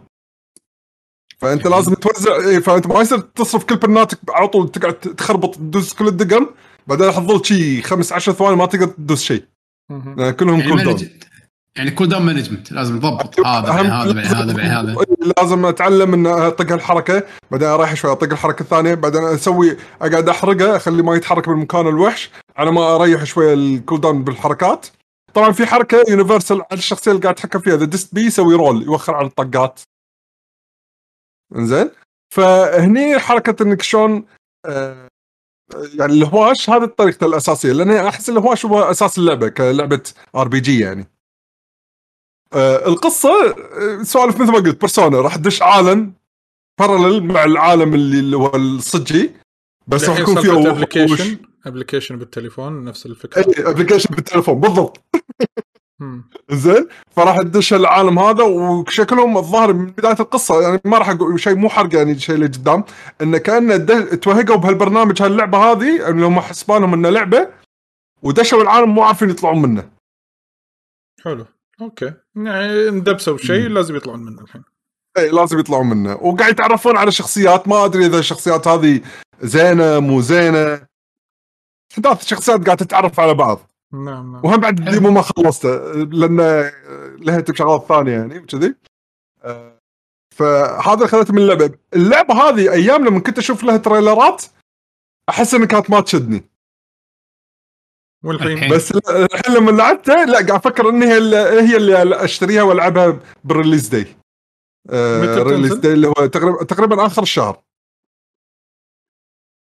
[1.41, 5.95] فأنت لازم توزع إيه، فأنت ما يصير تصرف كل بناتك على طول تقعد تخربط تدوس
[5.95, 6.47] كل الدقم
[6.87, 9.45] بعدين راح تظل شي خمس عشر ثواني ما تقدر تدوس شيء
[10.39, 11.09] كلهم يعني cooldown
[11.77, 13.47] يعني cooldown management لازم تضبط.
[13.47, 14.97] هذا بعدين هذا بعدين هذا بعدين هذا.
[15.37, 20.77] لازم أتعلم ان أطق الحركه بعدين أريح شوي أطق الحركة الثانية بعدين أسوي أقعد أحرقه
[20.77, 24.87] أخليه ما يتحرك من مكان الوحش على ما أريح شوية ال cooldown بالحركات.
[25.35, 28.83] طبعا في حركة universal على الشخصية اللي قاعد اتحكم فيها اذا دست B يسوي roll
[28.83, 29.81] يوخر على الطقات.
[31.57, 31.91] إنزين؟
[32.35, 34.25] فهني حركة إنك شلون
[34.67, 35.09] آه،
[35.95, 40.03] يعني الهواش هذه طريقته الأساسية لأن أحس الهواش هو أساس اللعبة كلعبة
[40.37, 41.07] RPG يعني.
[42.53, 46.13] آه، القصة آه، سوالف مثل ما قلت بيرسونا راح تدش عالم
[46.81, 49.31] parallel مع العالم اللي, هو الصجي
[49.87, 53.41] بس راح يكون فيه application application بالتليفون نفس الفكرة.
[53.41, 55.01] اي application بالتليفون بالضبط.
[56.51, 61.55] زين؟ فراح تدش العالم هذا وشكلهم الظاهر من بداية القصة يعني ما راح أقول شيء
[61.55, 62.85] مو حرق يعني شيء اللي قدام
[63.23, 63.77] انه كانه
[64.15, 67.49] توهقوا بهالبرنامج هاللعبة هذه اللي هم حسبانهم إنه لعبة
[68.23, 69.91] ودشوا العالم مو عارفين يطلعون منه.
[71.25, 71.47] حلو.
[71.81, 72.13] okay.
[72.37, 74.65] يعني اندبسوا بشيء لازم يطلعون منه الحين.
[75.19, 76.15] إي لازم يطلعون منه.
[76.15, 79.01] وقاعد يتعرفون على شخصيات ما أدري إذا الشخصيات هذه
[79.41, 80.87] زينة مو زينة.
[81.93, 83.70] أحداث الشخصيات قاعد تتعرف على بعض.
[83.93, 84.45] نعم نعم.
[84.45, 86.37] وهم بعد ال demo ما خلصته لأن
[87.19, 88.75] لهيت بشغلات ثانية يعني وكذي.
[89.45, 89.79] آه،
[90.37, 91.79] فهذا اللي خذته من اللعبة.
[91.95, 94.45] اللعبة هذه أيام لما كنت أشوف لها تريلرات
[95.29, 96.45] أحس انها كانت ما تشدني.
[98.25, 98.71] والحين؟ الحين.
[98.75, 103.21] بس ال- الحين لما لعبتها لا قاعد أفكر إن هي اللي هي اللي أشتريها وألعبها
[103.45, 104.07] بال release day.
[104.89, 107.63] متى release؟ day اللي هو تقريبا تقريبا آخر الشهر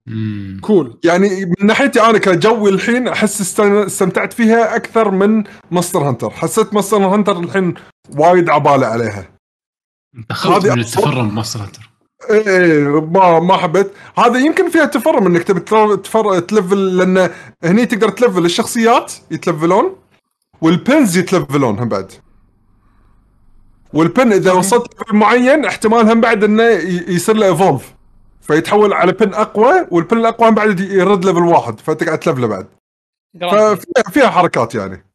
[0.10, 0.60] مم.
[0.61, 0.99] cool.
[1.03, 6.30] يعني من ناحيتي أنا كجوي الحين أحس استمتعت فيها أكثر من مونستر هانتر.
[6.30, 7.73] حسيت مونستر هانتر الحين
[8.18, 9.30] وايد عبالة عليها.
[10.45, 11.90] هذه من التفرم مونستر هانتر.
[12.30, 13.91] إيه ما ما حبيت.
[14.18, 17.30] هذا يمكن فيها تفرم إنك تبي تفر- تلفل لأن
[17.64, 19.95] هني تقدر تلفل الشخصيات يتلفلون
[20.61, 22.11] وال pins يتلفلون هم بعد.
[23.94, 26.64] وال pin إذا وصلت level معين احتمال هم بعد إنه
[27.07, 27.94] يصير له evolve
[28.49, 32.67] فيتحول على pin أقوى وال pin الأقوى بعد يرد level واحد فانت قاعد تلفله بعد
[33.41, 35.05] ففيها فيها حركات يعني.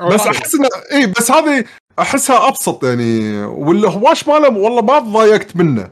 [0.00, 1.64] بس أحس انه إي بس هذه
[1.98, 5.90] أحسها أبسط يعني والهواش ماله والله ما تضايقت منه.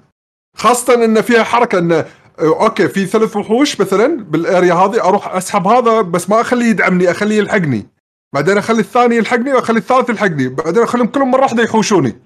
[0.56, 2.04] خاصة انه فيها حركة إنه
[2.40, 7.10] okay في ثلاث وحوش مثلا بال area هذه أروح أسحب هذا بس ما أخليه يدعمني
[7.10, 7.86] أخليه يلحقني.
[8.34, 10.48] بعدين أخلي الثاني يلحقني وأخلي الثالث يلحقني.
[10.48, 12.16] بعدين أخليهم كلهم مرة واحدة يحوشوني.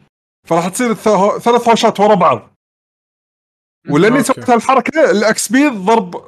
[0.49, 0.95] فراح تصير
[1.39, 2.56] ثلاث هوشات ورا بعض.
[3.91, 4.23] ولاني.
[4.23, 6.25] سويت هالحركة ال XP ضرب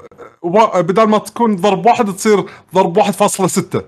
[0.75, 2.45] بدل ما تكون ضرب واحد تصير
[2.75, 3.83] ضرب 1.6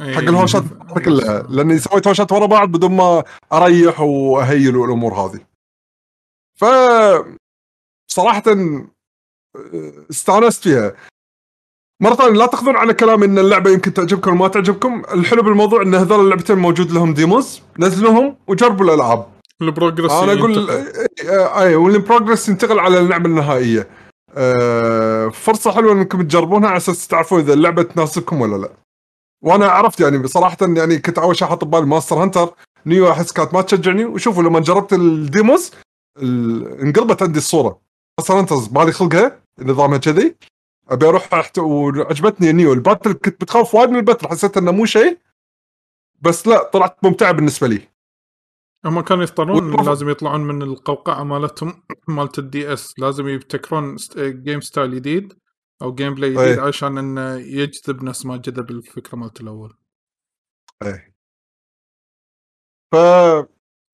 [0.00, 0.14] إيه.
[0.14, 0.62] حق الهوشات
[1.04, 5.40] كلها لأني سويت هوشات ورا بعض بدون ما أريح وأ heal والامور هذه.
[6.54, 6.64] ف
[8.12, 8.42] صراحة
[10.10, 10.94] استانست فيها.
[12.02, 15.02] مرة ثانية لا تأخذون على كلام إن اللعبة يمكن تعجبكم وما تعجبكم.
[15.12, 19.35] الحلو بالموضوع إن هذول اللعبتين موجود لهم demos نزلوهم وجربوا الألعاب.
[19.62, 20.70] ال progress أنا أقول.
[21.30, 23.88] اي وال progress ينتقل على اللعبة النهائية.
[24.34, 28.70] آه، فرصة حلوة إنكم تجربونها على أساس تعرفون إذا اللعبة تناسبكم ولا لا.
[29.44, 32.54] وأنا عرفت يعني بصراحه يعني كنت أول شيء حاط ببالي Monster Hunter.
[32.86, 34.04] NEO أحس كانت ما تشجعني.
[34.04, 35.72] وشوفوا لما جربت ال demos
[36.22, 37.80] ال- انقلبت عندي الصورة.
[38.18, 40.34] Monster Hunter مالي خلقها نظامها كذي.
[40.88, 41.58] أبي أروح أحت...
[41.58, 42.72] وعجبتني NEO.
[42.72, 45.18] ال battle كنت بتخوف وايد من ال battle حسيت إنه مو شيء.
[46.20, 47.95] بس لا طلعت ممتعة بالنسبة لي.
[48.86, 54.94] هم كانوا يضطرون لازم يطلعون من القوقعة مالتهم مالت ال DS لازم يبتكرون game style
[54.94, 55.32] جديد
[55.82, 56.68] أو gameplay جديد أي.
[56.68, 59.74] عشان إنه يجذب نفس ما جذب الفكرة مالت الأول.
[60.82, 61.16] إيه.
[62.92, 62.96] ف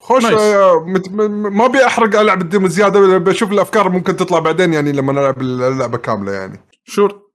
[0.01, 0.25] خوش.
[0.25, 1.09] آه، مت...
[1.29, 5.41] ما أبي أحرق العب ال demo زيادة بشوف الأفكار ممكن تطلع بعدين يعني لما نلعب
[5.41, 6.69] اللعبة كاملة يعني.
[6.85, 7.33] sure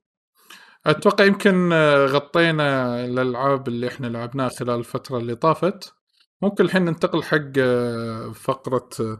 [0.85, 5.97] أتوقع يمكن آه، غطينا الألعاب اللي إحنا لعبناها خلال الفترة اللي طافت.
[6.41, 9.18] ممكن الحين ننتقل حق آه، فقرة آه،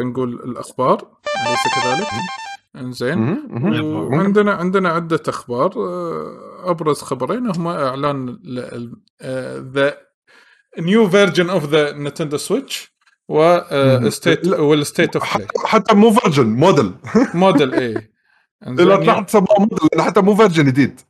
[0.00, 0.94] نقول الأخبار
[1.46, 2.06] أليس كذلك؟
[2.76, 3.38] إنزين.
[3.84, 8.38] وعندنا عندنا عدة أخبار آه، أبرز خبرين هما إعلان
[9.74, 9.98] the
[10.78, 12.94] new version of the Nintendo Switch
[13.28, 14.60] و State لا.
[14.60, 16.92] وال State of Play حتى مو version model
[17.34, 18.13] موديل اي
[18.66, 21.00] لا تحت سموه موديل لأن حتى مو version جديد.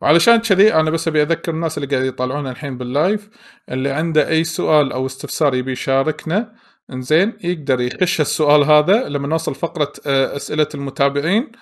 [0.00, 3.30] وعلشان كذي أنا بس أبي أذكر الناس اللي قاعد يطالعونا الحين بال live
[3.68, 6.54] اللي عنده أي سؤال أو استفسار يبي يشاركنا
[6.92, 11.52] إنزين يقدر يخش السؤال هذا لما نوصل فقرة آه، أسئلة المتابعين.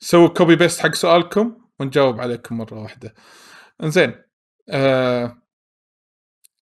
[0.00, 3.14] سووا copy paste حق سؤالكم ونجاوب عليكم مرة واحدة.
[3.82, 4.14] إنزين
[4.70, 5.36] آه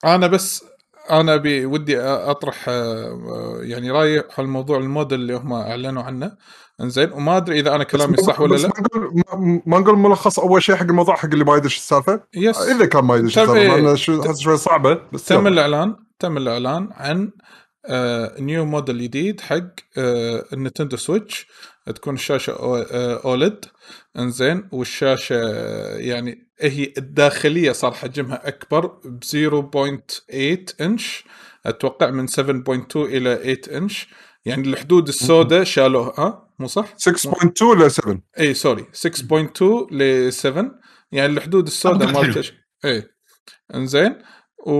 [0.04, 0.64] أنا بس
[1.10, 6.32] أنا ابي ودي أطرح آه، يعني رأيي حول موضوع الموديل اللي هم أعلنوا عنه.
[6.80, 8.68] إنزين وما أدري إذا أنا كلامي صح ولا بس لا.
[8.68, 11.76] ما نقول ما- ما نقول ملخص أول شيء حق الموضوع حق اللي ما يدري شو
[11.78, 12.20] السالفة.
[12.34, 12.59] yes.
[12.60, 15.48] إذا كان ما طيب، السالفة احس شوي صعبة بس تم يلا.
[15.48, 17.30] الإعلان تم الإعلان عن
[17.86, 19.62] آه new model جديد حق
[19.98, 21.46] آه ال Nintendo Switch.
[21.94, 22.52] تكون الشاشة
[23.24, 23.64] OLED.
[24.18, 25.36] انزين والشاشة
[25.96, 31.24] يعني هي الداخلية صار حجمها أكبر ب 0.8 إنش
[31.66, 34.08] أتوقع من 7.2 إلى 8 إنش.
[34.44, 40.70] يعني الحدود السوداء شالوها ها مو صح؟ 6.2 ل 7 إي sorry 6.2 ل 7
[41.12, 42.32] يعني الحدود السوداء أبقى حلو.
[42.34, 42.52] مالت
[42.84, 43.02] إي
[43.74, 44.18] انزين.
[44.66, 44.72] و...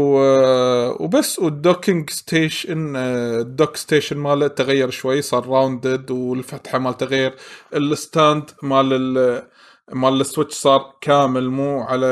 [1.05, 7.35] وبس وال docking station ال dock station ماله تغير شوي صار rounded والفتحة مالته غير
[7.75, 9.43] ال stand مال ال...
[9.93, 12.07] مال ال Switch صار كامل مو على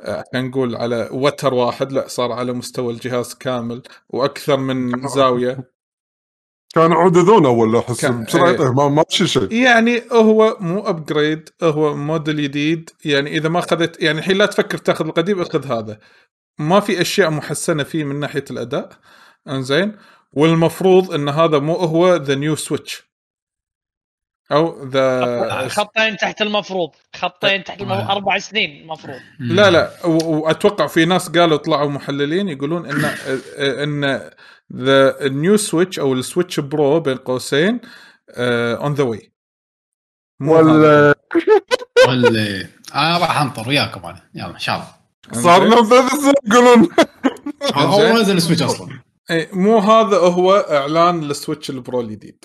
[0.00, 5.76] آه، خلينا نقول على وتر واحد لا صار على مستوى الجهاز كامل وأكثر من زاوية.
[6.74, 8.72] كانوا عددون اول أحس كان- بسرعة إيه.
[8.72, 9.52] ما ما شي شيء.
[9.52, 14.78] يعني هو مو upgrade هو موديل جديد يعني إذا ما اخذت يعني الحين لا تفكر
[14.78, 15.98] تاخذ القديم أخذ هذا.
[16.58, 18.88] ما في أشياء محسنة فيه من ناحية الأداء.
[19.48, 19.96] إنزين.
[20.32, 23.06] والمفروض إن هذا مو هو the new Switch
[24.52, 26.90] أو the خطين تحت المفروض.
[27.16, 28.10] خطين تحت المفروض.
[28.10, 29.20] أربع سنين المفروض.
[29.40, 30.06] لا لا.
[30.06, 33.04] واتوقع في ناس قالوا طلعوا محللين يقولون ان
[33.58, 34.30] إن
[34.72, 37.80] the new Switch أو ال Switch Pro بين قوسين
[38.30, 39.32] on the way
[40.40, 41.14] ولا
[42.08, 44.30] ولا أنا راح أنطر وياكم أنا.
[44.34, 44.95] يلا إن شاء الله.
[45.32, 46.88] صار لهم ثلاث سنين يقولون
[47.74, 49.00] هو هو نزل ال Switch أصلا.
[49.30, 52.44] اي إيه، مو هذا هو إعلان ال Switch ال Pro الجديد.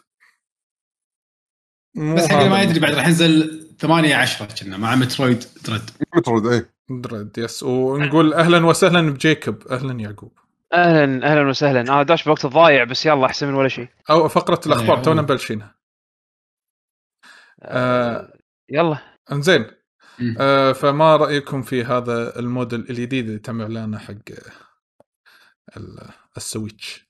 [1.96, 2.62] بس حق اللي ما.
[2.62, 5.82] يدري بعد راح ينزل 8 10 كنا مع Metroid Dread.
[6.16, 7.64] Metroid اي Dread yes.
[7.64, 10.32] ونقول أهلا وسهلا بجيكوب أهلا يعقوب.
[10.74, 11.82] أهلا أهلا وسهلا.
[11.82, 13.88] أنا داش بوقت ضايع بس يلا أحسن من ولا شيء.
[14.10, 15.02] أو فقرة الأخبار أيوه.
[15.02, 15.76] تونا مبلشينها.
[17.62, 18.34] آه.
[18.70, 18.98] يلا.
[19.32, 19.81] إنزين.
[20.40, 24.14] آه فما رأيكم في هذا الموديل الجديد اللي تم إعلانه حق
[25.78, 27.06] ال- ال Switch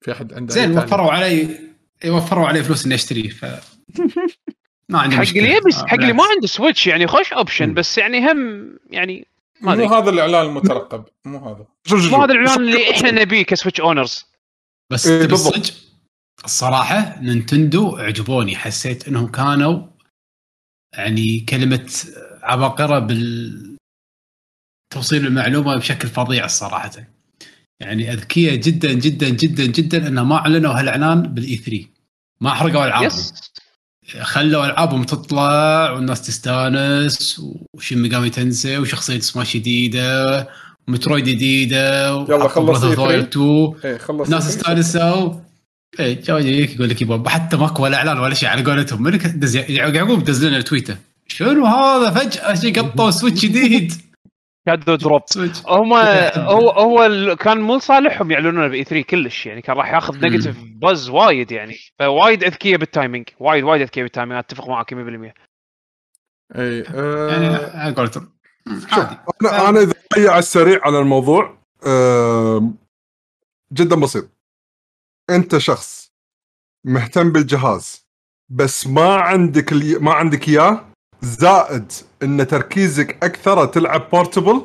[0.00, 1.58] في أحد عنده زين؟ وفروا علي
[2.06, 3.44] وفروا علي فلوس اني اشتريه ف
[4.88, 5.42] ما عندي حق مشكلة.
[5.44, 6.24] اللي يبي آه، حق اللي ما.
[6.34, 7.74] عنده Switch يعني خوش option.
[7.74, 9.28] بس يعني هم يعني
[9.60, 12.32] ما مو هذا الإعلان المترقب مو هذا مو هذا.
[12.32, 14.24] الإعلان اللي إحنا نبيه ك Switch owners
[14.92, 15.28] بس إيه،
[16.44, 19.86] الصراحة Nintendo عجبوني حسيت إنهم كانوا
[20.96, 21.86] يعني كلمة
[22.44, 23.76] عباقره بال
[24.92, 26.90] توصيل المعلومة بشكل فظيع الصراحة.
[27.80, 31.86] يعني أذكياء جدا جدا جدا جدا انهم ما أعلنوا هالإعلان بال E 3
[32.40, 33.06] ما حرقوا ألعابهم.
[33.06, 33.34] yes.
[34.20, 37.42] خلوا ألعابهم تطلع والناس تستانس
[37.74, 40.48] و Shin Megami Tensei وشخصية سماش جديدة
[40.88, 43.00] و Metroid جديدة يلا خلص Breath of the E3.
[43.00, 45.40] Wild 2 إيه خلص الناس استانسوا.
[46.00, 49.02] إيه جاي يجيك يقول لك يبا حتى ماكو ولا إعلان ولا شيء على قولتهم.
[49.02, 50.96] منك دز يعقوب دز لنا تويته
[51.34, 53.92] شنو هذا؟ فجأة شي قطوا Switch جديد
[54.68, 55.22] shadow drop
[55.66, 55.92] هم
[56.52, 60.18] هو هو كان مو صالحهم يعلنونه ب E 3 كلش يعني كان راح ياخذ.
[60.20, 61.76] negative buzz وايد يعني.
[61.98, 64.96] فوايد أذكياء بال timing وايد وايد أذكياء بال timing أتفق معك 100%
[66.56, 68.32] إي يعني على قولتهم.
[68.92, 69.16] عادي.
[69.42, 71.58] أنا أنا إذا ضيع على السريع على الموضوع
[73.72, 74.28] جدا بسيط.
[75.30, 76.12] أنت شخص
[76.86, 78.06] مهتم بالجهاز
[78.48, 79.72] بس ما عندك.
[80.00, 80.93] ما عندك إياه
[81.24, 81.92] زائد
[82.22, 84.62] إن تركيزك أكثر تلعب بورتبل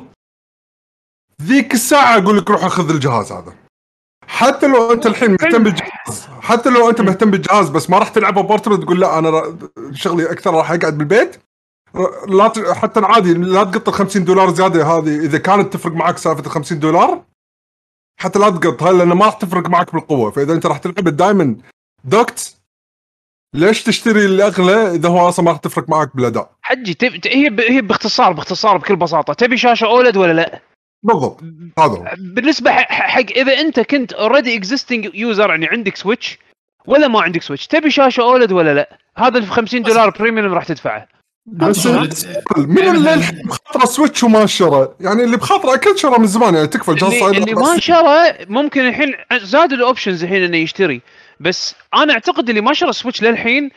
[1.42, 3.54] ذيك الساعة أقول لك روح أخذ الجهاز هذا.
[4.26, 8.40] حتى لو أنت الحين مهتم بالجهاز حتى لو أنت مهتم بالجهاز بس ما راح تلعبه
[8.42, 9.58] بورتبل تقول لا أنا
[9.92, 11.36] شغلي أكثر راح اقعد بالبيت.
[12.28, 12.74] لا.
[12.74, 16.50] حتى عادي لا تقط ال 50 دولار زيادة هذه إذا كانت تفرق معك سالفة ال
[16.50, 17.24] 50 دولار
[18.20, 20.30] حتى لا تقطها لأن ما راح تفرق معك بالقوة.
[20.30, 21.56] فإذا أنت راح تلعب الدايم
[22.04, 22.56] docked
[23.54, 27.20] ليش تشتري الأغلى إذا هو أصلا ما راح تفرق معك بالاداء حجي تب...
[27.26, 27.60] هي ب...
[27.60, 29.32] هي باختصار باختصار بكل بساطة.
[29.32, 30.60] تبي شاشة OLED ولا لا؟
[31.02, 31.40] بالضبط.
[31.78, 32.08] هذا هو.
[32.18, 36.38] بالنسبة ح- حق إذا أنت كنت already existing user يعني عندك Switch
[36.86, 40.64] ولا ما عندك Switch تبي شاشة OLED ولا لا؟ هذا ال 50 دولار premium راح
[40.64, 41.08] تدفعه.
[41.46, 41.86] بس
[42.56, 46.90] من اللي بخاطره Switch وما شرى؟ يعني اللي بخاطره أكيد شرى من زمان يعني تكفى
[46.90, 51.00] الجهاز اللي, اللي ما شرى ممكن الحين زادوا ال options الحين إنه يشتري.
[51.40, 53.70] بس أنا أعتقد اللي ما شرى Switch للحين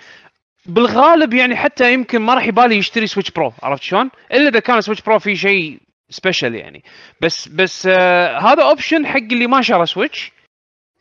[0.66, 4.82] بالغالب يعني حتى يمكن ما راح يبالي يشتري Switch Pro عرفت شلون؟ إلا إذا كان
[4.82, 6.84] Switch Pro فيه شيء special يعني
[7.22, 10.32] بس بس آه هذا option حق اللي ما شرى Switch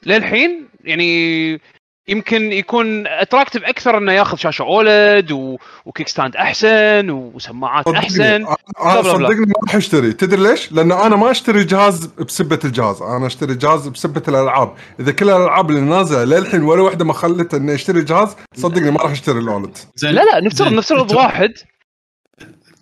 [0.07, 1.61] للحين يعني
[2.09, 5.57] يمكن يكون attractive أكثر إنه ياخذ شاشة OLED و...
[5.85, 9.13] و kickstand أحسن وسماعات صدقني أحسن أنا بلا بلا.
[9.13, 13.55] صدقني ما راح أشتري تدري ليش؟ لأن أنا ما أشتري جهاز بسبة الجهاز أنا أشتري
[13.55, 18.03] جهاز بسبة الألعاب إذا كل الألعاب اللي نازلة للحين ولا واحدة ما خلت إني أشتري
[18.03, 20.73] جهاز صدقني ما راح أشتري ال OLED زين لا لا نفترض.
[20.73, 21.53] نفترض واحد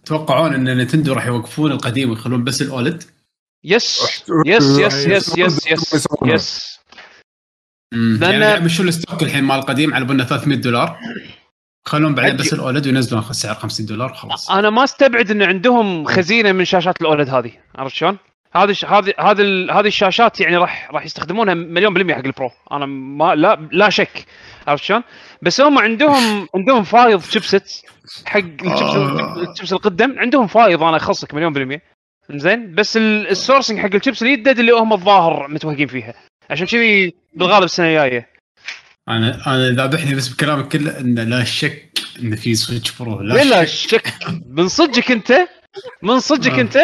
[0.04, 3.04] تتوقعون إن Nintendo راح يوقفون القديم ويخلون بس ال OLED؟
[3.64, 4.00] yes
[4.46, 6.79] yes yes yes yes yes yes
[7.94, 10.98] لأن- يعني يمشون ال stock الحين مال القديم؟ على بالنا 300 دولار.
[11.84, 14.50] خلون بعدين بس ال OLED وينزلون سعر 50 دولار خلاص.
[14.50, 17.52] أنا ما أستبعد إن عندهم خزينة من شاشات ال OLED هذه.
[17.74, 18.18] عرفت شلون؟
[18.54, 22.50] هذه هذه هذه هذه الشاشات يعني راح راح يستخدمونها مليون بالمية حق ال Pro.
[22.72, 24.24] أنا ما لا لا شك.
[24.66, 25.02] عرفت شلون؟
[25.42, 27.72] بس هم عندهم عندهم فايض chipset
[28.26, 28.96] حق الشيبس
[29.50, 30.18] الشيبس القدم.
[30.18, 31.82] عندهم فايض أنا أخصك مليون بالمية.
[32.30, 36.14] زين بس ال- ال sourcing حق الشيبس الجدد اللي هم الظاهر متوهقين فيها.
[36.50, 38.30] عشان كذي بالغالب السنة الجاية.
[39.08, 43.64] أنا أنا ذابحني بس بكلامك كله إن لا شك إن في Switch Pro لا بلا
[43.64, 43.88] شك.
[43.90, 44.14] شك؟
[44.46, 45.48] من صدقك أنت؟
[46.02, 46.60] من صدقك آه.
[46.60, 46.76] أنت؟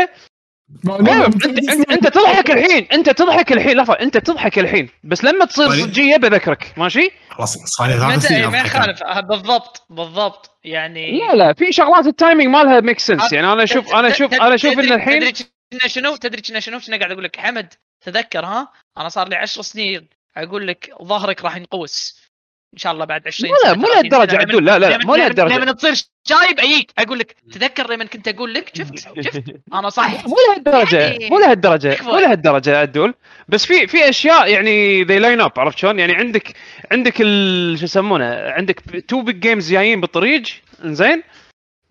[0.88, 3.76] أنت أنت تضحك الحين أنت تضحك الحين.
[3.76, 4.88] لحظة أنت تضحك الحين.
[5.04, 5.84] بس لما تصير طيب.
[5.84, 10.58] صجيه بذكرك ماشي؟ خلاص صار لي ثلاث متى؟ سنين ما يخالف آه، بالضبط بالضبط.
[10.64, 14.34] يعني لا لا في شغلات ال timing مالها make sense يعني أنا أشوف أنا أشوف
[14.34, 15.32] أنا أشوف إن الحين
[15.70, 17.74] تدري شنو؟ تدري شنو كنا قاعد أقول لك حمد
[18.04, 20.08] تذكر ها؟ أنا صار لي 10 سنين.
[20.36, 22.26] أقول لك ظهرك راح ينقوس.
[22.74, 24.40] إن شاء الله بعد 20 لا، سنة مو 30 لهالدرجة سنة.
[24.40, 25.56] عدول، لا، لا، لا، مو لهالدرجة.
[25.58, 25.94] لمن تصير
[26.28, 29.42] شايب اجيك أقول لك تذكر لما كنت أقول لك؟ شفت شفت.
[29.74, 31.96] أنا صح مو لهالدرجه يعني- مو لهالدرجه.
[32.02, 33.14] مو لهالدرجه عدول.
[33.48, 36.52] بس في في أشياء يعني ذي lineup عرفت شلون؟ يعني عندك
[36.92, 40.42] عندك ال- شو يسمونه؟ عندك two big games جايين بالطريق
[40.84, 41.22] زين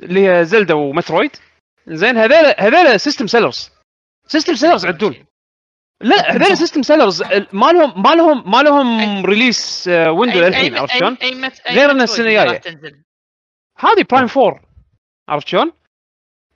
[0.04, 1.32] اللي هي Zelda و Metroid
[1.88, 3.70] زين هذول هذول system sellers
[4.28, 5.26] system sellers عدول.
[6.02, 7.24] لا هذول system sellers
[7.54, 11.18] ما لهم ما لهم ما لهم release window للحين عرفت شلون؟
[11.70, 12.58] غير راح جاية.
[12.58, 12.96] تنزل.
[13.78, 14.60] هذه Prime 4
[15.30, 15.72] عرفت شلون؟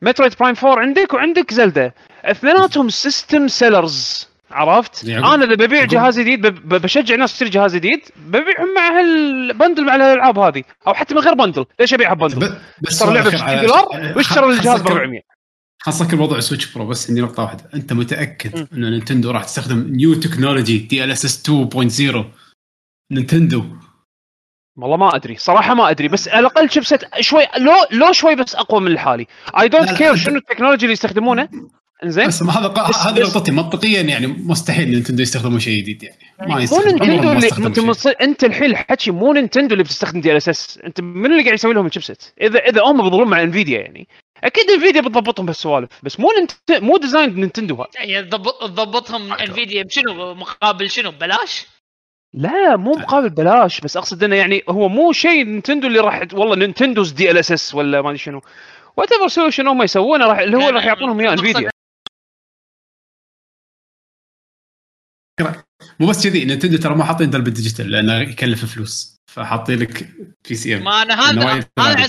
[0.02, 1.92] Metroid Prime 4 عندك وعندك Zelda
[2.26, 8.02] اثنيناتهم system sellers عرفت؟ يعني أنا إذا ببيع جهاز جديد بشجع ناس تشتري جهاز جديد
[8.16, 12.56] ببيعهم مع هال bundle مع الألعاب هذه أو حتى من غير bundle ليش أبيعها bundle؟
[12.82, 15.22] بس اشترى اللعبة ب 60 دولار واشترى الجهاز ب 400
[15.88, 17.70] اسكر موضوع Switch Pro بس عندي نقطة واحدة.
[17.74, 22.26] أنت متأكد أن Nintendo راح تستخدم new technology DLSS 2.0
[23.12, 23.64] Nintendo.
[24.78, 25.36] والله ما أدري.
[25.38, 29.28] صراحة ما أدري بس على الأقل chipset شوي لو لو شوي بس أقوى من الحالي.
[29.60, 31.50] I don't care أنت- شنو ال technology اللي يستخدمونه.
[32.04, 32.28] إنزين.
[32.28, 32.68] بس هذا
[33.06, 33.52] هذه نقطتي.
[33.52, 36.18] منطقيا يعني مستحيل Nintendo يستخدموا شيء جديد يعني.
[36.40, 37.50] ما مو Nintendo اللي
[37.92, 38.08] انت.
[38.08, 41.91] أنت الحين الحكي مو Nintendo اللي بتستخدم DLSS أنت من اللي قاعد يسوي لهم ال
[41.91, 44.08] chipset إذا إذا هم بيضلون مع Nvidia يعني.
[44.44, 46.52] أكيد Nvidia بتضبطهم بهالسوالف بس مو ننت...
[46.84, 51.68] مو design Nintendo هذا يعني تضبط- تضبطهم Nvidia بشنو؟ مقابل شنو؟ ببلاش؟
[52.34, 56.56] لا مو مقابل بلاش بس أقصد إنه يعني هو مو شيء Nintendo اللي راح والله
[56.56, 58.42] Nintendo's DLSS ولا ما أدري شنو.
[58.98, 61.70] whatever solution هم يسوونه راح اللي هو راح يعطونهم إياه Nvidia
[66.00, 69.19] مو بس كذي Nintendo ترى ما حاطين درب ال digital لأنه يكلف فلوس.
[69.34, 70.10] فحاطين لك
[70.50, 72.08] PCM ما أنا هذا ما, هذا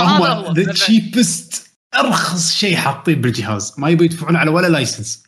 [0.00, 3.74] هو ذا chipset أرخص شيء حاطين بالجهاز.
[3.78, 5.24] ما يبي يدفعون على ولا license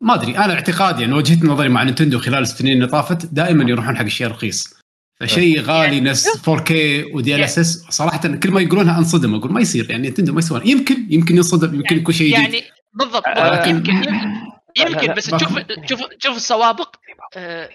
[0.00, 3.96] ما أدري أنا اعتقادي يعني وجهة نظري مع Nintendo خلال السنين اللي طافت دائما يروحون
[3.96, 4.74] حق الشيء رخيص.
[5.20, 6.70] فشيء غالي نفس 4K
[7.14, 10.68] و DLSS صراحة كل ما يقولونها أنصدم أقول ما يصير يعني Nintendo ما يسوون.
[10.68, 12.54] يمكن يمكن ينصدم يمكن يكون شيء جديد.
[12.54, 12.64] يعني
[12.94, 13.24] بالضبط.
[13.66, 13.92] يمكن
[14.76, 16.96] يمكن, بس تشوف تشوف تشوف السوابق.
[17.36, 17.68] آه،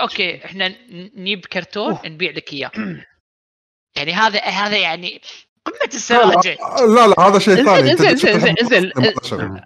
[0.00, 0.74] okay إحنا
[1.16, 2.70] نجيب كرتون نبيع لك إياه.
[3.96, 5.22] يعني هذا هذا يعني
[5.64, 7.94] قمة السذاجه لا لا هذا شيء ثاني.
[7.94, 9.60] تشوف انزين الحين انزين ما شغل.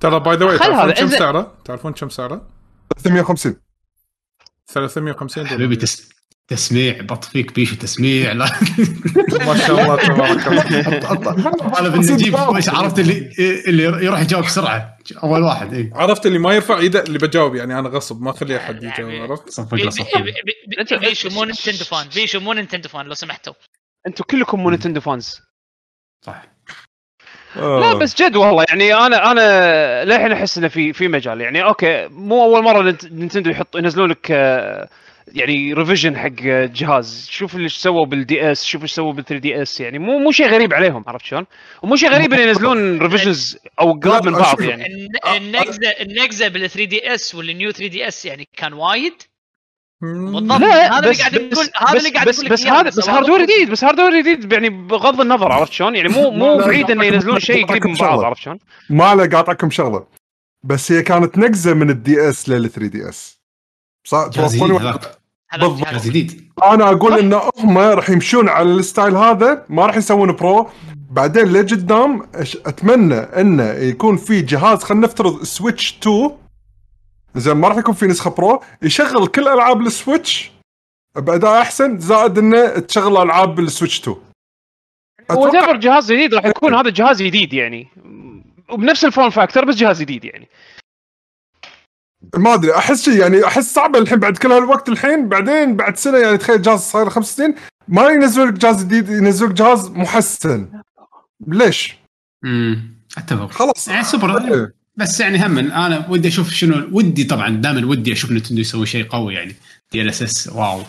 [0.00, 1.08] ترى by the way تعرفون كم.
[1.08, 2.48] سعره؟ تعرفون كم سعره؟
[2.98, 3.56] 350
[4.66, 5.80] 350 حبيبي دولار.
[5.80, 6.17] تس...
[6.48, 8.44] تسميع بط فيك بيشو تسميع لا.
[9.46, 12.12] ما شاء الله تبارك الله.
[12.12, 13.30] يجيب وش عرفت اللي
[13.66, 17.78] اللي يروح يجاوب بسرعة؟ أول واحد اي عرفت اللي ما يرفع إيده اللي بجاوب يعني
[17.78, 20.32] أنا غصب ما أخلي أحد يجاوب عرفت؟ صفق صفق بي- بي-
[20.90, 23.52] بي- بيشو مو نينتندو فان بيشو مو نينتندو فان لو سمحتوا.
[24.06, 25.40] أنتم كلكم مو نينتندو فانز
[26.26, 26.42] صح.
[27.56, 31.40] لا بس جد والله يعني أنا أنا للحين أحس إنه في في مجال.
[31.40, 34.88] يعني أوكي مو أول مرة نت- نينتندو يحط ينزلون لك آه،
[35.34, 36.28] يعني revision حق
[36.72, 40.48] جهاز شوف اللي سووا بال DS شوف إيش سووا بال 3DS يعني مو مو شيء
[40.48, 41.46] غريب عليهم عرفت شلون؟
[41.82, 44.60] ومو شيء غريب ان ينزلون revisions أو قراب من بعض.
[44.60, 49.12] يعني الن- النقزه النقزة بال 3DS وال New 3DS يعني كان وايد
[50.02, 52.66] بالضبط لا هذا اللي بس قاعد بس نقول هذا بس اللي قاعد بس, بس.
[52.66, 53.08] هذا بس.
[53.08, 57.04] hardware جديد بس hardware جديد يعني بغض النظر عرفت شلون؟ يعني مو مو بعيد إنه
[57.04, 58.20] ينزلون شيء قريب من بعض.
[58.24, 58.58] عرفت شلون؟
[58.90, 60.06] ما له قاطعكم شغلة
[60.64, 63.38] بس هي كانت نقزة من ال DS لل 3DS
[64.06, 64.62] صح جهاز
[65.56, 66.04] بالضبط.
[66.04, 66.50] جديد.
[66.64, 70.70] أنا أقول إن هم راح يمشون على الستايل هذا ما راح يسوون Pro.
[71.10, 72.22] بعدين لقدام
[72.66, 76.30] أتمنى إنه يكون في جهاز خلينا نفترض سويتش 2
[77.36, 78.62] زين ما راح يكون في نسخة Pro.
[78.82, 80.52] يشغل كل ألعاب السويتش
[81.16, 84.16] بأداء أحسن زائد إنه تشغل ألعاب بالسويتش 2
[85.30, 87.88] what أتوقع جهاز جديد راح يكون هذا جهاز جديد يعني.
[88.70, 90.48] وبنفس ال form factor بس جهاز جديد يعني.
[92.36, 96.18] ما أدري أحس شيء يعني أحس صعبة الحين بعد كل هالوقت الحين بعدين بعد سنة
[96.18, 97.54] يعني تخيل جهاز صار له خمس سنين
[97.88, 100.68] ما ينزلون لك جهاز جديد ينزلون لك جهاز محسن.
[101.46, 101.94] ليش؟
[102.44, 103.50] امم أتفق.
[103.50, 103.88] خلاص.
[103.88, 104.74] يعني سوبر إيه.
[104.96, 109.04] بس يعني هم أنا ودي أشوف شنو ودي طبعا دائما ودي أشوف نينتندو يسوي شيء
[109.08, 109.54] قوي يعني.
[109.92, 110.82] DLSS wow.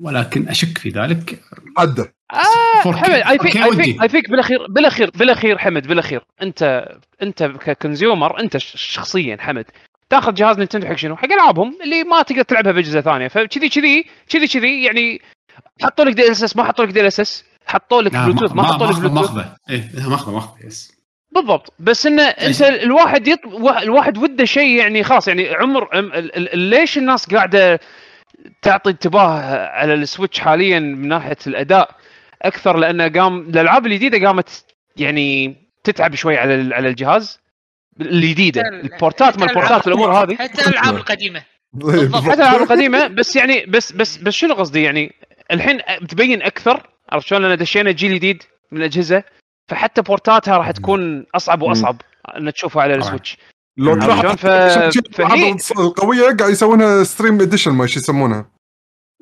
[0.00, 1.42] ولكن أشك في ذلك.
[1.78, 3.84] عدى آه 4K حمد I think 4K I.
[3.84, 6.24] think I think بالأخير بالأخير بالأخير حمد بالأخير.
[6.42, 6.88] أنت
[7.22, 9.64] أنت ك consumer أنت شخصيا حمد.
[10.12, 13.28] تاخذ جهاز نينتندو حق شنو؟ حق ألعابهم اللي ما تقدر تلعبها بأجهزة ثانية.
[13.28, 15.20] فكذي كذي كذي كذي يعني
[15.82, 19.54] حطوا لك DLSS ما حطوا لك DLSS حطوا لك بلوتوث ما حطوا لك بلوتوث ماخذه
[19.70, 20.92] إيه ماخذه ماخذه yes.
[21.34, 21.72] بالضبط.
[21.78, 23.40] بس انه أنت الواحد يط...
[23.46, 25.88] وا- الواحد وده شيء يعني خلاص يعني عمر
[26.54, 27.80] ليش الناس قاعدة
[28.62, 31.90] تعطي انتباه على السويتش حاليا من ناحية الأداء
[32.42, 34.64] أكثر؟ لأنه قام الألعاب الجديدة قامت
[34.96, 37.41] يعني تتعب شوي على على الجهاز.
[38.00, 40.34] الجديدة ال port ات مال ال port ات والامور هذه.
[40.36, 41.38] حتى الألعاب القديمة.
[41.38, 41.44] إيه،
[41.90, 42.22] بالضبط.
[42.22, 45.14] حتى الألعاب القديمة بس يعني بس بس بس شنو قصدي؟ يعني
[45.50, 48.42] الحين تبين أكثر عرفت شلون؟ لأن دشينا جيل جديد
[48.72, 49.22] من الأجهزة
[49.68, 52.00] فحتى port اتها راح تكون أصعب وأصعب
[52.36, 52.94] ان تشوفها على.
[52.94, 53.36] السويتش.
[53.76, 54.46] لو شلون؟ ف-
[55.16, 58.50] فهي القويه قاعد يسوونها stream edition ما إيش يسمونها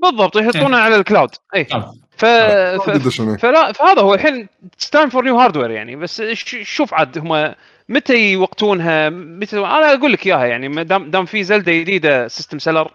[0.02, 1.92] بالضبط يحطونها على ال cloud اي طبعاً.
[2.16, 2.24] ف...
[2.24, 2.88] ف...
[2.88, 4.48] edition فلا فهذا هو الحين
[4.92, 7.54] time for new hardware يعني بس ش- شوف عاد هم
[7.88, 12.58] متى يوقتونها؟ متى أنا أقول لك إياها يعني ما دام دام في زلدة جديدة system
[12.58, 12.94] seller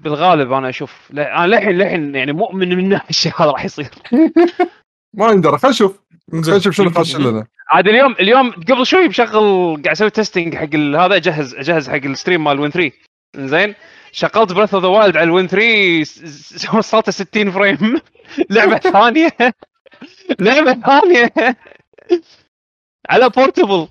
[0.00, 3.90] بالغالب أنا أشوف لا- أنا للحين للحين يعني مؤمن من الشيء هذا راح يصير.
[5.18, 6.00] ما يندرى خلينا نشوف.
[6.32, 7.46] خلينا نشوف شنو خاش لنا.
[7.68, 9.40] عاد اليوم اليوم قبل شوي بشغل
[9.72, 12.92] قاعد أسوي testing حق هذا اجهز اجهز حق ال stream مال Win 3
[13.36, 13.74] زين
[14.12, 16.18] شغلت Breath of the Wild على ال Win 3 س-
[16.56, 18.00] س- وصلت 60 frame
[18.50, 19.30] لعبة ثانية.
[20.40, 21.32] لعبة ثانية.
[23.10, 23.88] على portable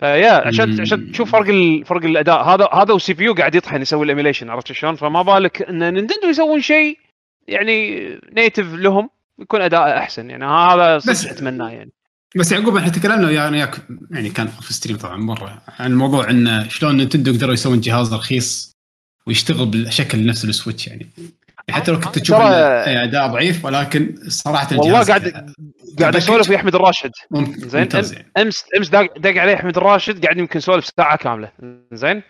[0.00, 0.80] فيا عشان.
[0.80, 1.84] عشان تشوف فرق ال...
[1.84, 2.42] فرق الأداء.
[2.42, 6.28] هذا هذا وال CPU قاعد يطحن يسوي ال emulation عرفت شلون؟ فما بالك إن نينتندو
[6.28, 6.98] يسوون شيء
[7.48, 10.30] يعني native لهم يكون أداء أحسن.
[10.30, 11.90] يعني هذا بس- أتمناه يعني.
[12.36, 13.76] بس يعقوب إحنا تكلمنا ويا أنا وياك
[14.10, 18.72] يعني كان في stream طبعا مرة عن موضوع انه شلون نينتندو قدروا يسوون جهاز رخيص
[19.26, 21.06] ويشتغل بالشكل نفس السويتش يعني.
[21.70, 25.54] حتى لو كنت تشوف انه أداء ضعيف ولكن صراحة والله قاعد
[26.00, 27.10] قاعد أسولف ويا أحمد الراشد
[27.56, 28.32] زين يعني.
[28.38, 31.48] امس أمس داق دق عليه أحمد الراشد قاعد يمكن سولف ساعة كاملة.
[31.92, 32.22] زين؟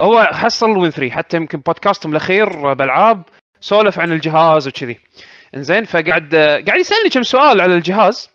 [0.00, 3.22] هو حصل Win 3 حتى يمكن بودكاستهم الأخير بألعاب
[3.60, 4.98] سولف عن الجهاز وكذي.
[5.56, 6.34] انزين فقعد
[6.66, 8.30] قاعد يسألني كم سؤال على الجهاز.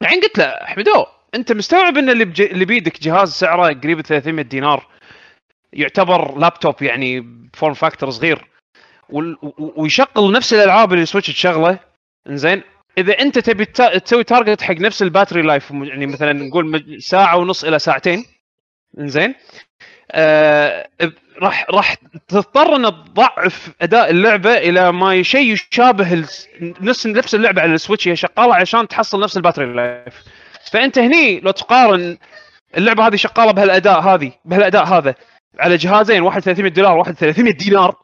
[0.00, 2.40] بعدين قلت له أحمدو أنت مستوعب إن اللي, بج...
[2.40, 4.86] اللي بيدك جهاز سعره قريب 300 دينار؟
[5.72, 8.55] يعتبر لابتوب يعني form factor صغير.
[9.76, 11.78] ويشغل نفس الألعاب اللي سويتش تشغله.
[12.28, 12.62] إنزين
[12.98, 17.64] إذا أنت تبي تسوي target حق نفس ال battery life يعني مثلا نقول ساعة ونص
[17.64, 18.24] إلى ساعتين.
[18.98, 19.34] إنزين
[20.12, 20.88] آه
[21.42, 21.94] راح راح
[22.28, 26.24] تضطر ان تضعف أداء اللعبة إلى ما شيء يشابه
[26.60, 30.14] نفس نفس اللعبة على السويتش هي شغالة عشان تحصل نفس ال battery life
[30.72, 32.18] فأنت هني لو تقارن
[32.76, 35.14] اللعبة هذه شغالة بهالأداء هذه بهالأداء هذا
[35.58, 37.96] على جهازين واحد 300 دولار واحد 300 دينار.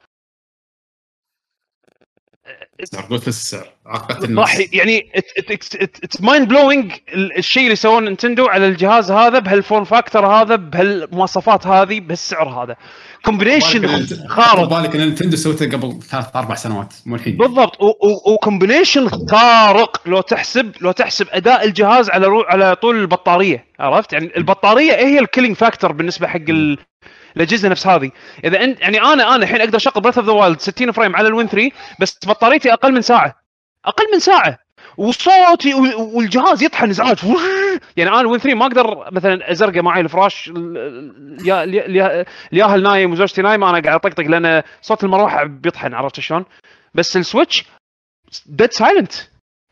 [2.83, 8.69] السعر قلت السعر عقدت راح الناس يعني it's mind blowing الشيء اللي سووه نينتندو على
[8.69, 12.77] الجهاز هذا بهال form factor هذا بهالمواصفات هذه بهالسعر هذا.
[13.25, 14.69] combination خارق.
[14.69, 17.37] بالك إن نينتندو سويته قبل ثلاث أربع سنوات مو الحين.
[17.37, 17.79] بالضبط.
[18.27, 20.03] و combination خارق.
[20.07, 25.19] لو تحسب لو تحسب أداء الجهاز على raw على طول البطارية عرفت؟ يعني البطارية هي
[25.19, 26.79] ال killing factor بالنسبة حق ال...
[27.37, 28.11] الاجهزه نفس هذه.
[28.45, 31.29] إذا انت يعني أنا أنا الحين أقدر أشغل Breath of the Wild 60 frame على
[31.29, 33.37] ال Win 3 بس بطاريتي أقل من ساعة.
[33.85, 34.59] أقل من ساعة.
[34.97, 37.19] وصوتي وال- والجهاز يطحن ازعاج
[37.97, 42.25] يعني أنا ال Win 3 ما أقدر مثلا أزرقه معي الفراش ال- ال- يا- اليا-
[42.53, 46.45] الياهل نايم وزوجتي نايمة أنا قاعد أطقطق لأن صوت المروحه بيطحن عرفت شلون؟
[46.95, 47.65] بس السويتش
[48.47, 49.13] dead silent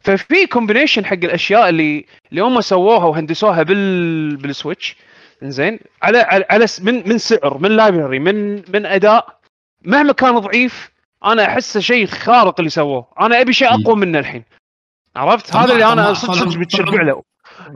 [0.04, 4.96] ففي combination حق الأشياء اللي اللي هم سووها وهندسوها بال بالسويتش.
[5.42, 9.40] زين على على, من من سعر من library من من أداء
[9.84, 10.90] مهما كان ضعيف
[11.24, 13.06] أنا أحسه شيء خارق اللي سووه.
[13.20, 14.44] أنا أبي شيء أقوى منه الحين.
[15.16, 16.14] عرفت؟ هذا اللي أنا.
[16.14, 17.22] صدق صدق بتشبع له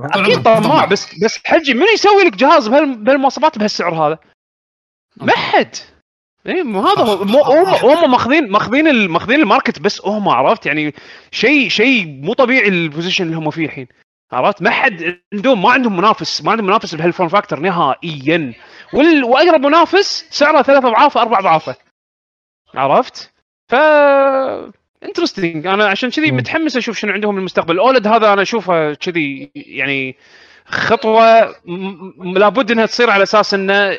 [0.01, 4.19] أكيد طماع بس بس حجي من يسوي لك جهاز بهال- بهالمواصفات بهالسعر هذا؟
[5.17, 5.77] ما حد.
[6.47, 7.37] اي مو هذا هم
[7.85, 10.95] هم ماخذين ماخذين ماخذين ال market بس هم عرفت؟ يعني
[11.31, 13.87] شيء شيء مو طبيعي ال position اللي هم فيه الحين.
[14.33, 16.43] عرفت؟ ما حد عندهم ما عندهم منافس.
[16.45, 18.55] ما عندهم منافس بهال form factor نهائيا.
[18.95, 19.25] وال...
[19.25, 21.77] وأقرب منافس سعره ثلاث أضعاف أربع أضعافه.
[22.75, 23.33] عرفت؟
[23.69, 23.75] ف
[25.05, 26.31] interesting أنا عشان كذي.
[26.33, 30.17] متحمس أشوف شنو عندهم المستقبل OLED هذا أنا أشوفه كذي يعني
[30.67, 33.99] خطوة م- لابد إنها تصير على أساس إنه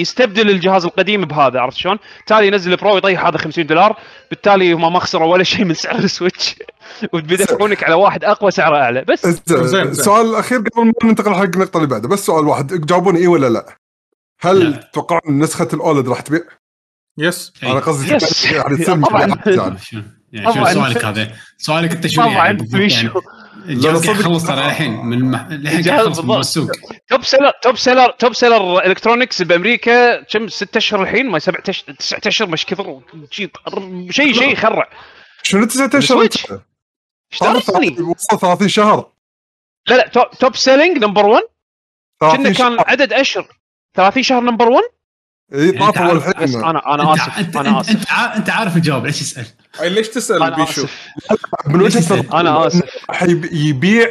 [0.00, 3.96] يستبدل الجهاز القديم بهذا عرفت شلون؟ بالتالي ينزل ال Pro يطيح هذا 50 دولار
[4.30, 6.54] بالتالي هم ما خسروا ولا شيء من سعر ال Switch
[7.12, 9.82] وبيدفعونك على واحد أقوى سعره أعلى بس زين، زين.
[9.82, 13.48] السؤال الاخير قبل ما ننتقل حق النقطة اللي بعدها بس سؤال واحد جاوبوني اي ولا
[13.48, 13.76] لا
[14.40, 14.80] هل.
[14.80, 16.40] تتوقعون نسخة ال OLED راح تبيع؟
[17.18, 17.52] yes.
[17.62, 18.10] أنا قصدي
[18.52, 19.38] يعني طبعاً.
[19.46, 19.78] يعني.
[20.44, 20.72] طبعاً.
[20.72, 22.68] سؤالك هذا؟ سؤالك انت طبعا يعني
[23.74, 24.10] صدق.
[24.10, 25.46] يخلص ترى الحين من مح...
[25.50, 26.38] الحين يخلص من.
[26.38, 26.70] السوق.
[27.08, 31.82] top seller top seller top seller electronics بأمريكا كم؟ ست أشهر الحين؟ ما سبع تش...
[31.82, 33.00] تسعة أشهر مش كثر.
[33.30, 33.50] شيء
[34.10, 34.90] شيء يخرع.
[35.42, 36.28] شنو تسعة أشهر؟
[37.32, 39.10] اشتريتني وصل 30 شهر.
[39.88, 41.42] لا لا top, top selling number 1
[42.20, 43.48] كنا 30 كان عدد أشهر.
[43.96, 44.82] 30 شهر number 1
[45.54, 48.12] إي طافوا بس الحين أنا أنا آسف أنا آسف.
[48.12, 49.46] أنت, عارف الجواب ليش تسال؟
[49.80, 50.86] أي ليش تسأل بيشو؟
[51.66, 52.82] من وجهة نظري أنا آسف.
[53.52, 54.10] يبيع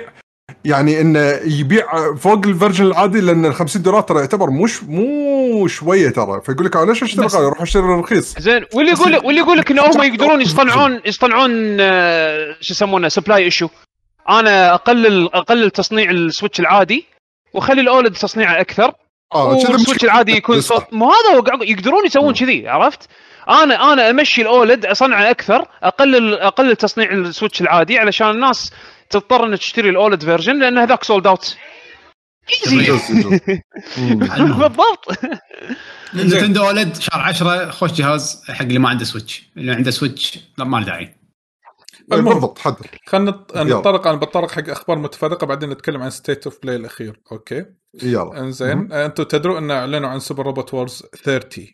[0.66, 5.68] يعني إنه يبيع فوق ال version العادي لأن ال 50 دولار ترى يعتبر مش مو
[5.68, 6.42] شوية ترى.
[6.42, 8.40] فيقول لك أنا ليش أشتري غالي؟ أروح أشتري رخيص.
[8.40, 13.08] زين واللي يقول لك واللي يقول لك ان هم يقدرون يصنعون يصنعون آه، شو يسمونه
[13.10, 13.70] supply issue
[14.30, 17.06] أنا أقلل أقلل تصنيع ال Switch العادي
[17.54, 18.94] وأخلي ال OLED تصنيعه أكثر.
[19.36, 20.04] آه وال Switch.
[20.04, 23.10] العادي يكون sold out مو هذا يقدرون يسوون كذي عرفت؟
[23.50, 28.72] أنا أنا امشي ال OLED اصنعه أكثر اقلل اقلل تصنيع ال Switch العادي علشان الناس
[29.10, 31.58] تضطر انها تشتري ال OLED version لأن هذاك sold out.
[33.98, 35.06] بالضبط.
[36.14, 39.50] Nintendo OLED شهر 10 خوش جهاز حق اللي ما عنده Switch.
[39.58, 41.16] اللي عنده Switch لا ما له داعي.
[42.12, 42.34] المهم.
[42.34, 42.78] بالضبط حدد
[43.08, 43.32] خلينا.
[43.56, 47.20] نتطرق أنا بتطرق حق أخبار متفرقة بعدين نتكلم عن State of Play الأخير.
[47.32, 47.66] okay؟
[48.04, 48.40] يلا.
[48.40, 48.92] إنزين.
[48.92, 51.68] أنتم تدرون إن أعلنوا عن Super Robot Wars 30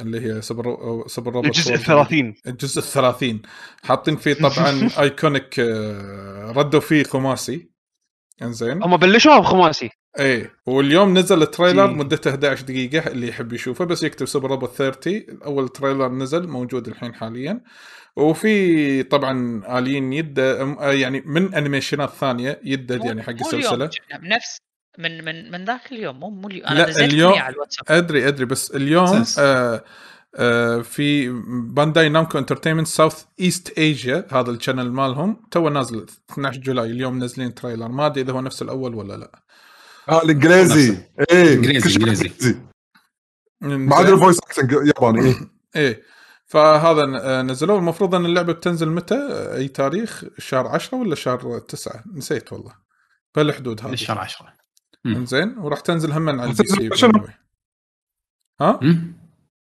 [0.00, 1.80] اللي هي Super Super Robot الجزء Wars.
[1.80, 2.34] الثلاثين.
[2.46, 3.42] الجزء الثلاثين.
[3.84, 7.70] حاطين فيه طبعا iconic آه، ردوا فيه خماسي.
[8.42, 8.82] إنزين.
[8.82, 9.90] هم بلشوها بخماسي.
[10.18, 10.52] إيه.
[10.66, 11.90] واليوم نزل ال trailer.
[11.90, 16.88] مدته 11 دقيقة اللي يحب يشوفه بس يكتب Super Robot 30 أول trailer نزل موجود
[16.88, 17.60] الحين حاليا.
[18.16, 20.38] وفي طبعا الين يد
[20.80, 23.90] يعني من انيميشنات ثانية يدد يعني حق السلسلة.
[24.22, 24.58] نفس
[24.98, 26.66] من من من ذاك اليوم مو مو اليوم.
[26.66, 27.84] أنا نزلت اليوم- اليوم على الواتساب.
[27.90, 29.24] أدري أدري بس اليوم.
[29.38, 29.84] آه
[30.38, 31.28] آه في
[31.74, 36.90] Bandai Namco Entertainment Southeast Asia هذا ال channel مالهم تو نازل 12 July.
[36.90, 37.88] اليوم نازلين trailer.
[37.88, 39.42] ما أدري إذا هو نفس الأول ولا لا.
[40.08, 40.98] آه الإنجليزي.
[41.30, 42.56] إيه شيء إنجليزي.
[43.60, 45.26] ما عدا ال voice acting ياباني.
[45.28, 45.36] إيه.
[45.76, 46.02] إيه.
[46.46, 47.78] فهذا آه، نزلوه.
[47.78, 49.14] المفروض إن اللعبة بتنزل متى؟
[49.56, 52.72] أي تاريخ؟ شهر 10 ولا شهر 9 نسيت والله.
[53.34, 53.92] بهالحدود هذه.
[53.92, 54.52] الشهر 10
[55.06, 57.28] زين وراح تنزل هم على ال PC شنو؟
[58.60, 58.80] ها.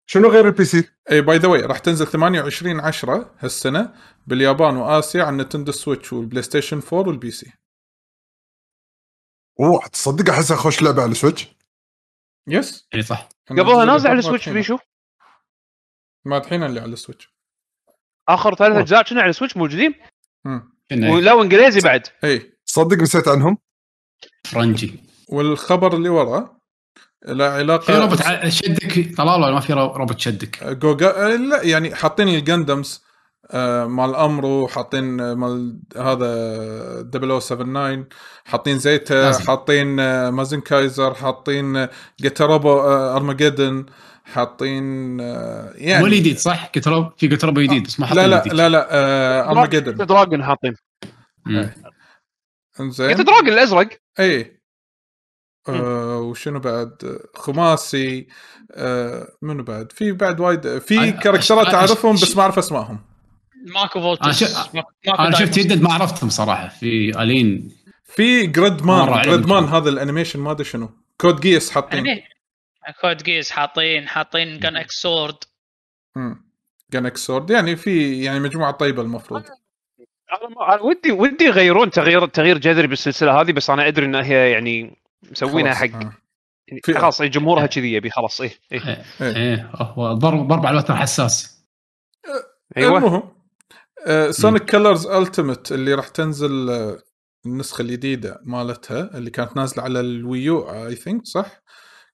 [0.06, 3.94] شنو غير ال PC؟ اي by the way راح تنزل 28 10 هالسنة
[4.26, 7.52] باليابان وآسيا على ال Nintendo Switch وال PlayStation 4 وال PC.
[9.60, 11.48] أوه تصدق أحسها خوش لعبة على ال Switch؟
[12.48, 13.28] yes اي صح.
[13.50, 14.78] قبلها نازل على ال Switch بيشو
[16.24, 17.34] ما دحين اللي على ال Switch.
[18.28, 19.94] آخر ثلاث أجزاء كنا على ال Switch؟ موجودين؟
[20.44, 20.78] مم.
[20.90, 23.58] كنا ولا وانجليزي بعد؟ اي تصدق نسيت عنهم؟
[24.46, 26.58] فرنجي والخبر اللي وراه
[27.26, 31.62] له في علاقه روبوت ع- شدك طلال ولا ما في رو- روبوت شدك؟ جوجا لا
[31.62, 33.04] يعني حاطين الجندمز
[33.50, 36.28] آه، مال أمرو حاطين آه، مال هذا
[37.12, 38.06] 0079
[38.44, 39.38] حاطين زيتا.
[39.46, 41.90] حاطين آه، مازن كايزر حاطين آه،
[42.20, 43.86] جيتاروبو آه، ارماجيدن
[44.24, 48.28] حاطين آه، يعني مو الجديد صح؟ قلت في قلت روبو جديد بس ما حاطين لا
[48.46, 48.52] لا.
[48.54, 50.74] لا لا آه، ارماجيدن دراجون حاطين
[51.46, 51.70] مم.
[52.80, 53.88] إنزين قلت دراجون الأزرق
[54.20, 54.57] اي
[55.68, 58.26] آه وشنو بعد؟ خماسي
[58.72, 62.98] آه منو بعد؟ في بعد وايد في كاركترات أعرفهم بس ما أعرف أسمائهم.
[63.74, 64.70] ماكو أنا فولتس
[65.08, 65.58] أنا شفت.
[65.58, 66.68] يدد ما عرفتهم صراحة.
[66.68, 67.72] في ألين.
[68.04, 69.64] في جريد مان جريد مان.
[69.64, 70.90] هذا الانيميشن ما أدري شنو.
[71.20, 72.22] كود جيس حاطين.
[73.00, 75.36] Code Geass حاطين حاطين Gun X Sword
[76.92, 79.42] Gun X Sword يعني في يعني مجموعة طيبة المفروض.
[80.68, 84.96] أنا ودي ودي يغيرون تغيير تغيير جذري بالسلسلة هذه بس أنا أدري ان هي يعني
[85.30, 86.12] مسوينها حق آه.
[86.68, 88.80] يعني في- خلاص إيه، جمهورها كذي يبي خلاص إيه إيه.
[88.86, 89.36] إيه إيه.
[89.36, 91.64] إيه هو ضرب ضرب على الوتر حساس.
[92.76, 92.98] أيوه.
[92.98, 93.32] المهم
[94.30, 96.98] Sonic Colors Ultimate اللي راح تنزل آه
[97.46, 101.62] النسخة الجديدة مالتها اللي كانت نازلة على ال Wii U I think صح؟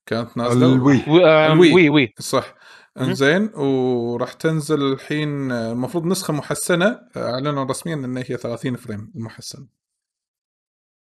[0.06, 1.00] كانت نازلة؟ ال Wii.
[1.24, 1.88] آه، ال Wii.
[1.88, 2.14] Wii Wii.
[2.18, 2.54] صح.
[3.00, 9.66] إنزين وراح تنزل الحين المفروض نسخة محسنة أعلنوا رسميا إن هي 30 frame المحسن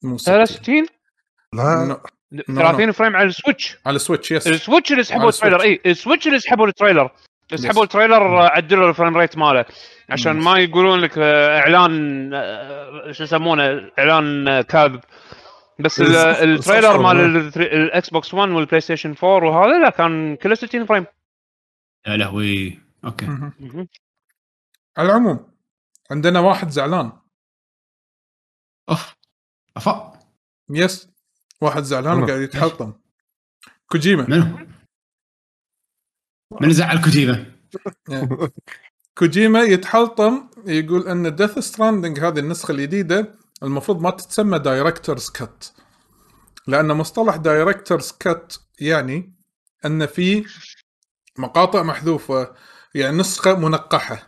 [0.04, 0.86] مو 60 63
[1.56, 1.86] لا.
[1.86, 2.02] no-
[2.56, 3.78] 30 frame على ال Switch.
[3.86, 5.62] على Switch yes ال Switch اللي سحبوا ال trailer.
[5.62, 7.12] اي ال Switch اللي سحبوا ال trailer.
[7.56, 7.84] سحبوا Yes.
[7.84, 9.66] ال trailer آه، عدلوا ال frame rate ماله.
[10.10, 10.46] عشان Yes.
[10.46, 15.00] ما يقولون لك آه، إعلان آه، شو يسمونه إعلان كاذب.
[15.80, 16.00] بس
[16.44, 21.06] ال trailer مال الاكس بوكس 1 والبلاي ستيشن 4 وهذا لا كان كله 60 frame.
[22.08, 22.80] يا لهوي.
[23.06, 23.26] okay.
[24.98, 25.52] على العموم
[26.12, 27.12] عندنا واحد زعلان.
[28.90, 29.16] أوف.
[29.78, 30.20] أفا.
[30.70, 31.11] yes
[31.62, 32.24] واحد زعلان.
[32.24, 32.94] وقاعد يتحلطم.
[33.92, 34.26] كوجيما.
[34.30, 34.68] منو؟
[36.62, 37.46] منو زعل كوجيما؟
[39.18, 45.66] كوجيما يتحلطم يقول أن ديث ستراندنج هذه النسخة الجديدة المفروض ما تتسمى director's cut
[46.68, 49.34] لأن مصطلح director's cut يعني
[49.86, 50.46] أن في
[51.38, 52.56] مقاطع محذوفة
[52.96, 54.28] يعني نسخة منقحة.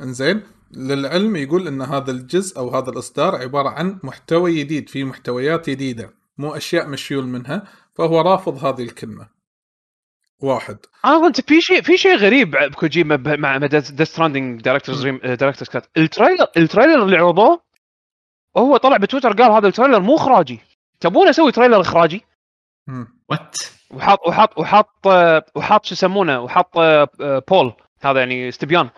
[0.00, 5.70] إنزين؟ للعلم يقول أن هذا الجزء أو هذا الإصدار عبارة عن محتوى جديد في محتويات
[5.70, 6.19] جديدة.
[6.40, 9.28] مو أشياء مشيولة منها فهو رافض هذه الكلمة.
[10.42, 10.78] واحد.
[11.04, 16.02] أنا قلت في شيء في شيء غريب بكوجيما مع ديث ستراندنج director's director's cut ال
[16.02, 17.62] trailer ال trailer اللي عرضوه
[18.56, 20.60] هو طلع بتويتر قال هذا ال trailer مو إخراجي.
[21.00, 22.24] تبون أسوي trailer إخراجي.
[23.28, 23.56] what
[23.90, 28.90] وحاط وحاط وحاط آه، وحاط شو يسمونه وحاط آه، آه، poll هذا يعني استبيان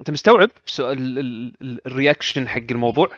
[0.00, 3.08] أنت مستوعب سؤال- ال- ال- ال- ال reaction حق الموضوع؟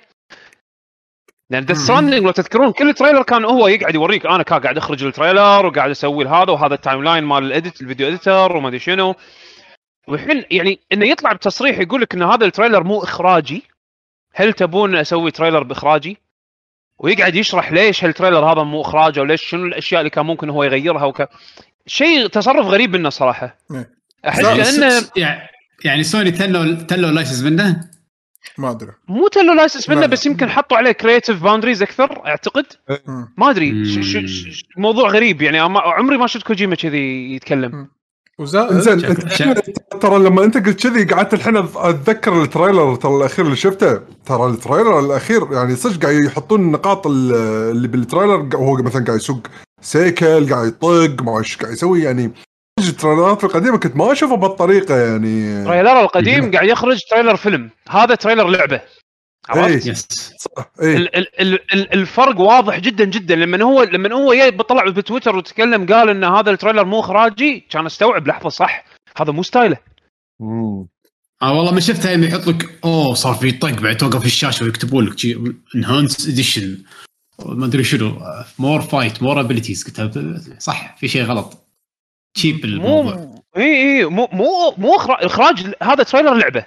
[1.50, 5.04] لأن ديث ستراندنج لو تذكرون كل trailer كان هو يقعد يوريك أنا كان قاعد أخرج
[5.04, 8.68] ال trailer وقاعد أسوي هذا وهذا ال timeline مال ال edit ال video editor وما
[8.68, 9.14] أدري شنو.
[10.08, 13.62] والحين يعني إنه يطلع بتصريح يقول لك إن هذا ال trailer مو إخراجي.
[14.34, 16.18] هل تبون أسوي trailer بإخراجي؟
[16.98, 20.64] ويقعد يشرح ليش هال trailer هذا مو اخراجه وليش شنو الأشياء اللي كان ممكن هو
[20.64, 21.28] يغيرها وك.
[21.86, 23.58] شيء تصرف غريب منه صراحة.
[23.70, 23.90] إيه.
[24.28, 25.48] أحس كانه يعني
[25.84, 27.93] يعني سوني تلوا تلوا license منه.
[28.58, 28.92] ما أدري.
[29.08, 30.06] مو تلو license منه.
[30.06, 32.64] بس يمكن حطوا عليه creative boundaries أكثر أعتقد.
[33.38, 33.84] ما أدري.
[33.84, 34.26] ش- ش- مم.
[34.26, 35.58] ش- موضوع غريب يعني.
[35.58, 37.88] عمري ما شفت كوجيما كذي يتكلم.
[38.38, 38.80] وزائد
[39.28, 39.60] شاف-
[40.00, 44.00] ترى لما أنت قلت كذي قعدت الحين أتذكر ال trailer ترى الأخير اللي شفته.
[44.26, 47.34] ترى ال trailer الأخير يعني صدق قاعد يحطون النقاط ال-
[47.70, 49.46] اللي بال trailer قا- هو مثلا قاعد يسوق
[49.80, 52.30] cycle قاعد يطق ما إيش قاعد يسوي يعني.
[52.88, 55.64] ال trailerات القديمه كنت ما اشوفها بهالطريقه يعني.
[55.64, 57.70] trailer القديم قاعد يخرج trailer فيلم.
[57.88, 58.80] هذا trailer لعبة.
[59.48, 60.06] عرفت؟ yes
[60.38, 60.96] صح إيه.
[60.96, 63.34] ال- ال- ال- ال- الفرق واضح جدا جدا.
[63.36, 67.66] لما هو لما هو جاي طلع بتويتر وتكلم قال إن هذا ال trailer مو إخراجي
[67.70, 68.84] كان استوعب لحظة صح.
[69.16, 69.76] هذا مو style ه.
[70.40, 70.86] مم.
[71.42, 75.04] آه والله ما شفتها يوم يحط لك أوه صار في طق بعد توقف الشاشة ويكتبون
[75.06, 75.16] لك
[75.74, 76.78] enhanced edition
[77.46, 78.12] ما أدري شنو.
[78.58, 80.20] more fight more abilities قلت
[80.58, 81.63] صح في شيء غلط.
[82.34, 83.14] cheap الموضوع.
[83.14, 83.62] مو إي
[83.98, 86.66] إي مو مو مو إخراج- إخراج هذا trailer لعبة.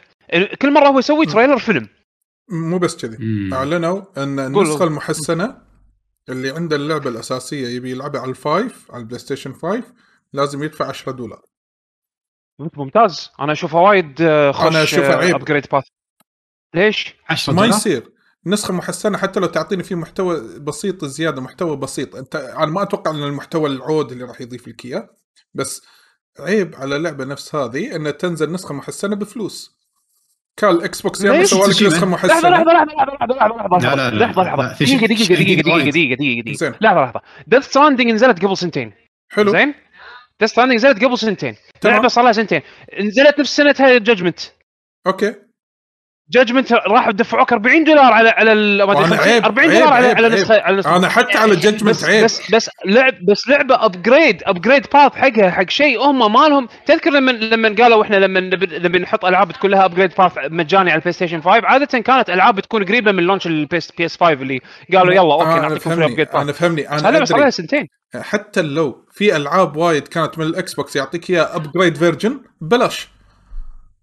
[0.61, 1.87] كل مرة هو يسوي trailer فيلم.
[2.49, 3.17] مو بس كذي.
[3.53, 4.39] أعلنوا أن.
[4.39, 5.57] النسخة المحسنة
[6.29, 9.83] اللي عنده اللعبة الأساسية يبي يلعبها على ال five على البلاي ستيشن 5
[10.33, 11.41] لازم يدفع 10 دولار.
[12.77, 13.31] ممتاز.
[13.39, 15.35] أنا اشوفه وايد آه، خوش أنا أشوفه عيب.
[15.35, 15.83] upgrade path
[16.75, 18.11] ليش؟ 10 ما دولار؟ يصير.
[18.45, 22.15] نسخة محسنة حتى لو تعطيني فيه محتوى بسيط زيادة محتوى بسيط.
[22.15, 25.09] انت أنا ما أتوقع إن المحتوى العود اللي راح يضيف لك اياه
[25.53, 25.81] بس
[26.39, 29.77] عيب على اللعبه نفس هذه إنها تنزل نسخة محسنة بفلوس.
[30.57, 32.49] كان الاكس بوكس ليش؟ سوى لك؟ نسخة لحظة محسنة.
[32.49, 35.61] لحظة لحظة لحظة لحظة لا، لحظة لا، لا، لحظة لا، لحظه في دقيقة دقيقة دقيقة
[35.61, 35.89] دقيقة.
[35.89, 36.57] دقيقة دقيقة دقيقة.
[36.57, 36.73] زين.
[36.81, 37.21] لحظة لحظة.
[37.47, 38.93] ديث ستراندنج نزلت قبل سنتين.
[39.29, 39.51] حلو.
[39.51, 39.73] زين؟
[40.39, 41.55] ديث ستراندنج نزلت قبل سنتين.
[41.83, 42.61] لعبة صار لها سنتين.
[42.99, 44.39] نزلت نفس سنتها جادجمنت
[45.07, 45.35] أوكي.
[46.31, 49.79] جادجمنت راحوا دفعوك 40 دولار على على ال- ما أدري وأنا 50 عيب- 40 عيب-
[49.79, 50.29] دولار على على.
[50.29, 52.23] نسخه على نسخه أنا حتى على جادجمنت عيب.
[52.23, 57.09] بس بس لعب بس لعبة ابجريد ابجريد باث حقها حق شيء هم ما لهم تذكر
[57.09, 58.39] لما لما قالوا إحنا لما
[58.79, 62.55] نبي نحط ألعاب تكون لها upgrade path مجاني على البلاي ستيشن 5 عادة كانت ألعاب
[62.55, 64.59] بتكون قريبة من launch البي اس 5 اللي
[64.93, 67.51] قالوا يلا okay أنا نعطيكم free upgrade أنا path فهمني أنا هلا بس أدري.
[67.51, 67.87] سنتين.
[68.21, 73.07] حتى لو في ألعاب وايد كانت من الاكس بوكس يعطيك إياها upgrade version ببلاش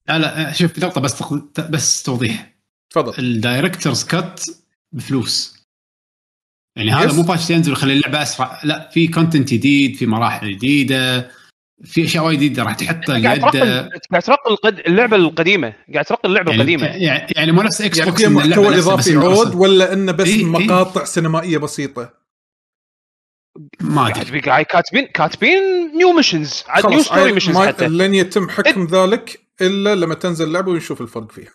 [0.08, 1.22] لا لا شوف نقطه بس
[1.70, 2.54] بس توضيح.
[2.90, 3.14] تفضل.
[3.18, 4.40] ال director's cut
[4.92, 5.64] بفلوس.
[6.76, 7.12] يعني هذا.
[7.12, 11.30] مو patch ينزل ويخلي اللعبة أسرع لا في content جديد في مراحل جديدة
[11.84, 14.78] في أشياء وايد جديدة راح تحطها قاعد ترقل اليد قاعد ترقل القد...
[14.78, 15.74] اللعبة القديمة.
[15.92, 16.86] قاعد ترقل اللعبة يعني, القديمة.
[16.86, 20.36] يعني يعني مو نفس إكس يعني بوكس اللعبة محتوى إضافي عود ولا إنه بس إيه،
[20.36, 20.44] إيه.
[20.44, 22.14] مقاطع سينمائية بسيطة؟
[23.80, 24.40] ما أدري.
[24.40, 25.62] كاتبين كاتبين
[25.96, 27.88] نيو ميشنز عاد نيو ستوري ميشنز حتى.
[27.88, 29.43] لن يتم حكم ذلك.
[29.60, 31.50] إلا لما تنزل اللعبه ونشوف الفرق فيها.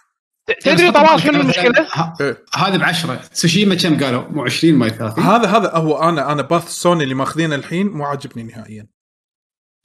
[0.62, 1.88] تدري طلال شنو المشكلة؟
[2.56, 6.42] هذا ب 10 تسوشيما كم قالوا؟ مو 20 ما 30 هذا هذا هو أنا أنا
[6.42, 8.88] باث سوني اللي ماخذينه الحين مو عاجبني نهائيا.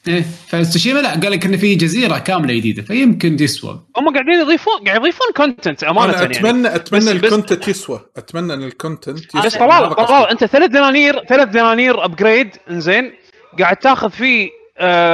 [0.09, 0.25] إيه.
[0.49, 5.01] فتسوشيما لا قال لك إنه في جزيرة كاملة جديدة فيمكن يسوى هم قاعدين يضيفون قاعد
[5.01, 6.37] يضيفون content أمانة أنا يعني.
[6.77, 8.01] أتمنى بس- ال content يسوى.
[8.17, 9.43] أتمنى إن ال content يسوى.
[9.43, 9.95] بس طلال.
[9.97, 13.13] طلال أنت ثلاث دنانير ثلاث دنانير upgrade إنزين.
[13.59, 14.51] قاعد تاخذ فيه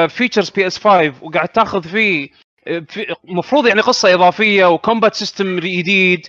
[0.08, 2.28] features بي اس 5 وقاعد تاخذ فيه
[2.68, 6.26] آه، في- مفروض يعني قصة إضافية و combat system جديد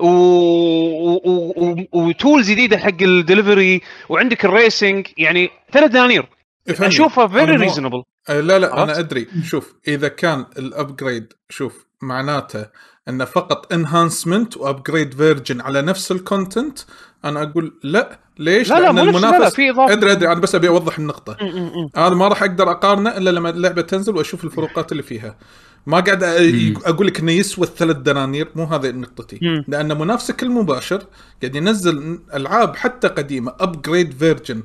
[0.00, 0.06] و...
[0.06, 1.20] و...
[1.56, 1.86] و...
[1.92, 6.28] و tools جديدة حق الدليفري وعندك ال racing يعني ثلاث دنانير.
[6.68, 12.66] أشوفها very reasonable آه، لا لا؟ أنا أدري شوف إذا كان ال upgrade شوف معناته
[13.08, 16.78] إنه فقط enhancement و upgrade version على نفس ال content
[17.24, 19.92] أنا أقول لا ليش؟ لا لا لأن مو نفس- لا لا المنافس في إضافة.
[19.92, 21.36] أدري أدري أنا بس أبي أوضح النقطة.
[21.96, 25.36] أنا ما راح أقدر أقارنه إلا لما اللعبة تنزل وأشوف الفروقات اللي فيها.
[25.86, 26.22] ما قاعد
[26.84, 29.64] أقول لك إنه يسوى الثلاث دنانير مو هذه نقطتي.
[29.68, 31.02] لأن منافسك المباشر
[31.42, 34.62] قاعد ينزل ألعاب حتى قديمة upgrade version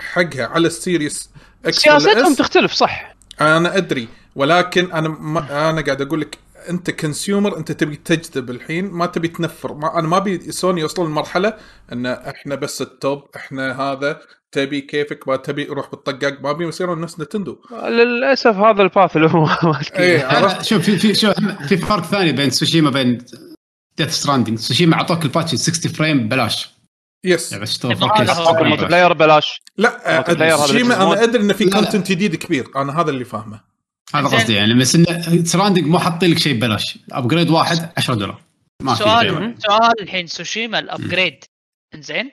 [0.00, 1.30] حقها على ال Series
[1.64, 3.14] X سياستهم يس تختلف صح.
[3.40, 6.38] أنا أدري ولكن أنا ما أنا قاعد أقول لك
[6.70, 9.74] انت consumer انت تبي تجذب الحين ما تبي تنفر.
[9.74, 11.54] ما أنا ما أبي سوني يوصلون لمرحلة
[11.92, 14.20] إن إحنا بس ال top إحنا هذا
[14.52, 16.40] تبي كيفك ما تبي روح بالطقاق.
[16.42, 17.58] ما أبي يصيرون نفس نتندو.
[17.88, 19.48] للأسف هذا ال path اللي هو.
[19.98, 21.34] إيه عرفت؟ شوف في في شوف
[21.68, 23.18] في فرق ثاني بين سوشيما بين
[23.96, 26.74] ديث ستراندنج سوشيما اعطوك ال patch 60 frame ببلاش
[27.24, 30.94] yes يعني بس تشتغل هذا 4K هو- حق الملتي بلاير ببلاش لا multiplayer هذا سوشيما
[31.02, 31.70] اللي أنا أدري انه في.
[31.70, 32.68] content جديد كبير.
[32.76, 33.73] أنا هذا اللي فاهمه.
[34.14, 34.26] هذا.
[34.26, 36.98] قصدي يعني بس إنه ستراندنج مو حاطين لك شيء ببلاش.
[37.12, 38.42] upgrade واحد 10 دولار.
[38.82, 39.54] ما في سؤال.
[39.58, 41.44] سؤال الحين سوشيما ال upgrade
[41.94, 42.30] إنزين.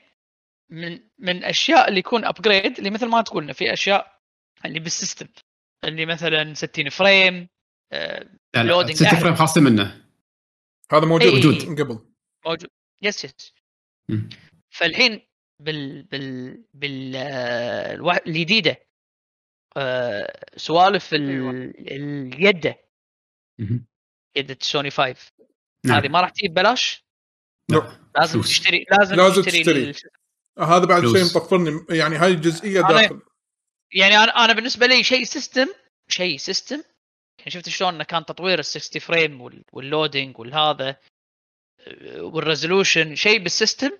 [0.71, 4.19] من من أشياء اللي يكون upgrade اللي مثل ما تقولنا في أشياء
[4.65, 5.27] اللي بال system
[5.83, 7.47] اللي مثلا 60 frame
[7.93, 9.19] آه، لا لا loading 6 أعلى.
[9.19, 10.05] frame خاصة منه.
[10.91, 11.35] هذا موجود إيه.
[11.35, 11.99] موجود من قبل.
[12.45, 12.69] موجود.
[13.01, 13.53] yes yes
[14.09, 14.29] مم.
[14.69, 15.21] فالحين
[15.61, 18.90] بال بال بال آه، الجديدة.
[19.77, 22.75] آه، سوالف ال- اليده.
[24.37, 25.31] يده سوني 5
[25.85, 25.97] نعم.
[25.97, 27.05] هذه ما راح تجيب ببلاش
[27.69, 27.99] لا.
[28.15, 28.47] لازم فلوس.
[28.49, 30.11] تشتري لازم, لازم تشتري, تشتري.
[30.59, 31.01] هذا بعد.
[31.01, 33.21] شيء مطفرني يعني هاي الجزئيه أنا- داخل
[33.93, 35.67] يعني أنا أنا بالنسبة لي شيء system
[36.09, 36.83] شيء system
[37.39, 40.97] يعني شفت شلون إنه كان تطوير ال 60 frame وال- وال loading والهذا
[41.79, 43.91] آه، وال resolution شيء بال system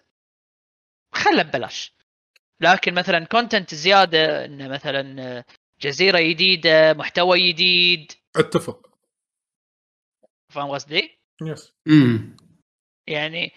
[1.14, 1.94] خله ببلاش
[2.62, 5.46] لكن مثلا content زيادة إنه مثلا آه،
[5.82, 8.90] جزيرة جديده محتوى جديد أتفق.
[10.50, 12.38] فاهم قصدي؟ yes امم
[13.08, 13.52] يعني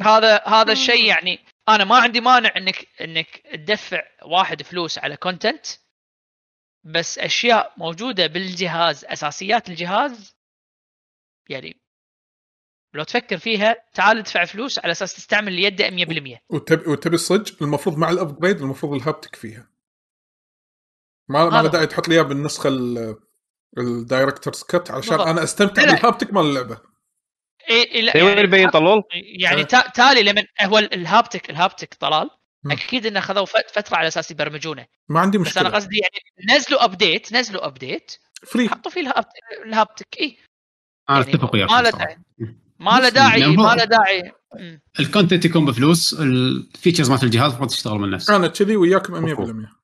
[0.00, 1.38] هذا هذا الشيء يعني
[1.68, 5.66] أنا ما عندي مانع إنك إنك تدفع واحد فلوس على content
[6.84, 10.36] بس أشياء موجودة بالجهاز أساسيات الجهاز
[11.48, 11.80] يعني
[12.94, 17.98] لو تفكر فيها تعال ادفع فلوس على أساس تستعمل اليد 100% وتبي وتبي الصج؟ المفروض
[17.98, 19.68] مع ال upgrade المفروض ال haptic فيها.
[21.28, 21.68] ما ما له.
[21.68, 23.16] داعي تحط لي إياه بالنسخة ال-
[23.78, 25.28] ال director's cut علشان بالضبط.
[25.28, 25.92] أنا استمتع لا.
[25.94, 26.78] بال haptic مال اللعبة
[27.70, 29.02] إيه إيه لا يعني, يبين طلول
[29.40, 29.64] يعني.
[29.64, 32.30] تا- تالي لمن هو ال- ال haptic ال haptic طلال.
[32.70, 36.54] أكيد إنه خذوا فت- فترة على أساس يبرمجونه ما عندي بس أنا مشكلة قصدي يعني
[36.58, 38.12] نزلوا update نزلوا update
[38.46, 39.24] free حطوا فيه ال hap-
[39.66, 40.36] ال haptic اي
[41.10, 41.90] أنا يعني أتفق وياك ما له.
[41.90, 42.16] داعي
[42.78, 44.32] ما له داعي يعني ما له داعي.
[45.00, 49.26] ال content يكون بفلوس ال features مالت الجهاز المفروض تشتغل من نفسه أنا كذي وياكم
[49.36, 49.77] 100%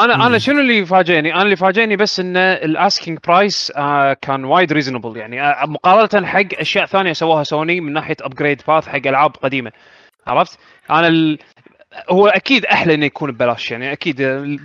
[0.00, 0.38] أنا أنا.
[0.38, 3.72] شنو اللي فاجئني؟ أنا اللي فاجئني بس إن ال asking price
[4.22, 8.88] كان وايد reasonable يعني آه، مقارنة حق أشياء ثانية سووها سوني من ناحية upgrade path
[8.88, 9.72] حق ألعاب قديمة
[10.26, 10.58] عرفت؟
[10.90, 11.38] أنا ال...
[12.10, 14.56] هو أكيد أحلى إنه يكون ببلاش يعني أكيد آه،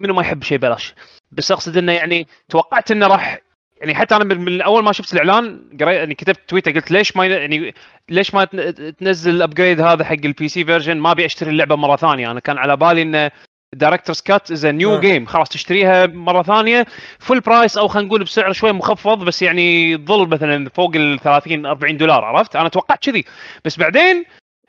[0.00, 0.94] منو ما يحب شيء ببلاش
[1.32, 3.38] بس أقصد إنه يعني توقعت إنه راح
[3.80, 7.26] يعني حتى أنا من أول ما شفت الإعلان قريت يعني كتبت تويتر قلت ليش ما
[7.26, 7.74] يعني
[8.08, 11.76] ليش ما تن- تنزل ال upgrade هذا حق ال PC version ما أبي أشتري اللعبة
[11.76, 13.30] مرة ثانية أنا كان على بالي إنه
[13.74, 15.00] director's cut as new.
[15.00, 16.86] game خلاص تشتريها مرة ثانية.
[17.18, 21.66] full price أو خلينا نقول بسعر شوي مخفض بس يعني تظل مثلا فوق ال 30
[21.66, 23.24] 40 دولار عرفت؟ أنا توقعت كذي.
[23.64, 24.24] بس بعدين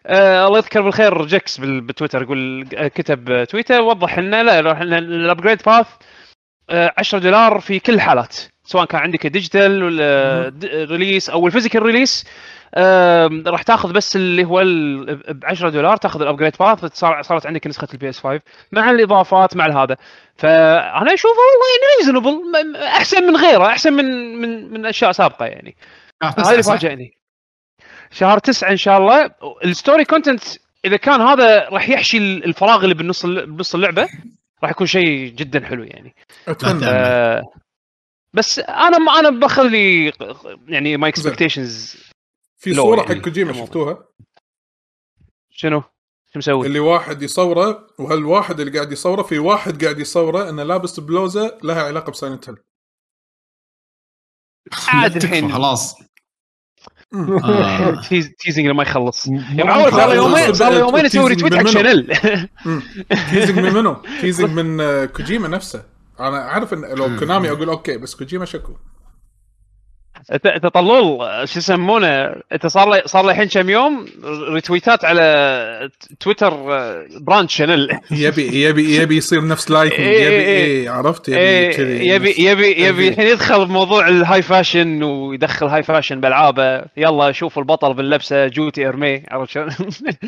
[0.06, 4.94] آه الله يذكر بالخير جكس بال- بتويتر يقول آه، كتب تويتر وضح انه لا إن
[4.94, 5.88] ال upgrade path
[6.98, 8.36] 10 دولار في كل الحالات.
[8.70, 12.26] سواء كان عندك digital ولا release أو ال physical release
[13.48, 14.64] راح تاخذ بس اللي هو
[15.30, 18.42] ب 10 دولار تاخذ ال upgrade path صار صارت عندك نسخة ال PS 5
[18.72, 19.98] مع الإضافات مع هذا.
[20.38, 25.76] فأنا اشوفه والله reasonable أحسن من غيره أحسن من من من أشياء سابقة يعني.
[26.24, 27.18] هذا اللي فاجئني
[28.12, 29.32] شهر تسعة إن شاء الله.
[29.66, 30.44] ال story content
[30.86, 34.08] إذا كان هذا راح يحشي الفراغ اللي بالنص بنص اللعبة
[34.64, 36.16] راح يكون شيء جدا حلو يعني.
[36.48, 36.86] أتمنى.
[36.86, 37.44] آه
[38.34, 40.14] بس أنا ما أنا بخلي
[40.68, 41.96] يعني my expectations
[42.58, 43.16] في صورة يعني.
[43.16, 43.54] حق كوجيما.
[43.54, 44.06] شفتوها
[45.50, 45.82] شنو؟
[46.34, 51.00] شو مسوي؟ اللي واحد يصوره وهالواحد اللي قاعد يصوره في واحد قاعد يصوره إنه لابس
[51.00, 52.58] بلوزة لها علاقة بسايلنت هيل
[54.88, 55.54] عاد الحين.
[55.54, 55.96] خلاص
[57.14, 58.02] آه.
[58.10, 61.66] teas- teasing لما يخلص يا ما معود صار يومين صار له يومين يسوي retweet حق.
[61.68, 62.08] شانيل
[63.32, 65.86] teasing من منو؟ teasing من آه، كوجيما نفسه
[66.20, 68.74] أنا أعرف إن لو كونامي أقول okay بس كوجيما شكو.
[70.34, 74.06] انت أنت طلول شو يسمونه؟ إنت صار له صار له الحين كم يوم
[74.54, 75.90] ريتويتات على
[76.20, 81.40] تويتر آه، brand شانيل يبي يبي يبي يصير نفس like إيه، يبي إيه، عرفت؟ يبي
[81.40, 83.08] إيه، كذي يبي يبي يبي يبي.
[83.10, 86.82] الحين يدخل بموضوع ال high fashion ويدخل high fashion بألعابه.
[86.98, 89.70] يلا شوفوا البطل باللبسة جوتي إرمي عرفت شلون؟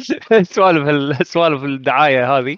[0.44, 2.56] سوالف ال- سوالف الدعاية هذه.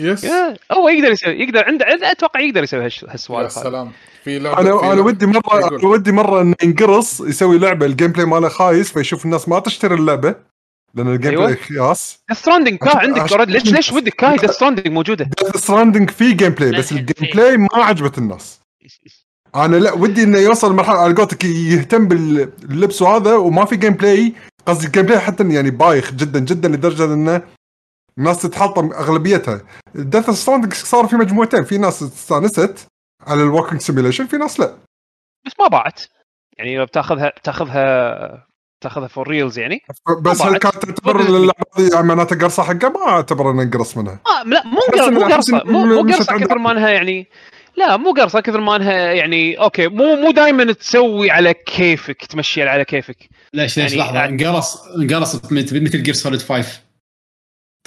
[0.00, 3.92] يس يا، هو يقدر يسوي يقدر عنده أتوقع يقدر يسوي هالش- يا هالسوالف هذه سلام
[4.24, 5.84] في لعبة أنا في أنا ودي مرة يقول.
[5.84, 10.34] ودي مرة إنه ينقرص يسوي لعبة الجيم بلاي ماله خايس فيشوف الناس ما تشتري اللعبة
[10.94, 11.44] لأن الجيم أيوة.
[11.46, 13.48] بلاي خياس ديث ستراندنج كا عشان- عندك.
[13.48, 17.30] ليش ليش ودك كاي ديث ستراندنج موجودة ديث ستراندنج في جيم بلاي بس الجيم.
[17.34, 18.60] بلاي ما عجبت الناس
[19.56, 24.32] أنا لا ودي إنه يوصل مرحله على قولتك يهتم باللبس وهذا وما في جيم بلاي
[24.66, 27.42] قصدي الجيم بلاي حتى يعني بايخ جدا جدا لدرجة إنه
[28.18, 29.60] الناس تتحطم أغلبيتها.
[29.94, 31.64] Death Stranding صار في مجموعتين.
[31.64, 32.86] في ناس استانست
[33.26, 34.74] على ال walking simulation في ناس لا.
[35.46, 36.02] بس ما باعت.
[36.58, 38.46] يعني بتاخذها بتاخذها
[38.80, 39.80] تاخذها for reals يعني.
[40.22, 40.58] بس هل.
[40.58, 44.12] كانت تعتبر اللعبه هذه يعني معناتها قرصة حقه ما أعتبر انه انقرص منها.
[44.12, 45.62] آه لا مو بس قر- مو قرصة.
[45.64, 47.26] مو قرصة كثر ما انها يعني.
[47.76, 49.54] لا مو قرصة كثر ما انها يعني.
[49.60, 53.28] okay مو مو دائما تسوي على كيفك تمشي على كيفك.
[53.54, 56.87] ليش ليش يعني لحظة انقرص انقرص مثل جير سوليد 5 هم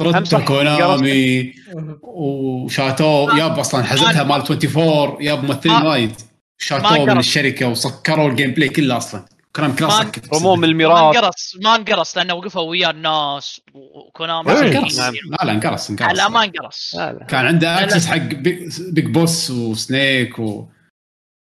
[0.03, 1.53] طرد كونامي
[2.01, 6.11] وشاتو ياب أصلا حزتها مال 24 ياب ممثلين وايد.
[6.57, 7.17] شاتو من.
[7.17, 9.25] الشركة وسكروا الجيم بلاي كله أصلا.
[9.55, 14.53] كلام كلاس سكت رموه من ما الميراث انقرص ما انقرص لأنه وقفوا وياه الناس وكونامي.
[14.53, 14.77] لا إيه.
[14.77, 14.99] انقرص.
[14.99, 15.13] نعم.
[15.13, 16.17] لا لا انقرص انقرص.
[16.17, 16.95] لا ما انقرص.
[17.27, 17.83] كان عنده.
[17.83, 20.65] اكسس حق بيج بوس وسنيك و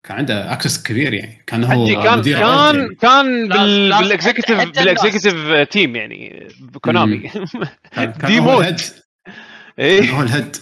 [0.07, 1.45] كان عنده access كبير يعني.
[1.47, 2.95] كان هو كان مدير كان يعني.
[2.95, 5.35] كان لا- بال لا- بال executive حتى- حتى بال executive
[5.71, 7.17] team يعني ب Konami
[8.27, 8.95] دي هو موت.
[9.79, 10.11] إيه.
[10.11, 10.57] هو ال head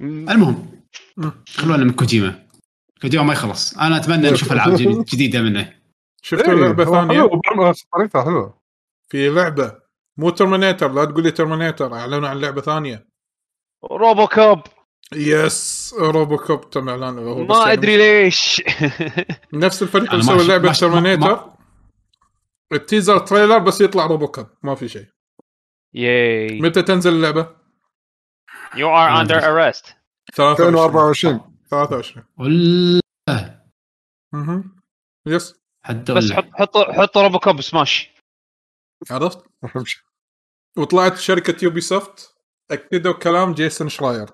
[0.00, 0.82] المهم
[1.48, 2.46] خلونا من كوجيما.
[3.02, 3.78] كوجيما ما يخلص.
[3.78, 5.72] أنا أتمنى نشوف ألعاب جديد- جديدة منه.
[6.22, 8.58] شفتوا لعبة هو ثانية؟ حلو، برضه طريقتها حلوة.
[9.08, 9.78] في لعبة
[10.16, 13.06] مو Terminator لا تقول لي Terminator أعلنوا عن لعبة ثانية.
[13.92, 14.60] RoboCop
[15.14, 18.62] yes RoboCop تم اعلان هو بس ما أدري ليش.
[19.52, 21.52] نفس الفريق اللي ش- لعبة Terminator
[22.72, 25.06] ال teaser trailer بس يطلع RoboCop ما في شيء.
[25.94, 27.56] ياي متى تنزل اللعبة؟
[28.74, 29.36] you are under
[29.66, 29.96] arrest
[30.34, 33.00] 23 2024 23 ولا
[34.34, 34.64] أها
[35.26, 35.54] yes
[35.84, 38.10] حد بس ولا حط حط حط روبو كوب سماش
[39.10, 39.44] عرفت؟
[40.76, 42.34] وطلعت شركة Ubisoft
[42.70, 44.30] اكدوا كلام Jason Schreier.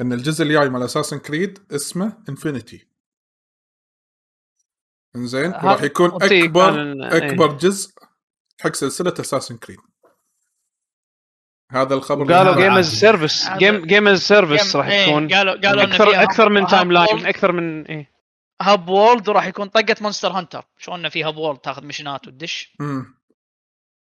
[0.00, 2.88] إن الجزء الجاي مال Assassin's Creed اسمه Infinity
[5.16, 7.16] إنزين وراح يكون أكبر إيه.
[7.16, 7.94] أكبر جزء
[8.60, 9.78] حق سلسلة Assassin's Creed.
[11.70, 15.82] هذا الخبر قالوا game as service game game as service راح إيه، تكون قالوا قالوا
[15.82, 18.10] أكثر أكثر من timeline أكثر من إيه.
[18.62, 23.14] hub world وراح يكون طقة Monster Hunter شلون في hub world تاخذ مشنات وتدش؟ مم.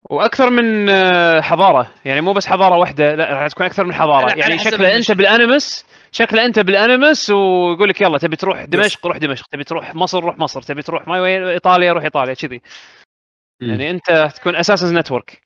[0.10, 1.92] وأكثر من آه، حضارة.
[2.06, 4.36] يعني مو بس حضارة واحدة لا راح تكون أكثر من حضارة.
[4.36, 5.12] يعني شكله أنت.
[5.12, 9.46] بال Animus شكله أنت بال Animus ويقول لك يلا تبي تروح دمشق روح دمشق.
[9.52, 10.62] تبي تروح مصر روح مصر.
[10.62, 12.62] تبي تروح ما وين إيطاليا روح إيطاليا كذي.
[13.62, 15.42] يعني أنت تكون أساسا network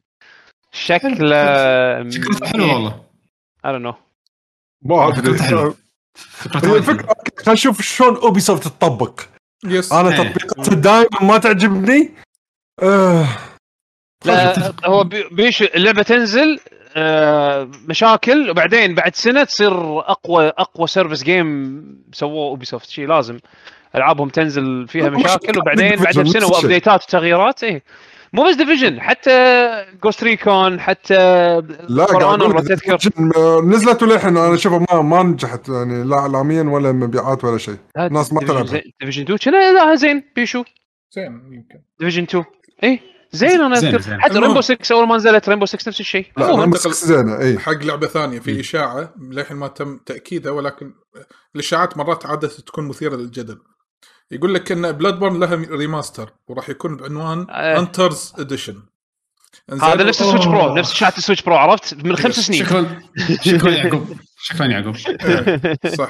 [0.71, 1.15] شكله
[2.09, 2.99] فكرته حلوة والله.
[3.65, 5.73] I don't know
[6.75, 6.81] okay،
[7.37, 9.21] خلينا نشوف شلون Ubisoft تطبق.
[9.65, 9.93] yes.
[9.93, 10.15] أنا إيه.
[10.17, 12.11] تطبيقاتها دائما ما تعجبني.
[12.83, 13.25] آه.
[14.25, 16.59] لا هو بي- بيش اللعبة تنزل
[16.95, 23.39] آه، مشاكل وبعدين بعد سنة تصير أقوى أقوى service game سووه Ubisoft شيء لازم
[23.95, 26.47] ألعابهم تنزل فيها مش مشاكل وبعدين بعد سنة.
[26.47, 27.83] وأبديتات وتغييرات إيه.
[28.33, 29.69] مو بس Division حتى
[30.03, 31.15] Ghost Recon حتى
[31.89, 32.97] لا قاعد تذكر
[33.37, 37.75] آه، نزلت وللحين أنا اشوفها ما ما نجحت يعني لا اعلاميا ولا مبيعات ولا شيء.
[37.97, 40.63] الناس ما تلعبها Division 2 كنا لا زين بيشو.
[41.11, 41.79] زين يمكن.
[41.99, 42.43] Division 2
[42.83, 42.99] إيه.
[43.31, 44.01] زين أنا زين، أذكر.
[44.01, 44.21] زين.
[44.21, 44.39] حتى.
[44.39, 46.27] Rainbow 6 أول ما نزلت Rainbow 6 نفس الشيء.
[46.37, 49.97] لا عموماً Rainbow دخل- 6 زينه اي حق لعبة ثانية في إشاعة للحين ما تم
[50.05, 50.93] تأكيدها ولكن
[51.55, 53.57] الإشاعات مرات عادة تكون مثيرة للجدل.
[54.31, 57.79] يقول لك إن Bloodborne لها remaster وراح يكون بعنوان آه.
[57.79, 58.83] Hunters Edition
[59.81, 62.65] هذا نفس السويتش برو نفس شات ال Switch Pro عرفت؟ من خمس سنين.
[62.65, 62.99] شكرا
[63.45, 64.95] شكرا يعقوب شكرا يعقوب.
[65.97, 66.09] صح.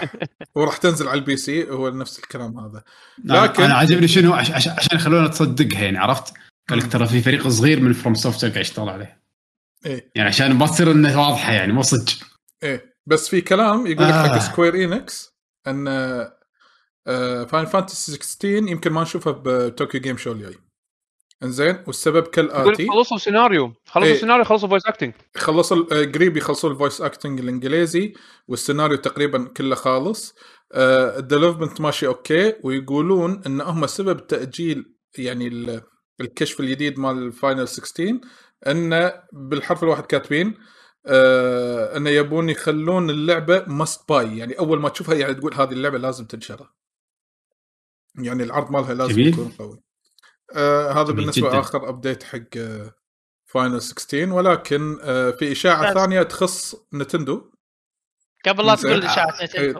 [0.55, 2.83] وراح تنزل على ال PC هو نفس الكلام هذا.
[3.25, 6.33] لكن أنا عاجبني شنو عش- عش- عشان يخلونا تصدقها يعني عرفت؟
[6.69, 9.19] قال لك ترى في فريق صغير من FromSoft قاعد يشتغل عليه.
[9.85, 10.11] إيه.
[10.15, 12.13] يعني عشان ما تصير إنه واضحة يعني مو صدق.
[12.63, 12.95] إيه.
[13.05, 14.39] بس في كلام يقول لك حق آه.
[14.39, 15.29] Square Enix
[15.67, 15.85] إن
[17.45, 20.55] Final Fantasy 16 يمكن ما نشوفها ب Tokyo Game Show الجاي.
[21.43, 22.87] إنزين والسبب كالآتي.
[22.87, 24.19] خلصوا سيناريو خلصوا إيه.
[24.19, 28.13] سيناريو خلصوا voice acting خلصوا آه، قريب يخلصون ال voice acting الإنجليزي
[28.47, 30.35] والسيناريو تقريبا كله خالص.
[30.75, 34.85] ال development ماشي okay ويقولون إن هم سبب تأجيل
[35.17, 35.81] يعني ال-
[36.21, 38.19] الكشف الجديد مال ال Final 16
[38.67, 40.57] انه بالحرف الواحد كاتبين
[41.05, 45.97] آه انه يبون يخلون اللعبة must buy يعني أول ما تشوفها يعني تقول هذه اللعبة
[45.97, 46.73] لازم تنشرى
[48.23, 49.27] يعني العرض مالها لازم جميل.
[49.27, 49.81] يكون قوي
[50.55, 51.59] آه هذا بالنسبة جداً.
[51.59, 52.91] آخر update حق آه
[53.45, 55.93] Final 16 ولكن آه في إشاعة بس.
[55.93, 57.51] ثانية تخص Nintendo
[58.45, 58.75] قبل لا.
[58.75, 59.79] تقول إشاعة Nintendo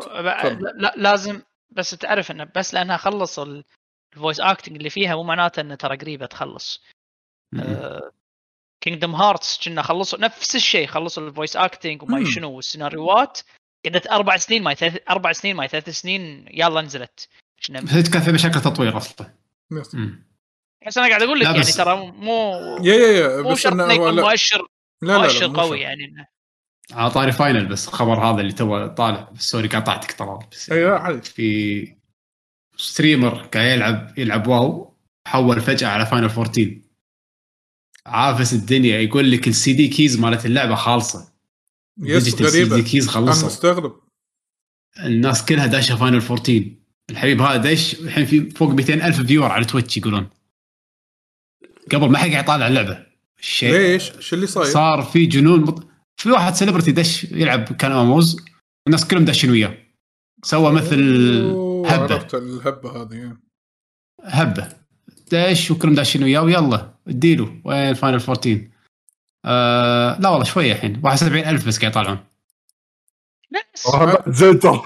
[0.75, 3.39] لا- لازم بس تعرف إنه بس لأنها خلص
[4.13, 6.83] ال voice acting اللي فيها مو معناته إنه ترى قريبة تخلص.
[8.81, 12.25] Kingdom Hearts كنا خلصوا نفس الشيء خلصوا ال voice acting وما.
[12.25, 13.39] شنو والسيناريوهات.
[13.85, 17.29] قعدت أربع سنين ما ثلاث أربع سنين ما ثلاث سنين يلا نزلت.
[17.67, 19.33] كنا بس كان في مشاكل تطوير أصلا.
[20.87, 24.15] بس أنا قاعد أقول لك يعني ترى مو يا يا يا مو شرط إنه يكون
[24.21, 24.67] مؤشر
[25.01, 25.81] لا لا, مؤشر قوي.
[25.81, 26.05] يعني.
[26.05, 26.27] إنه
[26.91, 29.33] على طاري Final بس الخبر هذا اللي تو طالع.
[29.37, 31.21] sorry قاطعتك طلال بس اي لا عادي.
[31.21, 31.98] في
[32.79, 34.93] streamer قاعد يلعب يلعب WoW
[35.27, 36.81] حول فجأة على Final 14
[38.05, 41.33] عافس الدنيا يقول لك ال CD keys مالت اللعبة خالصة.
[41.97, 44.01] yes digital CD keys أنا خلصوا مستغرب
[44.99, 46.65] الناس كلها داشه Final 14
[47.09, 50.29] الحبيب هذا دش الحين في فوق 200 ألف viewer على Twitch يقولون.
[51.91, 53.05] قبل ما حد قاعد يطالع اللعبة.
[53.39, 55.87] الشيء ليش؟ شو اللي صاير؟ صار في جنون مط...
[56.17, 58.37] في واحد celebrity دش يلعب كان أموز.
[58.87, 59.77] الناس كلهم داشين وياه.
[60.43, 60.99] سوى مثل
[61.95, 62.13] هبة.
[62.15, 63.37] عرفت الهبة هذه
[64.23, 64.69] هبة.
[65.31, 66.41] دش وكلهم داشين وياه.
[66.41, 67.61] ويلا اديله.
[67.65, 68.67] وين Final 14
[69.45, 71.01] آه لا والله شوية الحين.
[71.01, 72.19] 71000 بس قاعد يطالعون.
[73.51, 74.59] بس آه، زين.
[74.59, 74.81] ترى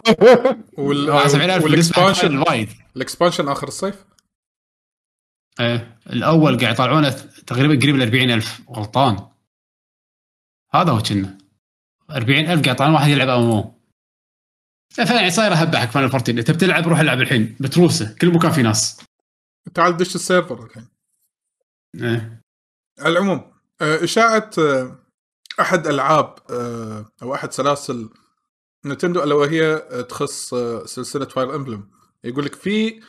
[0.78, 2.70] وال 71000 بالنسبة حق وال expansion وايد.
[2.96, 4.06] ال expansion آخر الصيف؟
[5.60, 7.10] إيه الأول قاعد يطالعونه
[7.48, 9.28] تقريبا قريب ل 40000 غلطان.
[10.74, 11.38] هذا هو كنا.
[12.12, 13.74] 40000 قاعد يطالعون واحد يلعب ام
[14.94, 18.16] فعلا صايره هبه حق Final 14 انت بتلعب روح العب الحين بتروسه.
[18.22, 18.98] كل مكان في ناس.
[19.74, 20.88] تعال دش ال server الحين.
[21.96, 22.42] إيه.
[23.00, 25.00] على العموم آه، إشاعة آه،
[25.60, 28.10] أحد ألعاب آه، أو أحد سلاسل
[28.86, 29.78] Nintendo ألا وهي
[30.10, 30.56] تخص
[30.86, 31.90] سلسلة Fire Emblem
[32.24, 33.02] يقول لك في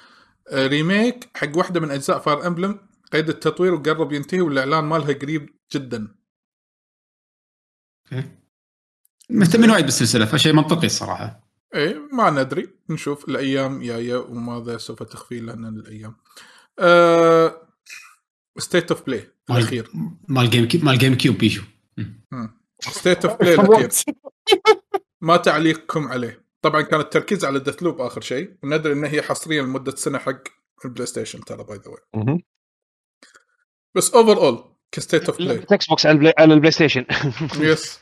[0.52, 2.78] remake حق واحدة من أجزاء Fire Emblem
[3.12, 6.08] قيد التطوير وقرب ينتهي والإعلان مالها قريب جدا.
[9.30, 11.43] مهتمين وايد بالسلسلة فشيء منطقي الصراحة.
[11.74, 12.68] إيه ما ندري.
[12.90, 16.16] نشوف الأيام جاية وماذا سوف تخفي لنا الأيام.
[18.58, 19.90] State of Play الأخير.
[20.28, 21.62] مال GameCube مال GameCube بيشو
[22.80, 23.90] State of Play الأخير.
[25.20, 26.44] ما تعليقكم عليه.
[26.62, 28.56] طبعا كان التركيز على ال Deathloop آخر شيء.
[28.62, 30.42] وندري ان هي حصريا لمدة سنة حق
[30.84, 32.44] ال PlayStation ترى by the way
[33.94, 37.06] بس overall ك State of Play Xbox على ال Play, على ال PlayStation
[37.56, 38.00] yes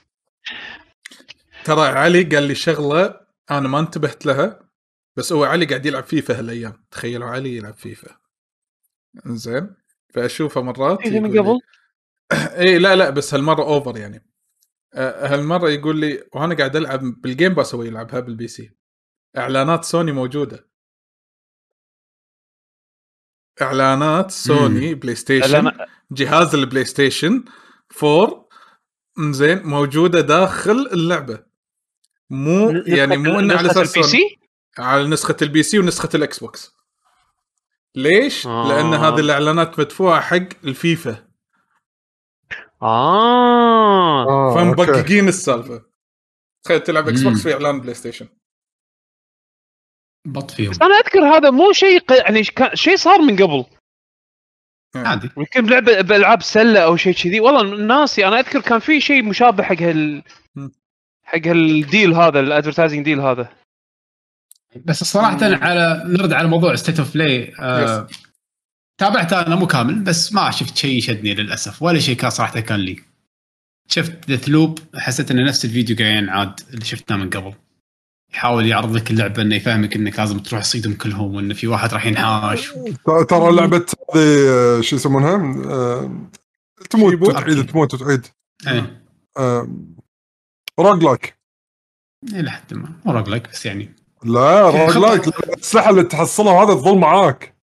[1.64, 3.21] ترى علي قال لي شغلة
[3.58, 4.68] أنا ما انتبهت لها
[5.16, 6.84] بس هو علي قاعد يلعب فيفا هالأيام.
[6.90, 8.16] تخيلوا علي يلعب فيفا.
[9.26, 9.74] زين
[10.14, 11.60] فأشوفه مرات من قبل؟
[12.58, 14.28] اي لا لا بس هالمرة over يعني.
[14.94, 18.70] آه، هالمرة يقول لي وأنا قاعد ألعب بال Game Pass هو يلعبها بال PC
[19.36, 20.68] إعلانات سوني موجودة.
[23.62, 27.44] إعلانات Sony PlayStation إعلان- جهاز ال PlayStation
[28.04, 28.48] 4
[29.32, 31.51] زين موجودة داخل اللعبة.
[32.32, 34.38] مو يعني مو إنه على نسخة أساس ال P Sony C
[34.78, 36.74] على نسخة ال PC ونسخة ال Xbox
[37.94, 38.68] ليش؟ آه.
[38.68, 41.26] لأن هذه الإعلانات مدفوعة حق الفيفا.
[42.82, 44.22] آه.
[44.24, 44.60] okay.
[44.60, 45.82] فمبققين السالفة.
[46.64, 47.20] تخيل تلعب X.
[47.20, 48.28] box في إعلان PlayStation
[50.26, 50.70] بط فيهم.
[50.70, 53.64] بس أنا أذكر هذا مو شيء ق- يعني كان شيء صار من قبل.
[54.94, 55.30] عادي.
[55.36, 57.40] يمكن بلعبه بالعاب سلة أو شيء كذي.
[57.40, 60.22] والله ناسي أنا أذكر كان في شيء مشابه حق هال.
[61.32, 63.48] حق هال deal هذا ال advertising deal هذا.
[64.84, 68.08] بس صراحة على نرد على موضوع State of Play آه
[68.98, 72.80] تابعته أنا مو كامل بس ما شفت شيء شدني للأسف ولا شيء كان صراحة كان
[72.80, 72.96] لي.
[73.88, 77.54] شفت Deathloop حسيت إنه نفس الفيديو قاعد ينعاد اللي شفناه من قبل.
[78.34, 82.06] يحاول يعرض لك اللعبة إنه يفهمك إنك لازم تروح تصيدهم كلهم وانه في واحد راح
[82.06, 82.68] ينحاش.
[83.28, 86.30] ترى لعبه هذه آه، شو يسمونها؟ آه،
[86.90, 88.26] تموت؟ وتعيد تموت وتعيد
[88.66, 89.02] إيه.
[90.82, 91.36] roguelike
[92.32, 92.92] إلى حد ما.
[93.04, 93.94] مو roguelike بس يعني.
[94.24, 94.96] لا rogue.
[94.96, 97.54] like الأسلحة اللي تحصلها هذا تظل معاك.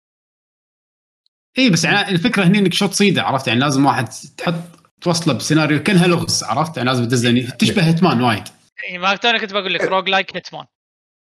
[1.58, 4.54] اي إيه، بس يعني الفكرة هنا إنك شو تصيده عرفت؟ يعني لازم واحد تحط
[5.00, 8.44] توصله بسيناريو كأنها لغز عرفت؟ يعني لازم تدز يعني تشبه Hitman وايد.
[8.84, 10.64] يعني ما توني كنت بقول لك roguelike Hitman.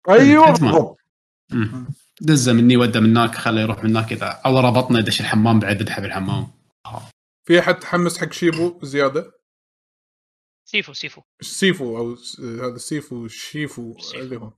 [0.09, 0.51] أيوه.
[0.51, 0.97] بالضبط.
[2.21, 5.81] دزه مني وده من هناك خله يروح من هناك إذا أو ربطنا دش الحمام بعد
[5.81, 6.47] ذبحه بالحمام
[7.47, 9.31] في أحد تحمس حق شيبو زيادة؟
[10.71, 13.95] Sifu Sifu Sifu أو هذا Sifu شيفو.
[14.15, 14.51] اللي هو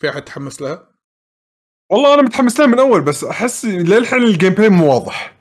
[0.00, 0.90] في أحد تحمس لها؟
[1.92, 5.40] والله أنا متحمس لها من أول بس أحس للحين ال gameplay مو واضح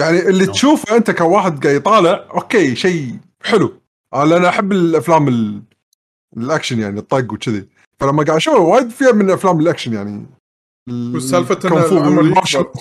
[0.00, 0.46] يعني اللي.
[0.46, 3.80] تشوفه أنت كواحد قاعد يطالع okay شيء حلو
[4.12, 5.62] آه، لأن أحب الأفلام ال-
[6.36, 7.68] الأكشن يعني الطق وكذي
[8.00, 10.26] فلما قاعد أشوفه وايد فيها من أفلام الأكشن يعني
[10.88, 11.58] ال- وسالفة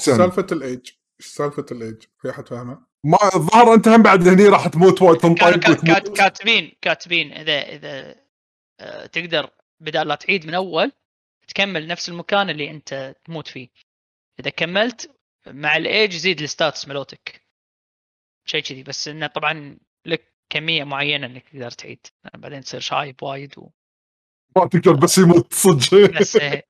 [0.07, 0.17] يعني.
[0.17, 5.01] سالفة الإيج سالفة الإيج؟ في أحد فاهمه؟ ما الظاهر انت هم بعد هني راح تموت
[5.01, 8.15] وايد تنطق كاتبين كاتبين اذا إذا
[8.79, 9.49] آه، تقدر
[9.79, 10.91] بدال لا تعيد من أول
[11.47, 13.69] تكمل نفس المكان اللي أنت تموت فيه.
[14.39, 15.11] إذا كملت
[15.47, 17.41] مع الإيج يزيد ال stats مالوتك.
[18.45, 18.83] شيء كذي.
[18.83, 22.07] بس إنه طبعا لك كمية معينة إنك تقدر تعيد.
[22.33, 23.69] بعدين تصير شايب وايد و...
[24.57, 26.19] ما تقدر بس يموت صدق.
[26.19, 26.67] بس إيه.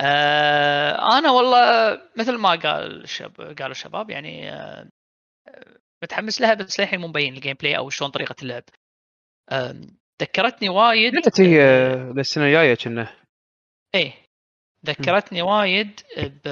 [0.00, 4.88] آه أنا والله مثل ما قال الشب قالوا الشباب يعني آه،
[6.02, 8.64] متحمس لها بس للحين مو مبين ال gameplay أو شلون طريقة اللعب.
[10.22, 11.60] ذكرتني وايد قلت هي
[12.16, 13.16] للسنه الجاية كنا؟
[13.94, 14.12] إيه
[14.86, 16.48] ذكرتني وايد ب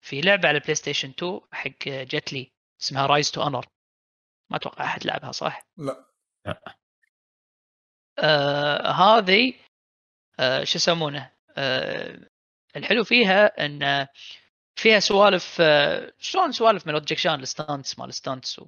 [0.00, 3.66] في لعبة على PlayStation 2 حق Jet Li اسمها Rise to Honor
[4.50, 6.04] ما أتوقع أحد لعبها صح؟ لا.
[8.18, 9.54] آه هذه
[10.40, 12.18] آه شو يسمونه؟ آه
[12.76, 14.06] الحلو فيها إن
[14.78, 18.60] فيها سوالف آه شلون سوالف مال Jackie Chan ال stunts مال ال stunts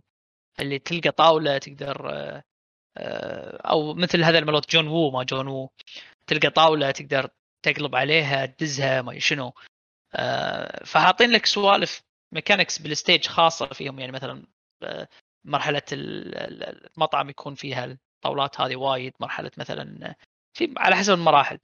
[0.61, 2.43] اللي تلقى طاولة تقدر آه
[2.97, 5.71] آه أو مثل هذا المالوت John Woo ما John Woo.
[6.27, 7.29] تلقى طاولة تقدر
[7.63, 9.53] تقلب عليها تدزها ما شنو.
[10.85, 14.01] فحاطين لك سوالف mechanics بال stage خاصة فيهم.
[14.01, 14.47] يعني مثلا
[15.45, 19.15] مرحلة ال- ال- المطعم يكون فيها الطاولات هذه وايد.
[19.21, 20.15] مرحلة مثلا
[20.57, 21.59] في على حسب المراحل.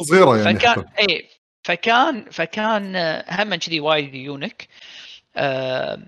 [0.00, 0.84] صغيرة يعني فكان.
[0.98, 1.30] اي
[1.70, 4.68] فكان فكان آه، هم كذي وايد unique.
[5.36, 5.98] آه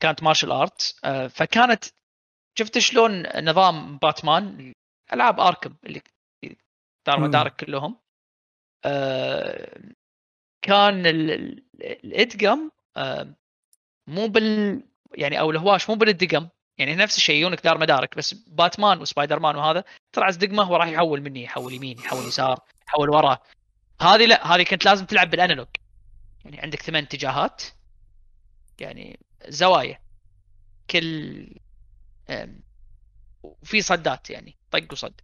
[0.00, 0.94] كانت martial art.
[1.04, 1.84] آه فكانت
[2.58, 4.72] شفت شلون نظام باتمان
[5.12, 6.02] ألعاب آركم اللي
[7.06, 7.20] دار.
[7.20, 7.96] مدارك كلهم.
[10.64, 12.70] كان ال- ال- الادقم
[14.08, 14.82] مو بال
[15.14, 16.48] يعني أو الهواش مو بالدقم
[16.78, 21.20] يعني نفس الشيء يونك دار مدارك بس باتمان وسبايدر مان وهذا ترعس دقمه وراح يحول
[21.20, 22.58] مني يحول يمين يحول يسار
[22.88, 23.38] يحول ورا.
[24.00, 25.68] هذه لا هذه كنت لازم تلعب بالانالوج.
[26.44, 27.62] يعني عندك ثمان اتجاهات.
[28.80, 29.98] يعني زوايا.
[30.90, 31.46] كل
[33.42, 35.20] وفي صدات يعني طق وصد.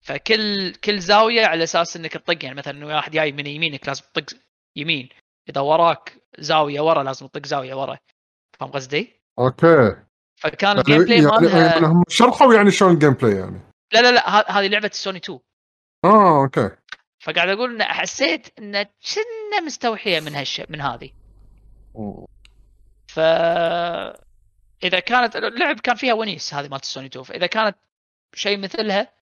[0.00, 2.44] فكل كل زاوية على أساس إنك تطق.
[2.44, 4.38] يعني مثلا واحد جاي من يمينك لازم تطق
[4.76, 5.08] يمين.
[5.48, 7.98] إذا وراك زاوية ورا لازم تطق زاوية ورا.
[8.60, 9.96] فاهم قصدي؟ okay.
[10.36, 13.60] فكان ال gameplay يعني, مالها يعني هم شرحوا يعني شلون ال gameplay يعني.
[13.92, 15.38] لا لا لا هذه لعبة سوني 2
[16.04, 16.70] آه okay.
[17.20, 21.10] فقاعد أقول إن حسيت إن كنا مستوحية من هالش من هذه.
[23.08, 23.20] ف
[24.84, 27.76] إذا كانت اللعب كان فيها ونيس هذه مالت سوني 2 فإذا كانت
[28.34, 29.12] شيء مثلها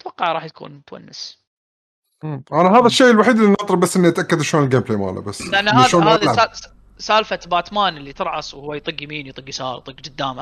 [0.00, 1.38] أتوقع راح تكون تونس
[2.22, 2.44] مم.
[2.52, 5.68] أنا هذا الشيء الوحيد اللي ناطر بس إني أتأكد شلون ال gameplay ماله بس لأن
[5.68, 6.50] هذا
[6.98, 10.40] سالفة باتمان اللي ترعص وهو يطق يمين يطق يسار يطق قدام.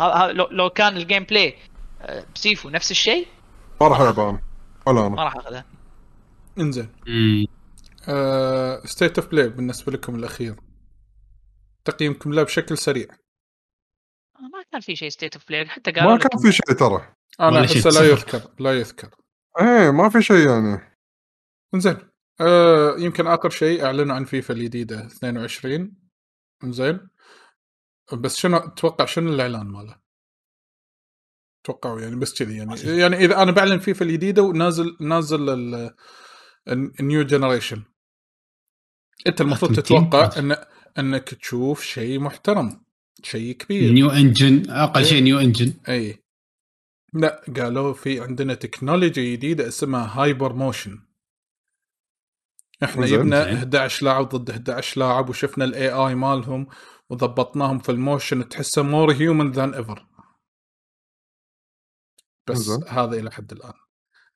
[0.51, 1.55] لو, كان ال gameplay
[2.03, 3.27] آه، ب Sifu نفس الشيء
[3.81, 4.41] ما راح ألعب أنا.
[4.87, 5.09] ولا أنا.
[5.09, 5.65] ما راح اخذها
[6.61, 6.89] انزين.
[8.85, 10.57] State of Play بالنسبة لكم الأخير.
[11.85, 13.07] تقييمكم له بشكل سريع.
[14.37, 17.15] آه، ما كان في شيء State of Play حتى قالوا ما كان في شيء ترى.
[17.41, 18.07] أنا احسه لا.
[18.11, 19.11] يذكر لا يذكر.
[19.61, 20.99] إيه ما في شيء يعني.
[21.75, 21.97] انزين.
[22.41, 25.97] آه يمكن آخر شيء أعلنوا عن فيفا الجديدة 22
[26.65, 27.09] انزين.
[28.13, 29.99] بس شنو تتوقع شنو الإعلان ماله؟
[31.65, 32.75] توقعوا يعني بس كذي يعني.
[32.81, 35.95] يعني إذا أنا بعلن فيفا الجديدة ونازل نازل ال-
[36.69, 37.83] ال new generation
[39.27, 40.57] أنت المفروض؟ تتوقع ان
[40.99, 42.85] أنك تشوف شيء محترم
[43.23, 46.25] شيء كبير new engine أقل شيء new engine اي
[47.13, 51.09] لا قالوا في عندنا تكنولوجيا جديدة اسمها HyperMotion
[52.83, 53.19] إحنا زين.
[53.19, 53.55] جبنا زين.
[53.55, 56.67] 11 لاعب ضد 11 لاعب وشفنا ال AI مالهم
[57.11, 60.07] وضبطناهم في ال motion تحسه more human than ever
[62.49, 62.71] بس.
[62.89, 63.73] هذا إلى حد الآن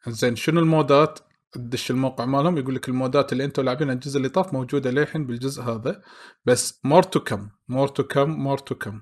[0.08, 1.18] زين شنو المودات
[1.52, 5.62] تدش الموقع مالهم يقول لك المودات اللي أنتم لاعبينها الجزء اللي طاف موجودة للحين بالجزء
[5.62, 6.02] هذا.
[6.44, 9.00] بس more to come more to come more to come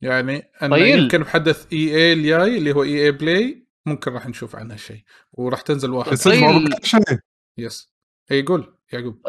[0.00, 0.98] يعني انه طيب.
[0.98, 5.02] يمكن بحدث EA الجاي اللي هو EA Play ممكن راح نشوف عنها شيء.
[5.32, 6.16] وراح تنزل واحد.
[6.16, 7.20] طيب.
[7.58, 7.92] yes
[8.30, 9.22] اي قول يعقوب.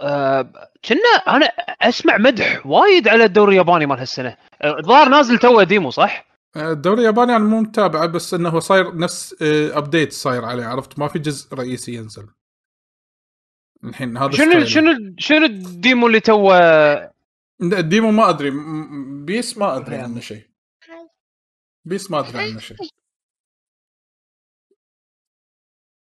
[0.00, 0.52] آه،
[0.84, 1.46] كنا أنا
[1.82, 4.36] أسمع مدح وايد على الدوري الياباني مال هالسنة.
[4.62, 8.96] آه، الظاهر نازل توه demo صح؟ الدوري الياباني أنا مو متابعه بس إنه هو صاير
[8.96, 12.28] نفس update صاير عليه عرفت؟ ما في جزء رئيسي ينزل.
[13.84, 14.64] الحين هذا شنو.
[14.64, 16.54] شنو شنو ال demo اللي توه؟
[17.62, 18.52] ال demo ما أدري
[19.24, 20.50] PES ما أدري عنه شيء.
[21.84, 22.76] PES ما أدري عنه شيء.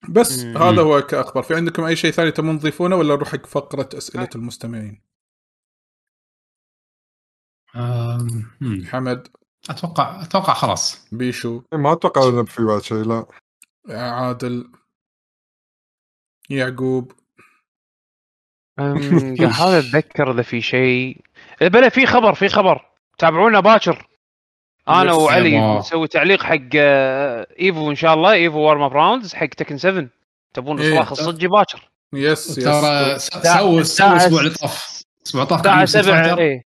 [0.09, 0.56] بس مم.
[0.56, 1.43] هذا هو كأخبار.
[1.43, 5.02] في عندكم أي شيء ثاني تبون تضيفونه ولا نروح حق فقرة أسئلة المستمعين؟
[7.77, 8.85] آم، مم.
[8.86, 9.28] حمد.
[9.70, 11.08] أتوقع أتوقع خلاص.
[11.12, 11.62] بيشو.
[11.72, 13.26] ما أتوقع إنه في بعد شيء لا.
[13.90, 14.70] عادل.
[16.50, 17.12] يعقوب.
[19.60, 21.20] هذا أتذكر إذا في شيء.
[21.62, 22.90] إيه، بلا في خبر في خبر.
[23.18, 24.08] تابعونا باكر
[24.88, 25.78] أنا وعلي.
[25.78, 28.32] نسوي تعليق حق آه، Evo إن شاء الله.
[28.32, 30.08] إيفو warm up rounds حق Tekken 7
[30.54, 30.94] تبون إيه.
[30.94, 32.64] صراخ الصجي باكر yes yes.
[32.64, 35.02] ترى سووا سووا الأسبوع اللي طاف.
[35.34, 36.38] اللي طاف كان الساعة يوم Street 7 Fighter.
[36.38, 36.62] إيه.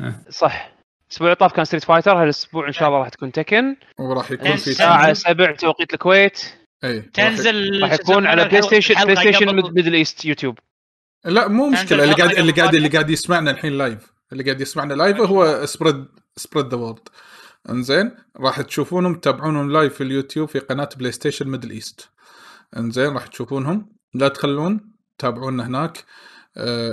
[0.00, 0.24] إيه.
[0.30, 0.71] صح.
[1.12, 4.56] الأسبوع اللي طاف كان Street Fighter هالأسبوع إن شاء الله راح تكون Tekken وراح يكون
[4.56, 6.40] في الساعة 7 توقيت الكويت.
[6.84, 10.58] أي تنزل راح يكون على PlayStation PlayStation Middle East يوتيوب.
[11.24, 12.04] لا مو مشكلة.
[12.04, 16.06] اللي قاعد اللي قاعد اللي قاعد يسمعنا الحين live اللي قاعد يسمعنا live هو spread
[16.36, 17.08] spread the word
[17.70, 22.08] إنزين راح تشوفونهم تتابعونهم live في اليوتيوب في قناة PlayStation Middle East.
[22.76, 23.92] إنزين راح تشوفونهم.
[24.14, 25.98] لا تخلون تابعونا هناك.
[25.98, 26.02] آه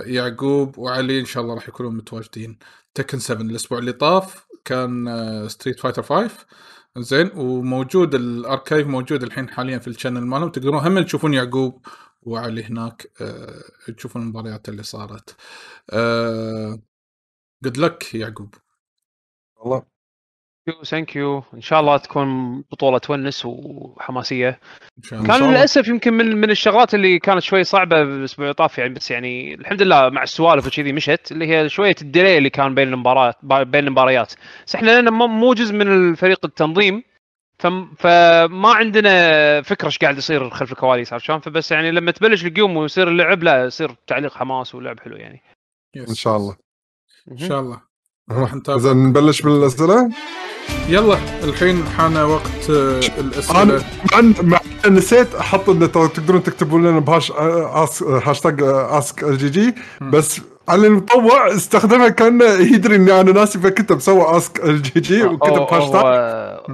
[0.05, 2.59] يعقوب وعلي إن شاء الله راح يكونوا متواجدين.
[2.93, 6.45] Tekken 7 الأسبوع اللي طاف كان آه Street Fighter 5
[6.97, 10.49] زين وموجود ال archive موجود الحين حاليا في ال channel مالهم.
[10.51, 11.85] تقدرون هم تشوفون يعقوب
[12.21, 15.35] وعلي هناك آه تشوفون المباريات اللي صارت.
[17.63, 18.55] good luck يعقوب.
[19.57, 19.98] والله.
[20.85, 24.59] thank you إن شاء الله تكون بطولة تونس وحماسية.
[25.09, 25.23] كان.
[25.51, 29.53] للأسف يمكن من من الشغلات اللي كانت شوي صعبة بالاسبوع اللي طاف يعني بس يعني
[29.53, 33.87] الحمد لله مع السوالف وكذي مشت اللي هي شوية الديلي اللي كان بين المباريات بين
[33.87, 34.33] المباريات.
[34.67, 37.03] بس إحنا لأن مو- مو جزء من الفريق التنظيم
[37.59, 42.45] فم- فما عندنا فكرة إيش قاعد يصير خلف الكواليس عرفت شلون؟ فبس يعني لما تبلش
[42.45, 45.41] القيوم ويصير اللعب لا يصير تعليق حماس ولعب حلو يعني.
[45.95, 46.09] يس.
[46.09, 46.55] إن شاء الله.
[47.31, 47.88] إن شاء الله.
[48.31, 48.79] راح نتابع.
[48.79, 50.09] زين نبلش بالأسئلة؟
[50.89, 53.83] يلا الحين حان وقت آه، الأسئلة.
[54.13, 55.69] أنا نسيت أحط
[56.07, 62.45] تقدرون تكتبون لنا بهاش آس هاشتاج آسك ال جي جي بس على المطوع استخدمها كانه
[62.45, 66.05] يدري إني أنا ناسي فكتب سوى أسك ال جي جي وكتب هاشتاج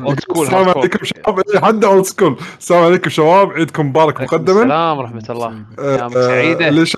[0.06, 1.40] اولد سكول السلام عليكم شباب.
[1.54, 3.52] إيه، حد اولد سكول السلام عليكم شباب.
[3.52, 4.62] عيدكم مبارك مقدما.
[4.62, 5.64] السلام ورحمة الله.
[5.80, 6.98] آه، ايامك سعيده ليش.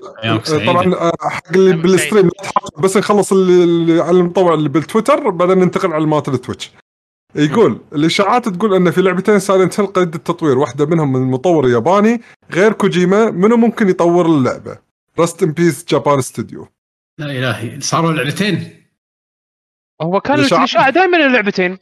[0.66, 2.30] طبعا آه، حق اللي بالستريم
[2.78, 6.72] بس نخلص اللي اللي على المطوع اللي بالتويتر بعدين ننتقل على مالت ال Twitch.
[7.34, 12.20] يقول الإشاعات تقول إن في لعبتين Silent Hill قيد التطوير واحدة منهم من مطور ياباني
[12.52, 14.78] غير كوجيما منو ممكن يطور اللعبة؟
[15.20, 16.68] rest in peace Japan Studio
[17.18, 18.84] لا الهي صاروا لعبتين.
[20.02, 21.78] هو كان الاشاعه دائما اللعبتين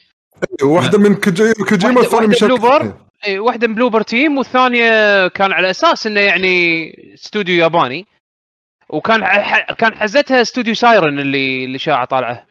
[0.62, 3.06] واحدة من كوجي- كوجيما واحدة- والثانية من Bloober.
[3.26, 8.06] اي واحدة من Bloober Team والثانية كان على أساس إنه يعني استوديو ياباني.
[8.88, 12.46] وكان ح- كان حزتها استوديو Siren اللي اللي شاعه طالعه.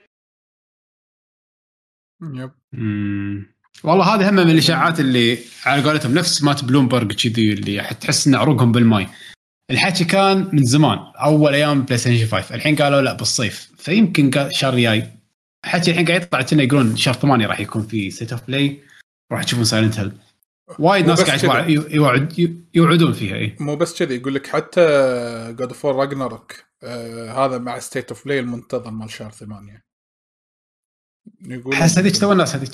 [2.21, 2.51] yep.
[3.83, 8.35] والله هذه هم من الاشاعات اللي على قولتهم نفس مات بلومبرج كذي اللي تحس إن
[8.35, 9.07] عروقهم بالماي.
[9.71, 13.71] الحكي كان من زمان أول أيام PlayStation 5 الحين قالوا لا بالصيف.
[13.77, 15.11] فيمكن قال شهر جاي
[15.65, 18.81] حكي الحين قاعد يطلع كنا يقولون شهر 8 راح يكون في State of Play
[19.31, 20.11] راح تشوفون Silent Hill
[20.79, 21.43] وايد ناس قاعد.
[21.43, 24.81] يوعد- يوعد يوعدون فيها اي مو بس كذي يقول لك حتى
[25.57, 29.85] God of Ragnarok آه هذا مع State of Play المنتظر مال شهر ثمانية.
[31.41, 32.71] يقول أحس هذيك تو الناس هذيك.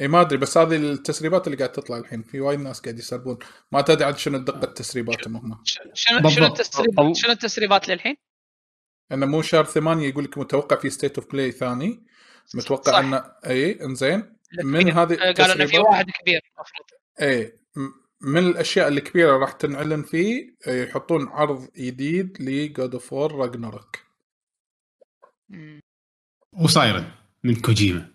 [0.00, 3.38] إي ما أدري بس هذه التسريبات اللي قاعد تطلع الحين في وايد ناس قاعد يسربون
[3.72, 6.46] ما تدري عاد شنو دقة تسريباتهم هم شنو شنو.
[6.46, 8.16] التسريبات شنو التسريبات للحين؟
[9.12, 12.06] إنه مو شهر ثمانية يقول لك متوقع في State of Play ثاني
[12.54, 12.98] متوقع صح.
[12.98, 16.86] انه إي إنزين من هذه آه، قالوا إنه في واحد كبير المفروض
[17.22, 17.58] إي
[18.20, 23.98] من الأشياء الكبيره راح تنعلن فيه آه، يحطون عرض جديد ل God of War Ragnarok
[25.48, 25.80] مم.
[26.52, 27.10] و Siren
[27.44, 28.11] من كوجيما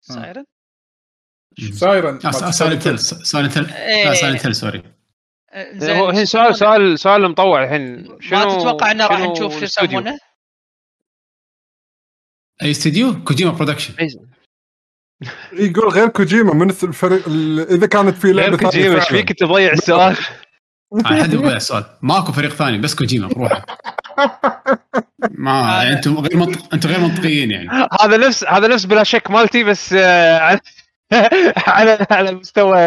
[0.00, 0.44] Siren؟
[1.72, 2.20] Siren
[2.52, 4.14] Silent Hill Silent Hill لا إيه.
[4.14, 4.82] Silent Hill sorry.
[5.52, 5.96] آه، زين.
[5.96, 6.54] هو الحين سؤال.
[6.56, 8.04] سؤال سؤال مطوع الحين.
[8.20, 10.18] شنو ما تتوقع إنه راح نشوف شو؟ يسمونه؟
[12.62, 13.94] أي استديو Kojima Production.
[15.52, 19.08] يقول غير كوجيما من الفريق ال- إذا كانت في لعبة غير كوجيما إيش.
[19.08, 20.16] فيك تضيع السؤال؟
[21.04, 21.84] حد يبغى السؤال.
[22.02, 23.64] ماكو فريق ثاني بس كوجيما بروحه.
[25.30, 27.88] ما يعني أنتم غير منطق أنتم غير منطقيين يعني.
[28.00, 30.60] هذا نفس هذا نفس بلا شك مالتي بس آه، على
[31.76, 32.78] على على مستوى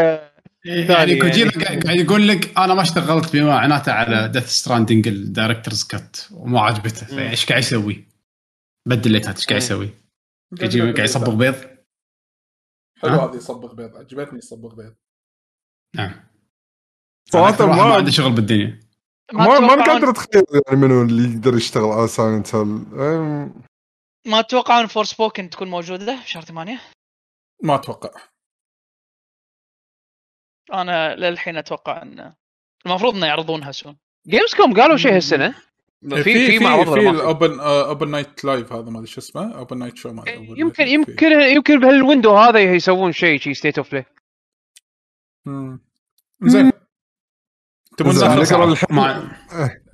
[0.66, 1.82] يعني ثاني كوجيما يعني.
[1.82, 6.62] قاعد يقول لك أنا ما اشتغلت بما معناته على Death Stranding ال Director's Cut وما
[6.62, 7.06] عجبته.
[7.06, 8.08] فايش قاعد يسوي؟
[8.88, 9.90] بدل ليتات إيش قاعد يسوي؟
[10.60, 11.56] كوجيما قاعد يصبغ بيض؟
[13.02, 13.96] حلو؟ هذه يصبغ بيض.
[13.96, 14.96] عجبتني يصبغ بيض.
[15.96, 16.33] نعم.
[17.34, 18.80] واحد ما عنده شغل بالدنيا.
[19.34, 22.86] ما ما قادر اتخيل يعني منو اللي يقدر يشتغل على Silent Hill
[24.26, 26.82] ما تتوقعون Forspoken تكون موجودة في شهر 8
[27.64, 28.10] ما أتوقع.
[30.74, 32.34] أنا للحين أتوقع إن
[32.86, 33.98] المفروض إنه يعرضونها soon
[34.28, 35.56] Gamescom قالوا شيء هالسنة.
[36.10, 39.58] في في معرض في في؟ ال open Opening Night Live هذا ما أدري شو اسمه.
[39.58, 43.92] Open Night شو ما يمكن يمكن يمكن بهال window هذا يسوون شيء شيء State of
[43.92, 44.06] Play.
[46.42, 46.73] زين.
[47.98, 48.64] تبون نقرا.
[48.66, 49.24] الحين مع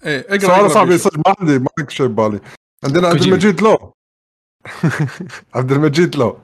[0.06, 0.98] إيه إقرأ سؤال صعب.
[0.98, 2.40] صدق ما عندي ما عندي شيء ببالي
[2.84, 3.22] عندنا عبد.
[3.22, 3.94] المجيد لو
[5.56, 6.38] عبد المجيد لو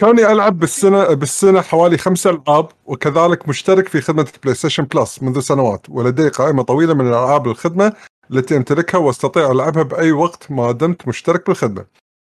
[0.00, 5.86] كوني ألعب بالسنة بالسنة حوالي خمس ألعاب وكذلك مشترك في خدمة PlayStation Plus منذ سنوات
[5.90, 7.92] ولدي قائمة طويلة من الالعاب الخدمة
[8.30, 11.84] التي أمتلكها وأستطيع ألعبها بأي وقت ما دمت مشترك بالخدمة.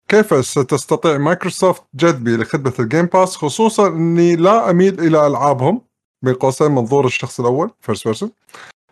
[0.08, 5.80] كيف ستستطيع مايكروسوفت جذبي لخدمة ال Game Pass خصوصا إني لا أميل إلى ألعابهم
[6.24, 8.30] بين قوسين منظور الشخص الأول first person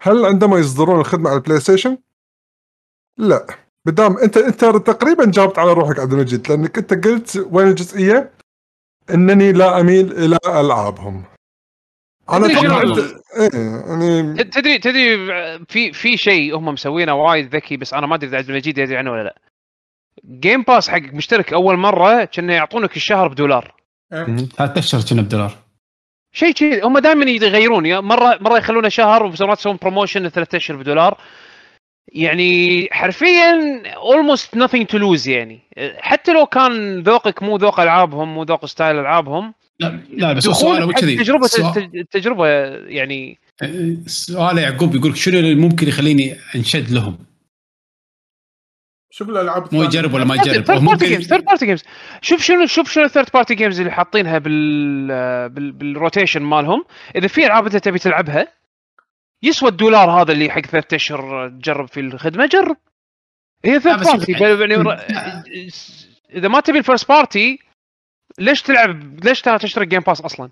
[0.01, 1.99] هل عندما يصدرون الخدمة على ال PlayStation؟
[3.19, 3.47] لا
[3.87, 8.31] بدام أنت أنت تقريبا جاوبت على روحك عبد المجيد لأنك أنت قلت وين الجزئية؟
[9.11, 11.25] إنني لا أميل إلى ألعابهم.
[12.31, 15.17] أنا تدري إيه يعني تدري تدري
[15.69, 18.97] في في شيء هم مسوينه وايد ذكي بس أنا ما أدري إذا عبد المجيد يدري
[18.97, 19.39] عنه ولا لا
[20.27, 23.75] Game Pass حق مشترك أول مرة كانه يعطونك الشهر بدولار
[24.57, 25.62] ثلاث اشهر كنا بدولار
[26.33, 30.77] شيء كذي هم دائما يغيرون يا مره مرة يخلونه شهر ومرات يسوون promotion ثلاث اشهر
[30.77, 31.19] بدولار.
[32.13, 35.61] يعني حرفيا almost nothing to lose يعني.
[35.99, 39.55] حتى لو كان ذوقك مو ذوق ألعابهم مو ذوق style ألعابهم.
[39.81, 41.17] لا لا بس هو سؤاله مو كذي.
[41.17, 42.47] تجربه سؤال- التجربه
[42.87, 43.39] يعني.
[44.07, 47.19] سؤال يعقوب يقول شنو اللي ممكن يخليني أنشد لهم؟
[49.15, 49.83] شوف الألعاب مو.
[49.83, 51.83] يجرب ولا ما يجرب third party games third party games
[52.23, 55.09] شوف شنو شوف شنو ال third party games اللي حاطينها بال
[55.49, 56.85] بال بال rotation مالهم.
[57.17, 58.49] إذا في ألعاب أنت تبي تلعبها
[59.43, 62.77] يسوى الدولار هذا اللي حق ثلاث اشهر تجرب في الخدمة جرب.
[63.65, 65.71] هي third party يعني
[66.31, 67.59] إذا ما تبي ال first party
[68.39, 70.51] ليش تلعب ليش تشترك Game Pass أصلا؟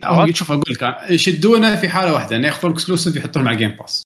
[0.00, 3.70] لا، هو شوف أقول لك يشدونه في حالة واحدة إنه ياخذون exclusive يحطون على Game
[3.70, 4.02] Pass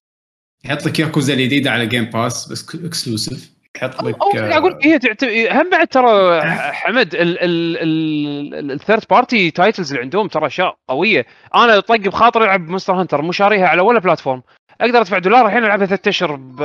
[0.65, 5.53] يحط لك ياكوزا الجديدة على Game Pass بس exclusive يحط لك قاعد أقول هي تعتبر
[5.53, 11.27] هم بعد ترى حمد ال third party titles اللي عندهم ترى أشياء قوية.
[11.55, 14.43] أنا طق بخاطري ألعب Monster Hunter مو شاريها على ولا platform
[14.81, 16.63] أقدر أدفع دولار الحين ألعبها ثلاث أشهر ب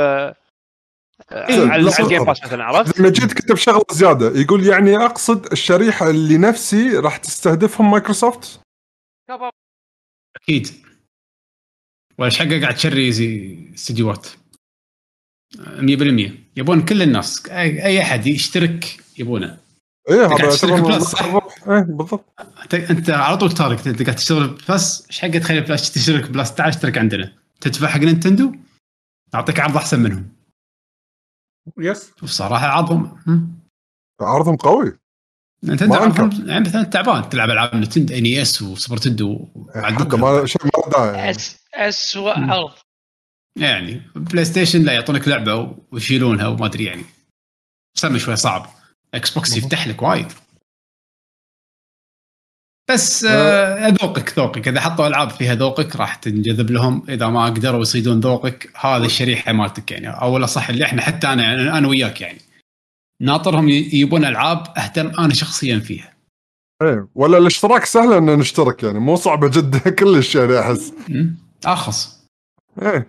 [1.32, 1.90] على لا، على.
[2.00, 6.98] ال Game Pass مثلا عرفت؟ المجيد كتب شغلة زيادة يقول يعني أقصد الشريحة اللي نفسي
[6.98, 8.60] راح تستهدفهم مايكروسوفت
[10.36, 10.68] أكيد.
[12.18, 14.28] ولا حقه قاعد تشري زي استديوهات؟
[15.58, 19.60] 100% يبون كل الناس اي أحد يشترك يبونه.
[20.10, 21.16] إيه هذا تشترك Plus،.
[21.16, 22.26] إيه بالضبط.
[22.74, 26.70] انت على طول target أنت قاعد تشتغل Plus إيش حقه تخلي Plus تشترك Plus تعال
[26.70, 27.34] اشترك عندنا.
[27.62, 28.56] تدفع حق نينتندو
[29.34, 30.30] نعطيك عرض أحسن منهم.
[31.80, 33.60] بس شوف صراحة عرضهم هم؟
[34.22, 34.98] عرضهم قوي.
[35.70, 36.30] أنكر.
[36.46, 37.30] يعني مثلا تعبان.
[37.30, 41.30] تلعب ألعاب نينتندو NES وسوبر نينتندو حتى ما شيء ما يعني.
[41.30, 42.72] أس اسوء عرض
[43.60, 47.04] يعني بلاي ستيشن لا يعطونك لعبة ويشيلونها وما أدري يعني.
[47.98, 48.70] سمي شوي صعب.
[49.14, 50.28] إكس بوكس يفتح لك وايد.
[52.90, 54.68] بس آه، ذوقك ذوقك.
[54.68, 57.06] إذا حطوا ألعاب فيها ذوقك راح تنجذب لهم.
[57.10, 60.08] إذا ما قدروا يصيدون ذوقك هذه الشريحة مالتك يعني.
[60.08, 62.40] أو لا صح اللي إحنا حتى أنا أنا وياك يعني.
[63.24, 66.14] ناطرهم يبون ألعاب اهتم أنا شخصيا فيها.
[66.82, 70.94] إيه ولا الاشتراك سهل إن نشترك يعني مو صعبة جدا كلش يعني أحس?
[71.68, 72.24] أرخص.
[72.82, 73.08] إيه.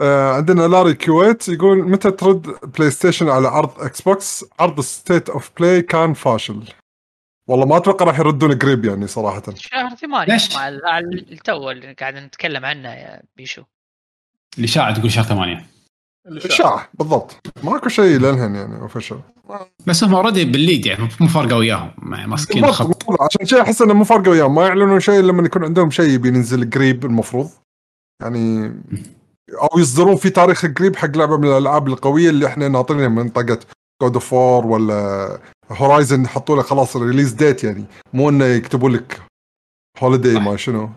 [0.00, 2.46] آه عندنا لاري كويت يقول متى ترد
[2.78, 6.62] بلاي ستيشن على عرض إكس بوكس عرض State of Play كان فاشل.
[7.48, 9.42] والله ما أتوقع راح يردون قريب يعني صراحة.
[9.54, 10.56] شهر ثمانية ليش؟
[11.32, 13.62] التو اللي قاعد نتكلم عنه يا بيشو.
[14.58, 15.66] الاشاعه تقول شهر ثمانية.
[16.26, 17.36] اشاعه بالضبط.
[17.64, 19.20] ماكو شيء للحين يعني official
[19.86, 23.82] بس هم already بال lead يعني مو فارقة وياهم ما- ماسكين الخط عشان شيء أحس
[23.82, 27.50] إنه مو فارقة وياهم ما يعلنون شيء لما يكون عندهم شيء يبي ينزل قريب المفروض.
[28.22, 28.66] يعني
[29.62, 33.58] أو يصدرون في تاريخ قريب حق لعبة من الألعاب القوية اللي إحنا ناطرينها من منطقه
[34.02, 35.38] God of War ولا
[35.70, 37.84] Horizon يحطوا له خلاص release date يعني.
[38.12, 39.22] مو إنه يكتبوا لك
[39.98, 40.40] holiday.
[40.40, 40.90] ما شنو.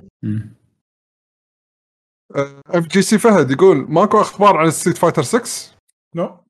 [2.67, 5.71] FGC فهد يقول ماكو أخبار عن Street Fighter 6
[6.15, 6.42] no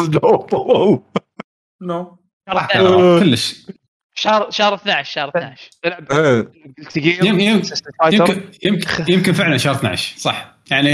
[0.00, 1.02] الجواب
[1.82, 2.18] no.
[2.48, 3.66] راح تلعب كلش.
[4.14, 6.52] شهر شهر 12 شهر 12 تلعب إيه
[6.90, 9.04] تقيل يمكن- يمكن-.
[9.08, 10.54] يمكن فعلا شهر 12 صح.
[10.70, 10.90] يعني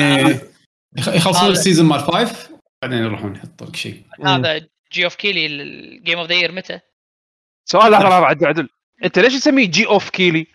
[0.99, 2.51] يخ- يخلصون ال season مال five
[2.83, 4.03] بعدين يروحون يحطوا لك شيء.
[4.25, 6.81] هذا Geoff Keighley ال Game of the Year متى؟
[7.69, 8.69] سؤال لحظه لحظه عدل عدل.
[9.05, 10.47] أنت ليش تسميه Geoff Keighley؟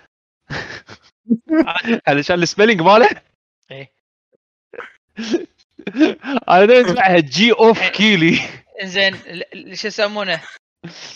[2.07, 3.09] علشان ال spelling ماله؟
[3.71, 3.91] إيه.
[6.49, 8.39] أنا دائما أسمعها Geoff Keighley
[9.53, 10.41] ال- شو يسمونه؟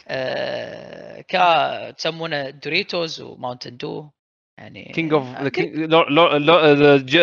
[0.08, 4.10] آه كا تسمونه Doritos و Mountain Dew
[4.58, 5.26] يعني كينج اوف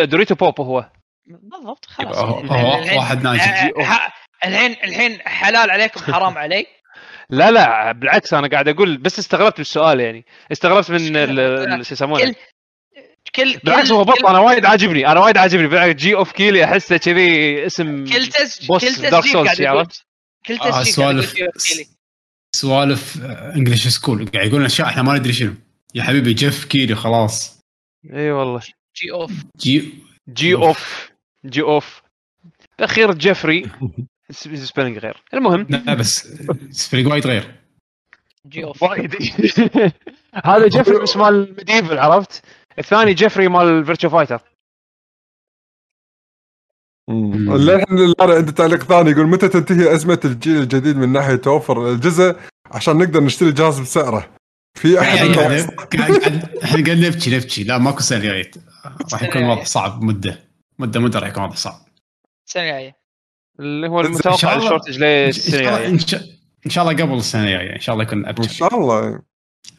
[0.05, 0.89] دوريتو بوب هو.
[1.25, 2.17] بالضبط خلاص.
[2.17, 3.63] هو- واحد ناجح.
[3.63, 6.65] آه، الحين الحين حلال عليكم حرام علي
[7.29, 10.25] لا لا بالعكس أنا قاعد أقول بس استغربت بالسؤال يعني.
[10.51, 10.99] استغربت من
[11.83, 12.35] شو يسمونه؟
[13.35, 15.67] كل بالعكس هو بط كل- أنا وايد عاجبني أنا وايد عاجبني.
[15.67, 19.57] بالعكس جي اوف كيلي أحسه كذي اسم كل تسجيل بوس كل دارك تسجيل سولز قاعد
[19.57, 19.77] شي يقول.
[19.79, 20.05] عرفت؟
[20.45, 21.87] كل آه، تسجيل قاعد يقول سوالف جي اوف كيلي
[22.55, 23.17] سوالف
[23.55, 25.53] انجلش سكول قاعد يقولون أشياء إحنا ما ندري شنو.
[25.95, 27.59] يا حبيبي جيف كيلي خلاص.
[28.13, 28.61] إي والله.
[29.01, 29.93] جي اوف جي
[30.29, 31.09] جي اوف
[31.45, 32.01] جي اوف
[32.79, 33.65] الاخير جيفري
[34.31, 35.23] سبيلنج غير.
[35.33, 35.67] المهم.
[35.69, 36.27] لا بس
[36.89, 37.55] فريق وايد غير.
[38.47, 39.15] جي اوف وايد.
[40.45, 42.43] هذا جيفري بس مال ميديفل عرفت؟
[42.79, 44.41] الثاني جيفري مال فيرتشو فايتر.
[47.09, 52.35] للحين عنده تعليق ثاني يقول متى تنتهي أزمة الجيل الجديد من ناحية توفر الجزء
[52.65, 54.29] عشان نقدر نشتري جهاز بسعره؟
[54.79, 55.31] في أحد يعني
[56.63, 57.63] إحنا قاعد نبكي نبكي.
[57.63, 58.51] لا ماكو سنه جاية
[59.13, 60.39] راح يكون وضع صعب مدة.
[60.79, 61.81] مده مدة راح يكون وضع صعب.
[62.47, 62.95] السنة الجاية.
[63.59, 66.21] اللي هو إن المتوقع شاء الله- ال shortage إن شاء للسنه الله الجاية؟ إن شاء-
[66.65, 69.21] إن شاء الله قبل السنة الجاية إن شاء الله يكون إن ابشر شاء الله.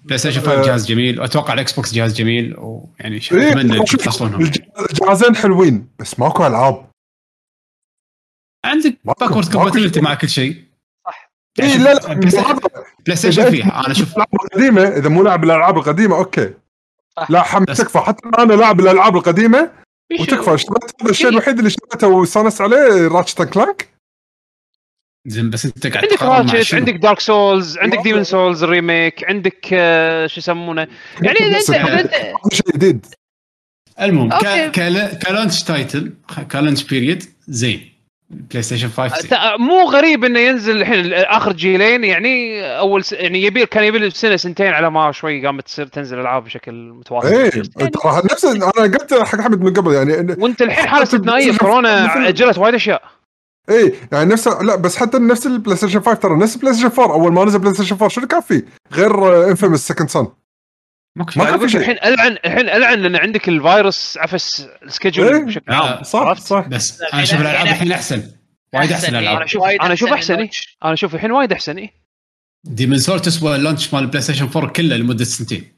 [0.04, 4.58] بلاي ستيشن 5 جهاز جميل واتوقع الإكس بوكس جهاز جميل ويعني إيه، أتمنى الج-
[4.90, 6.90] الجهازين حلوين بس ماكو ألعاب
[8.64, 10.00] عندك ماكو- backward compatibility.
[10.00, 10.64] مع كل شيء
[11.06, 11.32] صح.
[11.60, 12.72] اي يعني لا لا بلاي ستيشن- بالضبط.
[13.06, 16.54] بلاي ستيشن فيها أنا أشوف الالعاب القديمة إذا مو لاعب الألعاب القديمة okay
[17.16, 17.30] صح.
[17.30, 19.70] لا حمد تكفى حتى أنا لاعب الألعاب القديمة.
[20.20, 23.88] وتكفى اشتريت هذا الشيء الوحيد اللي اشتريته واستانست عليه Ratchet Clank
[25.26, 29.66] زين بس انت قاعد عندك Ratchet؟ عندك Dark Souls عندك Demon's Souls ال remake عندك
[29.72, 30.86] آه، شو يسمونه؟
[31.22, 31.38] يعني
[32.00, 32.12] أنت
[32.52, 33.06] شيء جديد.
[34.00, 34.30] المهم
[35.26, 36.12] ك launch title
[36.52, 37.92] ك launch period زين.
[38.30, 39.30] بلاي ستيشن 5 زين.
[39.30, 43.12] تا- مو غريب إنه ينزل الحين آخر جيلين يعني أول س...
[43.12, 46.72] يعني يبي كان يبي له سنه سنتين على ما شوي قامت تصير تنزل ألعاب بشكل
[46.74, 51.56] متواصل إيه ترى نفس أنا قلت حق حمد من قبل يعني وأنت الحين حالة استثنائيه
[51.56, 53.02] كورونا أجلت وايد أشياء.
[53.68, 57.14] إيه يعني نفس لا بس حتى نفس البلاي ستيشن 5 ترى نفس البلاي ستيشن 4
[57.14, 60.26] أول ما نزل بلاي ستيشن 4 شنو كان فيه؟ غير Infamous Second Son
[61.16, 61.80] ما كان في شيء.
[61.80, 65.44] الحين العن الحين ألعن لأن عندك الفيروس عفس ال schedule إيه.
[65.44, 66.02] بشكل آه، عام.
[66.02, 66.68] صح عرفت؟ صح.
[66.68, 68.22] بس أنا أشوف الألعاب الحين أحسن.
[68.74, 69.08] وايد أحسن.
[69.08, 69.36] الألعاب.
[69.36, 70.50] أنا أشوف وايد أنا أشوف أحسن إيه.
[70.84, 71.90] أنا أشوف الحين وايد أحسن إيه.
[72.64, 75.72] Demon's Souls تسوى ال launch مال البلاي ستيشن 4 كله لمدة سنتين.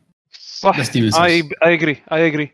[0.61, 0.77] صح.
[0.77, 2.51] اي اي اجري اي اجري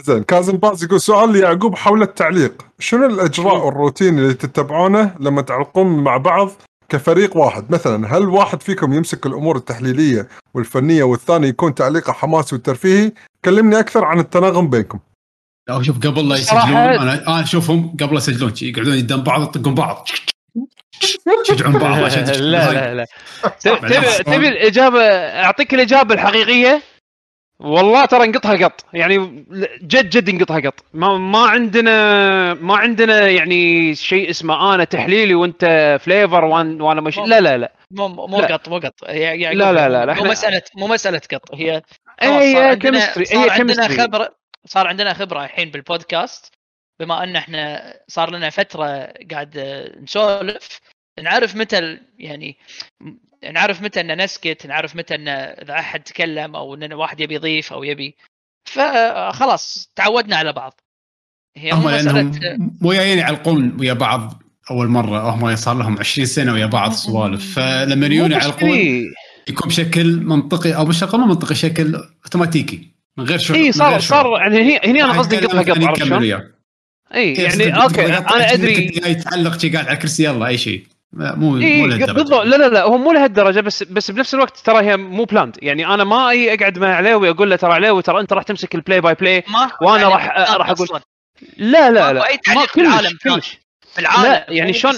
[0.00, 2.52] زين كازم باز يقول سؤال ليعقوب حول التعليق.
[2.78, 6.50] شنو الأجراء والروتين اللي تتبعونه لما تعلقون مع بعض
[6.88, 13.12] كفريق واحد؟ مثلا هل واحد فيكم يمسك الأمور التحليلية والفنية والثاني يكون تعليقه حماسي وترفيهي؟
[13.44, 14.98] كلمني أكثر عن التناغم بينكم.
[15.68, 20.08] لا شوف قبل لا يسجلون أنا اشوفهم قبل لا يسجلون يقعدون قدام بعض يطقون بعض.
[21.48, 23.06] يشجعون بعض عشان لا لا لا.
[23.60, 26.82] تبي تبي الإجابة أعطيك الإجابة الحقيقية؟
[27.58, 29.44] والله ترى نقطها قط يعني
[29.82, 35.64] جد جد نقطها قط ما ما عندنا ما عندنا يعني شيء اسمه أنا تحليلي وانت
[36.00, 37.72] فليفر وأن- وأنا مش لا لا لا.
[37.90, 38.36] مو مو.
[38.38, 38.94] قط مو قط.
[39.08, 41.54] يعني لا، لا، لا، لا، مو مساله مو مسألة قط.
[41.54, 41.82] هي
[42.22, 43.88] إيه، صار هي عندنا chemistry، صار عندنا.
[43.88, 44.34] خبره
[44.66, 46.52] صار عندنا خبرة الحين بالبودكاست.
[47.00, 49.58] بما أن إحنا صار لنا فترة قاعد
[50.02, 50.80] نسولف
[51.22, 52.56] نعرف متى يعني
[53.52, 57.72] نعرف متى ان نسكت نعرف متى ان إذا أحد تكلم أو إن واحد يبي يضيف
[57.72, 58.16] أو يبي
[58.64, 60.80] فخلاص تعودنا على بعض
[61.56, 65.98] هي مو هم مسألة لانهم مو جايين يعلقون ويا بعض أول مرة هم صار لهم
[65.98, 68.78] 20 سنة ويا بعض سوالف فلما يجون يعلقون.
[69.48, 71.94] يكون بشكل منطقي أو بشكل مو منطقي شكل
[72.24, 74.38] أوتوماتيكي من غير شغل اي صار غير صار.
[74.38, 76.50] يعني هني هني أنا قصدي عرفت شلون؟ وياه.
[77.14, 80.58] اي كيف يعني okay أنا أدري إنك جاي تعلق شي قاعد على الكرسي يلا أي
[80.58, 82.12] شيء مو مو اي لهالدرجة.
[82.12, 85.56] بالضبط لا لا لا هو مو لهالدرجة بس بس بنفس الوقت ترى هي مو planned
[85.62, 88.74] يعني أنا ما أي أقعد مع علاوي أقول له ترى علاوي ترى أنت راح تمسك
[88.74, 91.00] ال play by play ما وأنا راح- راح أقول- أصلاً.
[91.56, 93.58] لا لا لا أي تعليق ما في العالم كلش
[93.94, 94.94] في العالم لا، يعني مو شلون-.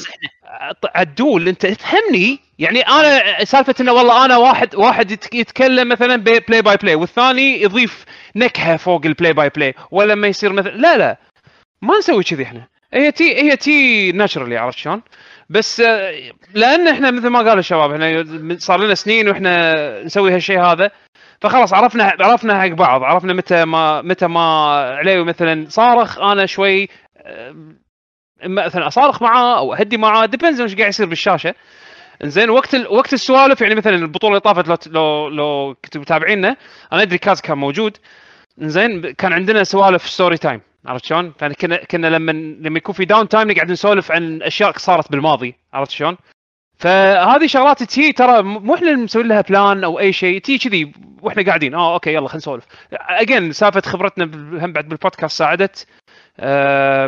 [0.95, 6.63] عدول أنت تفهمني يعني أنا سالفة إنه والله أنا واحد واحد يتك- يتكلم مثلا play
[6.63, 8.05] by play والثاني يضيف
[8.37, 11.17] نكهة فوق ال play by play ولا ما يصير مثلا لا لا
[11.83, 15.03] ما نسوي كذي إحنا هي تي هي تي naturally عرفت شلون؟
[15.51, 16.13] بس آه،
[16.55, 18.25] لأن إحنا مثل ما قال الشباب إحنا
[18.59, 20.91] صار لنا سنين وإحنا نسوي هالشيء هذا
[21.41, 24.41] فخلاص عرفنا عرفنا حق بعض عرفنا متى ما متى ما
[24.99, 27.55] عليوي مثلا صارخ أنا شوي آه،
[28.45, 31.55] مثلا أصارخ معاه أو أهدي معاه depends إيش قاعد يصير بالشاشة.
[32.25, 32.89] إنزين وقت ال...
[32.93, 36.57] وقت السوالف يعني مثلا البطولة اللي طافت لو لو, لو كنتوا متابعينا
[36.93, 37.97] أنا أدري كاز كان موجود.
[38.63, 43.05] إنزين ب- كان عندنا سوالف story time عرفت شلون؟ فكنا كنا لما لما يكون في
[43.05, 46.17] down time نقعد نسولف عن أشياء صارت بالماضي عرفت شلون؟
[46.79, 50.93] فهذه شغلات تي ترى مو إحنا اللي مسوي لها plan أو أي شيء تي كذي
[51.23, 54.25] وإحنا قاعدين آه okay يلا خلينا نسولف again سالفه خبرتنا
[54.65, 55.87] هم بعد بالبودكاست ساعدت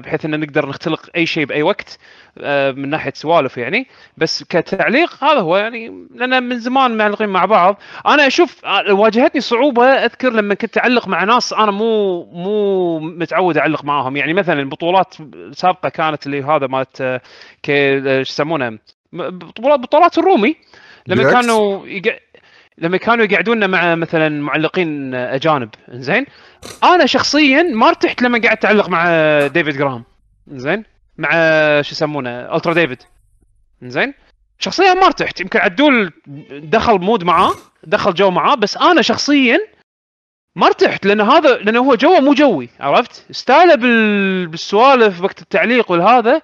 [0.01, 1.99] بحيث إن نقدر نختلق أي شيء بأي وقت
[2.41, 3.87] آه، من ناحية سوالف يعني.
[4.17, 7.81] بس كتعليق هذا هو يعني لأن من زمان معلقين مع بعض.
[8.07, 13.59] أنا أشوف آه، واجهتني صعوبة أذكر لما كنت أعلق مع ناس أنا مو مو متعود
[13.59, 14.17] أعلق معاهم.
[14.17, 17.21] يعني مثلا البطولات السابقه كانت اللي هذا مالت آه،
[17.71, 18.79] آه، شو يسمونه؟
[19.13, 20.57] بطولات بطولات الرومي.
[21.07, 21.33] لما.
[21.33, 22.19] كانوا يق...
[22.81, 26.27] لما كانوا يقعدوننا مع مثلا معلقين أجانب زين
[26.85, 29.07] أنا شخصيا ما ارتحت لما قعدت اعلق مع
[29.47, 30.05] ديفيد جرام
[30.49, 30.85] زين
[31.19, 31.31] مع
[31.83, 33.03] شو يسمونه؟ ألترا ديفيد
[33.83, 34.15] زين
[34.59, 35.41] شخصيا ما ارتحت.
[35.41, 36.13] يمكن عدول
[36.51, 39.59] دخل mood معاه دخل جو معاه بس أنا شخصيا
[40.57, 44.47] ما ارتحت لأن هذا لأن هو جوه مو جوي عرفت؟ style ه بال...
[44.47, 46.43] بالسوالف وقت التعليق والهذا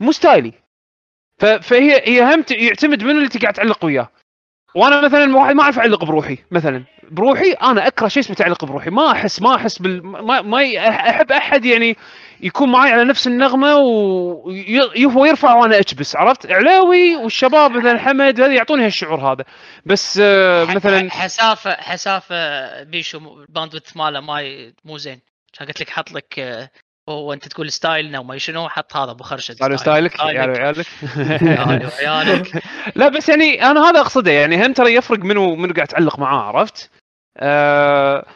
[0.00, 0.52] مو style ي.
[1.38, 1.44] ف...
[1.44, 4.08] فهي هي هم يعتمد من اللي تقعد تعلق وياه.
[4.76, 6.84] وأنا مثلا واحد ما اعرف اعلق بروحي مثلا.
[7.10, 8.90] بروحي أنا أكره شيء اسمه تعليق بروحي.
[8.90, 11.96] ما احس ما أحس بال ما, ما أحب أحد يعني
[12.40, 18.54] يكون معي على نفس النغمة وهو يرفع وأنا اكبس عرفت؟ علاوي والشباب مثلا حمد هذا
[18.54, 19.44] يعطوني هالشعور هذا.
[19.86, 25.20] بس آه، مثلا حسافه حسافة بيشو ال bandwidth ماله ما مو زين.
[25.60, 26.40] قلت لك حط لك
[27.08, 30.20] آه، هو انت تقول style نا وما شنو حط هذا أبو خرشد قالوا style ك
[30.20, 30.86] عيال وعيالك
[31.42, 32.62] وعيالك
[32.96, 36.42] لا بس يعني أنا هذا أقصده يعني هم ترى يفرق منو منو قاعد تعلق معاه
[36.42, 36.90] عرفت؟
[37.36, 38.26] آه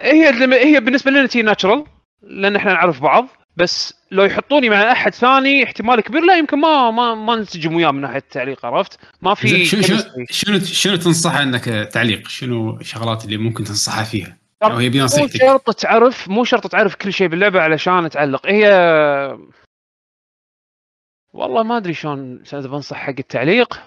[0.00, 0.28] هي
[0.74, 1.84] هي بالنسبة لنا تي natural
[2.22, 6.90] لأن إحنا نعرف بعض بس لو يحطوني مع أحد ثاني احتمال كبير لا يمكن ما
[6.90, 9.98] ما ما ننسجم وياه من ناحية التعليق عرفت؟ ما في شنو شنو.
[10.30, 15.36] شنو شنو تنصح إنك تعليق؟ شنو الشغلات اللي ممكن تنصحها فيها؟ أو هي مو بنصيحتك
[15.36, 18.46] شرط تعرف مو شرط تعرف كل شيء باللعبة علشان تعلق.
[18.46, 18.68] هي
[21.32, 23.82] والله ما أدري شلون بنصح حق التعليق.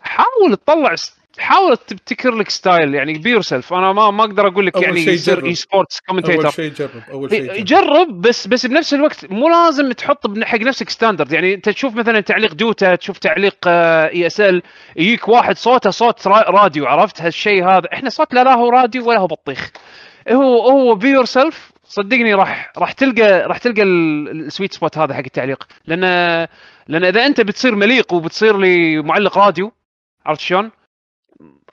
[0.00, 0.94] حاول تطلع
[1.38, 5.44] حاول تبتكر لك style يعني be yourself أنا ما ما أقدر أقول لك يعني يصير.
[5.46, 6.90] esports أول commentator شيء جرب.
[7.10, 7.64] أول شيء جرب.
[7.64, 12.20] جرب بس بس بنفس الوقت مو لازم تحط حق نفسك standard يعني أنت تشوف مثلا
[12.20, 14.62] تعليق دوتا تشوف تعليق ESL
[14.96, 17.88] يجيك واحد صوته صوت را- راديو عرفت؟ هالشيء هذا.
[17.92, 19.70] إحنا صوت لا هو راديو ولا هو بطيخ.
[20.30, 25.14] هو هو be yourself صدقني راح راح تلقى راح تلقى ال- ال sweet spot هذا
[25.14, 25.66] حق التعليق.
[25.86, 26.00] لأن
[26.88, 29.72] لأن إذا أنت بتصير مليق وبتصير لي معلق راديو
[30.26, 30.70] عرفت شلون؟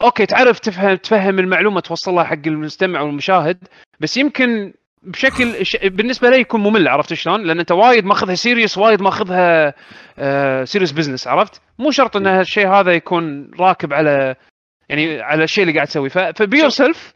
[0.02, 3.58] okay تعرف تفهم تفهم المعلومة توصلها حق المستمع والمشاهد
[4.00, 5.78] بس يمكن بشكل ش...
[5.78, 9.74] بالنسبة لي يكون ممل عرفت شلون؟ لأن أنت وايد ماخذها serious وايد ماخذها
[10.20, 14.36] آه serious business عرفت؟ مو شرط إن هالشيء هذا يكون راكب على
[14.90, 16.18] يعني على الشيء اللي قاعد تسويه ف...
[16.18, 17.14] ف be yourself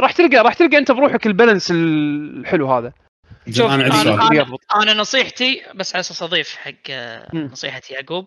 [0.00, 2.92] راح تلقى راح تلقى أنت بروحك ال balance الحلو هذا
[3.50, 4.82] شوف أنا عندي أنا- سؤال أنا-.
[4.82, 7.28] أنا نصيحتي بس على أساس أضيف حق آه،.
[7.34, 8.26] نصيحة يعقوب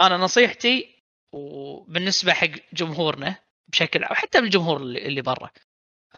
[0.00, 0.97] أنا نصيحتي
[1.32, 3.36] وبالنسبة حق جمهورنا
[3.68, 5.50] بشكل أو حتى بالجمهور اللي برا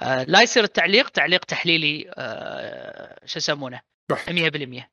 [0.03, 3.81] آه، لا يصير التعليق تعليق تحليلي آه، شو يسمونه
[4.11, 4.31] بحت.
[4.31, 4.91] 100%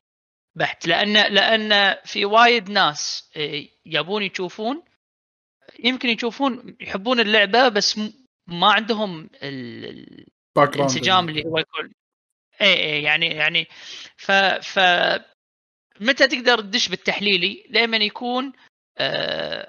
[0.55, 4.83] بحت لأن لأن في وايد ناس آه، يبون يشوفون
[5.83, 7.99] يمكن يشوفون يحبون اللعبة بس
[8.47, 9.29] ما عندهم.
[10.57, 11.93] الانسجام اللي هو يكون
[12.61, 13.67] اي اي يعني يعني
[14.17, 14.79] ف ف
[15.99, 18.53] متى تقدر تدش بالتحليلي؟ لما يكون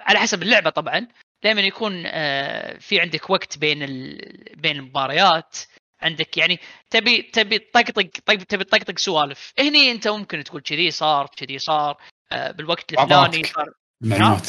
[0.00, 1.06] على حسب اللعبة طبعا.
[1.44, 4.18] لما يكون آه في عندك وقت بين ال...
[4.56, 5.56] بين المباريات.
[6.02, 9.52] عندك يعني تبي تبي تطقطق طيب تبي تطقطق سوالف.
[9.58, 11.96] هني أنت ممكن تقول كذي صار كذي صار
[12.32, 13.44] آه بالوقت الفلاني.
[13.44, 13.72] صار.
[14.02, 14.48] المعلومات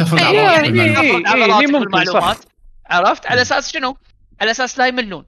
[0.00, 1.04] إيه، على يعني المعلومات.
[1.04, 2.38] إيه، تفرض على إيه، المعلومات.
[2.86, 3.96] عرفت؟ على أساس شنو؟
[4.40, 5.26] على أساس لا يملون.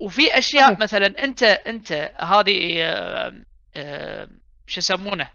[0.00, 3.32] وفي أشياء مثلا أنت أنت هذه آه،
[3.76, 4.28] آه،
[4.66, 5.30] شو يسمونه؟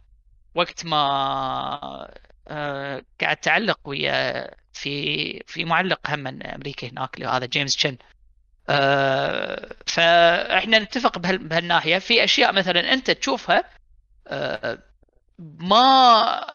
[0.55, 2.13] وقت ما آه،
[3.21, 7.97] قاعد تعلق ويا في في معلق هم من أمريكا هناك اللي هذا جيمس تشن
[8.69, 11.97] آه، فإحنا نتفق بهال- بهالناحية.
[11.99, 13.63] في أشياء مثلا أنت تشوفها
[14.27, 14.79] آه،
[15.39, 16.45] ما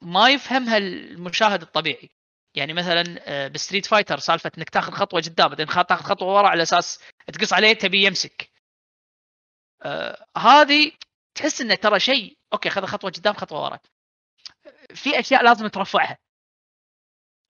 [0.00, 2.10] ما يفهمها المشاهد الطبيعي.
[2.54, 6.48] يعني مثلا آه، ب Street Fighter سالفة إنك تاخذ خطوة قدام بعدين تاخذ خطوة ورا
[6.48, 7.00] على أساس
[7.32, 8.50] تقص عليه تبي يمسك.
[9.82, 10.92] آه، هذه
[11.34, 12.36] تحس إنه ترى شيء.
[12.52, 13.78] okay خذ خطوة قدام خطوة ورا.
[14.94, 16.18] في أشياء لازم ترفعها.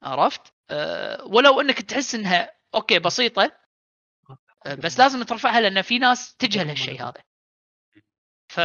[0.02, 3.58] عرفت؟ أه ولو إنك تحس إنها okay بسيطة
[4.66, 7.22] أه بس لازم ترفعها لأن في ناس تجهل هالشيء هذا.
[8.48, 8.60] ف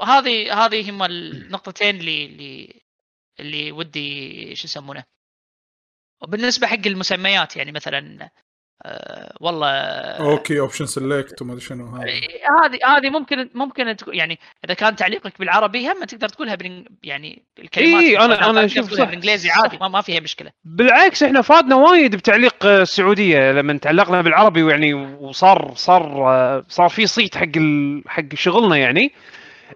[0.00, 2.82] هذه هذه هم النقطتين اللي اللي
[3.40, 5.04] اللي ودي شو يسمونه.
[6.22, 8.30] وبالنسبة حق المسميات يعني مثلا
[8.82, 12.04] أه والله okay option select وما أدري شنو هذا
[12.64, 16.86] هذه هذه ممكن ممكن تكون يعني إذا كان تعليقك بالعربي هم تقدر تقولها بالإنج...
[17.02, 19.04] يعني الكلمات إيه، أنا تقدر أشوف تقولها صح.
[19.04, 19.50] بالانجليزي.
[19.50, 24.62] عادي ما, ما فيها مشكلة بالعكس إحنا فادنا وايد بتعليق آه، السعودية لما تعلقنا بالعربي
[24.62, 28.02] ويعني وصار صار آه، صار في صيت حق ال...
[28.06, 29.12] حق شغلنا يعني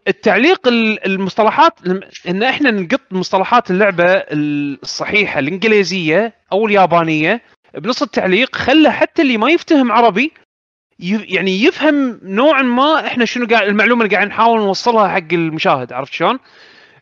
[0.08, 7.42] التعليق ال- المصطلحات لم- إن إحنا نقط مصطلحات اللعبة الصحيحة الإنجليزية أو اليابانية
[7.74, 10.32] بنص التعليق خلى حتى اللي ما يفتهم عربي
[10.98, 16.12] يعني يفهم نوعا ما إحنا شنو قاعد المعلومة اللي قاعد نحاول نوصلها حق المشاهد عرفت
[16.12, 16.38] شلون؟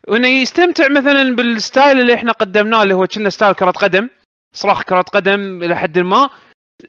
[0.07, 4.09] وإنه يستمتع مثلا بال style اللي إحنا قدمناه اللي هو كنا style كرة قدم
[4.53, 6.29] صراخ كرة قدم إلى حد ما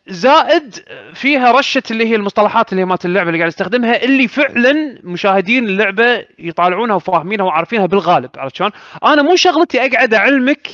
[0.07, 0.77] زائد
[1.15, 5.65] فيها رشة اللي هي المصطلحات اللي هي مالت اللعبة اللي قاعد نستخدمها اللي فعلا مشاهدين
[5.65, 8.71] اللعبة يطالعونها وفاهمينها وعارفينها بالغالب عرفت شلون؟
[9.05, 10.69] أنا مو شغلتي أقعد أعلمك.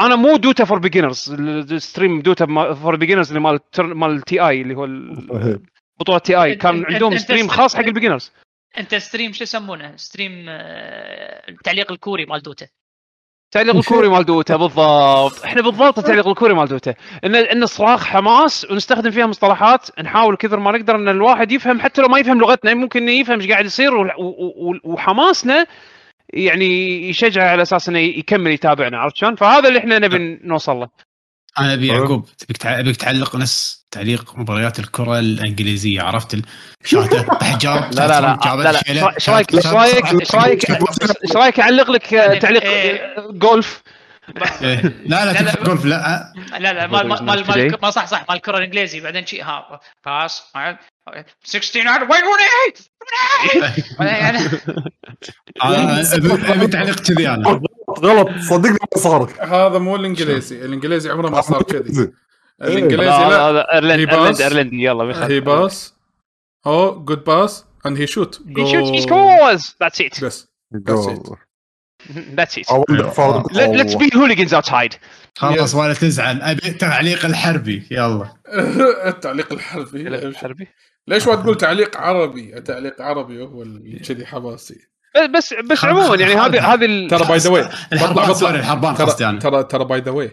[0.00, 1.32] أنا مو Dota for beginners
[1.72, 5.60] ال stream Dota for beginners اللي مال تر- مال TI اللي هو ال-
[6.00, 8.32] بطوله TI كان عندهم stream ست- خاص حق ال beginners
[8.78, 12.66] أنت stream شو يسمونه؟ stream آه، التعليق الكوري مال دوتا.
[13.50, 15.44] تعليق الكوري مال Dota بالضبط.
[15.44, 16.94] إحنا بالضبط التعليق الكوري مال Dota.
[17.24, 22.02] ان إن صراخ حماس ونستخدم فيها مصطلحات نحاول كثر ما نقدر إن الواحد يفهم حتى
[22.02, 25.66] لو ما يفهم لغتنا ممكن إنه يفهم إيش قاعد يصير و- و- و- وحماسنا
[26.32, 30.88] يعني يشجعه على أساس إنه يكمل يتابعنا عرفت شلون؟ فهذا اللي إحنا نبي نوصل له
[31.58, 31.94] أنا أبي أه.
[31.94, 36.38] يعقوب تبيك ابيك تعلق نفس تعليق مباريات الكرة الإنجليزية عرفت
[36.84, 40.70] شاته حجاب لا لا لا لا لا إيش رايك إيش رايك إيش رايك
[41.24, 42.06] إيش رأيك أعلق لك
[42.42, 42.62] تعليق
[43.30, 43.82] جولف.
[44.34, 45.32] لا لا لا، لا.
[45.32, 46.86] تكفى جولف لا لا لا.
[46.86, 50.42] مال ما صح صح مال الكرة الانجليزي بعدين شيء ها باس
[51.44, 52.22] 16 وين
[55.62, 56.00] آه،
[56.52, 57.60] ابي تعليق كذي أنا
[57.98, 62.12] غلط صدقني ما صار هذا مو الإنجليزي الإنجليزي عمره ما صار كذي.
[62.62, 64.40] الإنجليزي لا هذا إيرلند هي باص.
[64.40, 65.94] إيرلند ايرلندي يلا هي باس
[66.66, 69.62] أو جود باس اند هي شوت He shoots, he scores.
[69.80, 70.24] That's it.
[70.24, 71.16] بس جول.
[71.16, 71.45] That's it.
[72.70, 73.52] أول فرق.
[73.52, 74.96] Let, let's be hooligans outside.
[75.36, 76.42] خلاص ولا تزعل.
[76.42, 77.86] أبي تعليق الحربي.
[77.90, 78.28] يلا.
[79.08, 80.68] التعليق الحرفي حربي.
[81.08, 84.78] ليش ما تقول تعليق عربي؟ تعليق عربي هو اللي كذي حماسي.
[85.34, 89.84] بس بس عموما يعني هذه هذه ترى by the way الحربان قصدي ترى ترى ترى
[89.84, 90.32] by the way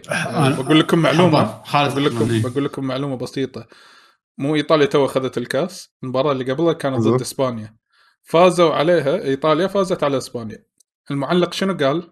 [0.58, 1.60] بقول لكم معلومة.
[1.74, 2.42] بقول لكم إيه.
[2.42, 3.66] بقول لكم معلومة بسيطة.
[4.38, 7.20] مو إيطاليا تو أخذت الكاس المباراة اللي قبلها كانت ضد.
[7.20, 7.76] إسبانيا.
[8.22, 10.58] فازوا عليها إيطاليا فازت على إسبانيا.
[11.10, 12.10] المعلق شنو قال؟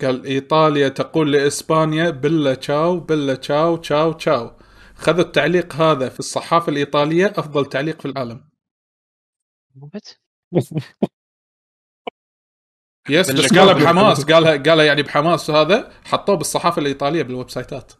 [0.00, 4.56] قال إيطاليا تقول لإسبانيا bella ciao bella ciao ciao ciao.
[4.94, 8.48] خذوا التعليق هذا في الصحافة الإيطالية أفضل تعليق في العالم.
[13.08, 15.50] yes بس قالها بحماس قالها قالها يعني بحماس.
[15.50, 17.92] هذا حطوه بالصحافة الإيطالية بال website ات.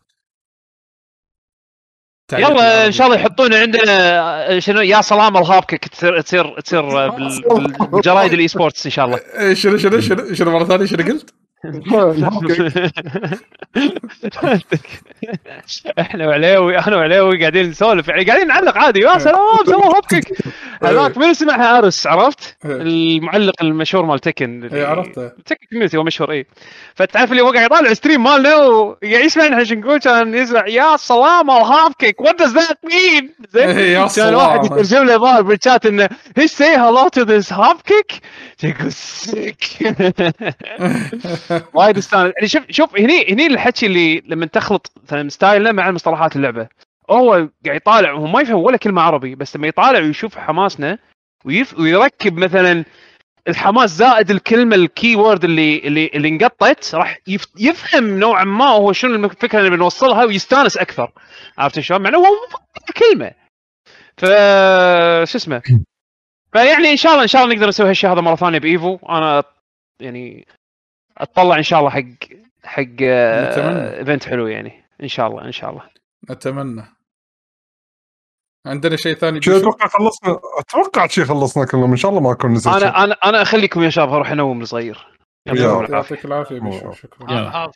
[2.32, 2.86] يلا.
[2.86, 7.88] إن شاء الله يحطون عندنا شنو يا سلام ال hopkick تصير تصير تصير بال- بال-
[7.92, 11.34] بالجرايد ال esports إن شاء الله إيه، شنو شنو شنو شنو مرة ثانية شنو قلت؟
[16.00, 20.32] إحنا وعليوي أنا وعليوي قاعدين نسولف يعني قاعدين نعلق عادي يا سلام سووا hopkick
[20.82, 24.68] هذاك من اسمها Aris عرفت؟ المعلق المشهور مال Tekken.
[24.72, 25.28] أي عرفته.
[25.28, 26.46] Tekken community هو مشهور أي.
[26.94, 30.96] فتعرف اللي هو قاعد يطالع stream مالنا وقاعد يسمع إحنا شو نقول كان يسمع يا
[30.96, 34.06] سلام ال hopkick what does that mean زين.
[34.08, 34.64] كان واحد.
[34.64, 38.12] يترجم له بال بالشات إنه he say hello to this hopkick
[38.62, 39.64] يقول sick
[41.74, 45.90] وايد استانس يعني شوف شوف هني هني الحكي اللي لما تخلط مثلا style نا مع
[45.90, 46.68] مصطلحات اللعبة.
[47.10, 47.30] هو
[47.66, 50.98] قاعد يطالع وهو ما يفهم ولا كلمة عربي بس لما يطالع ويشوف حماسنا
[51.44, 52.84] ويف ويركب مثلا
[53.48, 58.92] الحماس زائد الكلمة ال keyword اللي اللي اللي انقطت راح يف يفهم نوعا ما هو
[58.92, 61.12] شنو الفكرة اللي بنوصلها ويستانس أكثر.
[61.58, 62.24] عرفت شلون؟ مع إنه هو
[62.96, 63.32] كلمة.
[64.16, 64.24] ف
[65.30, 65.62] شو اسمه؟
[66.52, 68.98] فيعني إن شاء الله إن شاء الله نقدر نسوي هالشيء هذا مرة ثانية ب EVO.
[69.08, 69.44] أنا
[70.00, 70.46] يعني
[71.18, 72.02] أتطلع إن شاء الله حق
[72.64, 73.98] حق نتمنى.
[73.98, 75.82] إيفنت حلو يعني إن شاء الله إن شاء الله
[76.30, 76.84] اتمنى
[78.66, 82.60] عندنا شيء ثاني شو؟ أتوقع خلصنا أتوقع شي خلصنا كلهم إن شاء الله ما أكون
[82.60, 82.76] شيء.
[82.76, 85.08] أنا أنا أنا أخليكم يا شباب أروح أنوم الصغير
[85.46, 87.72] يعطيك العافية شكرا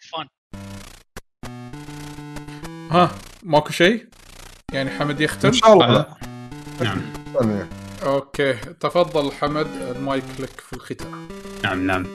[2.90, 3.10] ها
[3.42, 4.06] ماكو شيء؟
[4.72, 6.06] يعني حمد يختم؟ إن شاء الله.
[6.80, 7.00] نعم.
[8.02, 11.28] okay تفضل حمد المايك لك في الختام
[11.64, 12.06] نعم نعم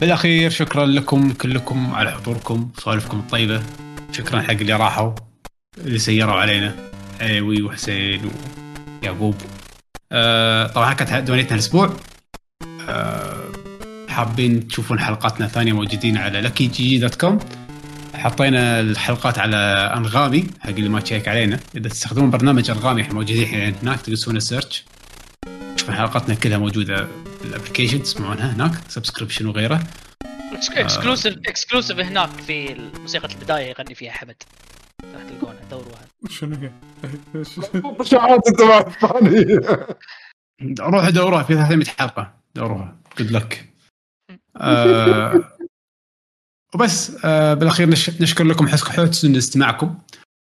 [0.00, 3.62] بالاخير شكرا لكم كلكم على حضوركم سوالفكم الطيبة.
[4.12, 5.12] شكرا حق اللي راحوا
[5.78, 6.74] اللي سيروا علينا
[7.20, 8.30] علوي وحسين
[9.02, 9.34] ويعقوب.
[10.12, 11.96] آه طبعا كانت دونيتنا الأسبوع.
[12.88, 13.44] آه
[14.08, 17.38] حابين تشوفون حلقاتنا الثانية موجودين على لكي جي dot com
[18.14, 19.56] حطينا الحلقات على
[19.96, 21.60] أنغامي حق اللي ما تشيك علينا.
[21.76, 24.84] إذا تستخدمون برنامج أنغامي إحنا موجودين هناك تدوسون search
[25.76, 27.08] تشوفون حلقاتنا كلها موجودة.
[27.42, 29.86] بال application تسمعونها هناك subscription وغيره.
[30.52, 34.42] اكسكلوسيف اكسكلوسيف هناك في موسيقى البداية يغني فيها حمد.
[35.14, 36.70] راح تلقونها دوروها شنو هي؟
[38.10, 39.60] شعات انت مع الثاني
[40.80, 42.34] روحوا دوروها في 300 حلقة.
[42.54, 43.74] دوروها good luck
[44.56, 45.58] آه
[46.74, 48.10] وبس آه بالأخير نش...
[48.22, 49.98] نشكر لكم حسن حسن استماعكم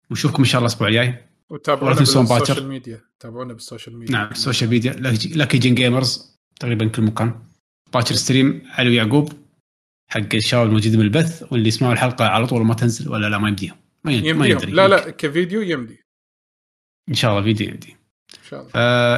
[0.09, 1.25] ونشوفكم إن شاء الله الأسبوع الجاي.
[1.49, 1.95] وتابعونا.
[1.95, 3.01] بال social ميديا.
[3.19, 4.13] تابعونا بال social media.
[4.13, 4.93] نعم ال social media.
[5.35, 7.33] لكي جين Gamers تقريبا كل مكان.
[7.93, 9.33] باكر stream علو يعقوب
[10.11, 13.75] حق الشباب الموجودين بالبث واللي يسمعوا الحلقة على طول ما تنزل ولا لا ما يمديهم
[14.03, 14.75] ما يمديهم.
[14.75, 16.05] لا لا كفيديو يمدي.
[17.09, 17.97] إن شاء الله فيديو يمدي.
[18.33, 18.71] إن شاء الله.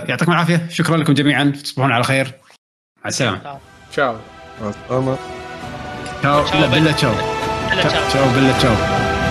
[0.05, 0.67] فيعطيكم العافية.
[0.69, 1.43] شكرا لكم جميعا.
[1.43, 2.33] تصبحون على خير.
[3.01, 3.59] مع السلامة.
[3.91, 4.19] تشاو
[4.61, 5.17] مع.
[6.21, 7.13] تشاو تشاو تشاو
[7.71, 9.26] تشاو تشاو بالله تشاو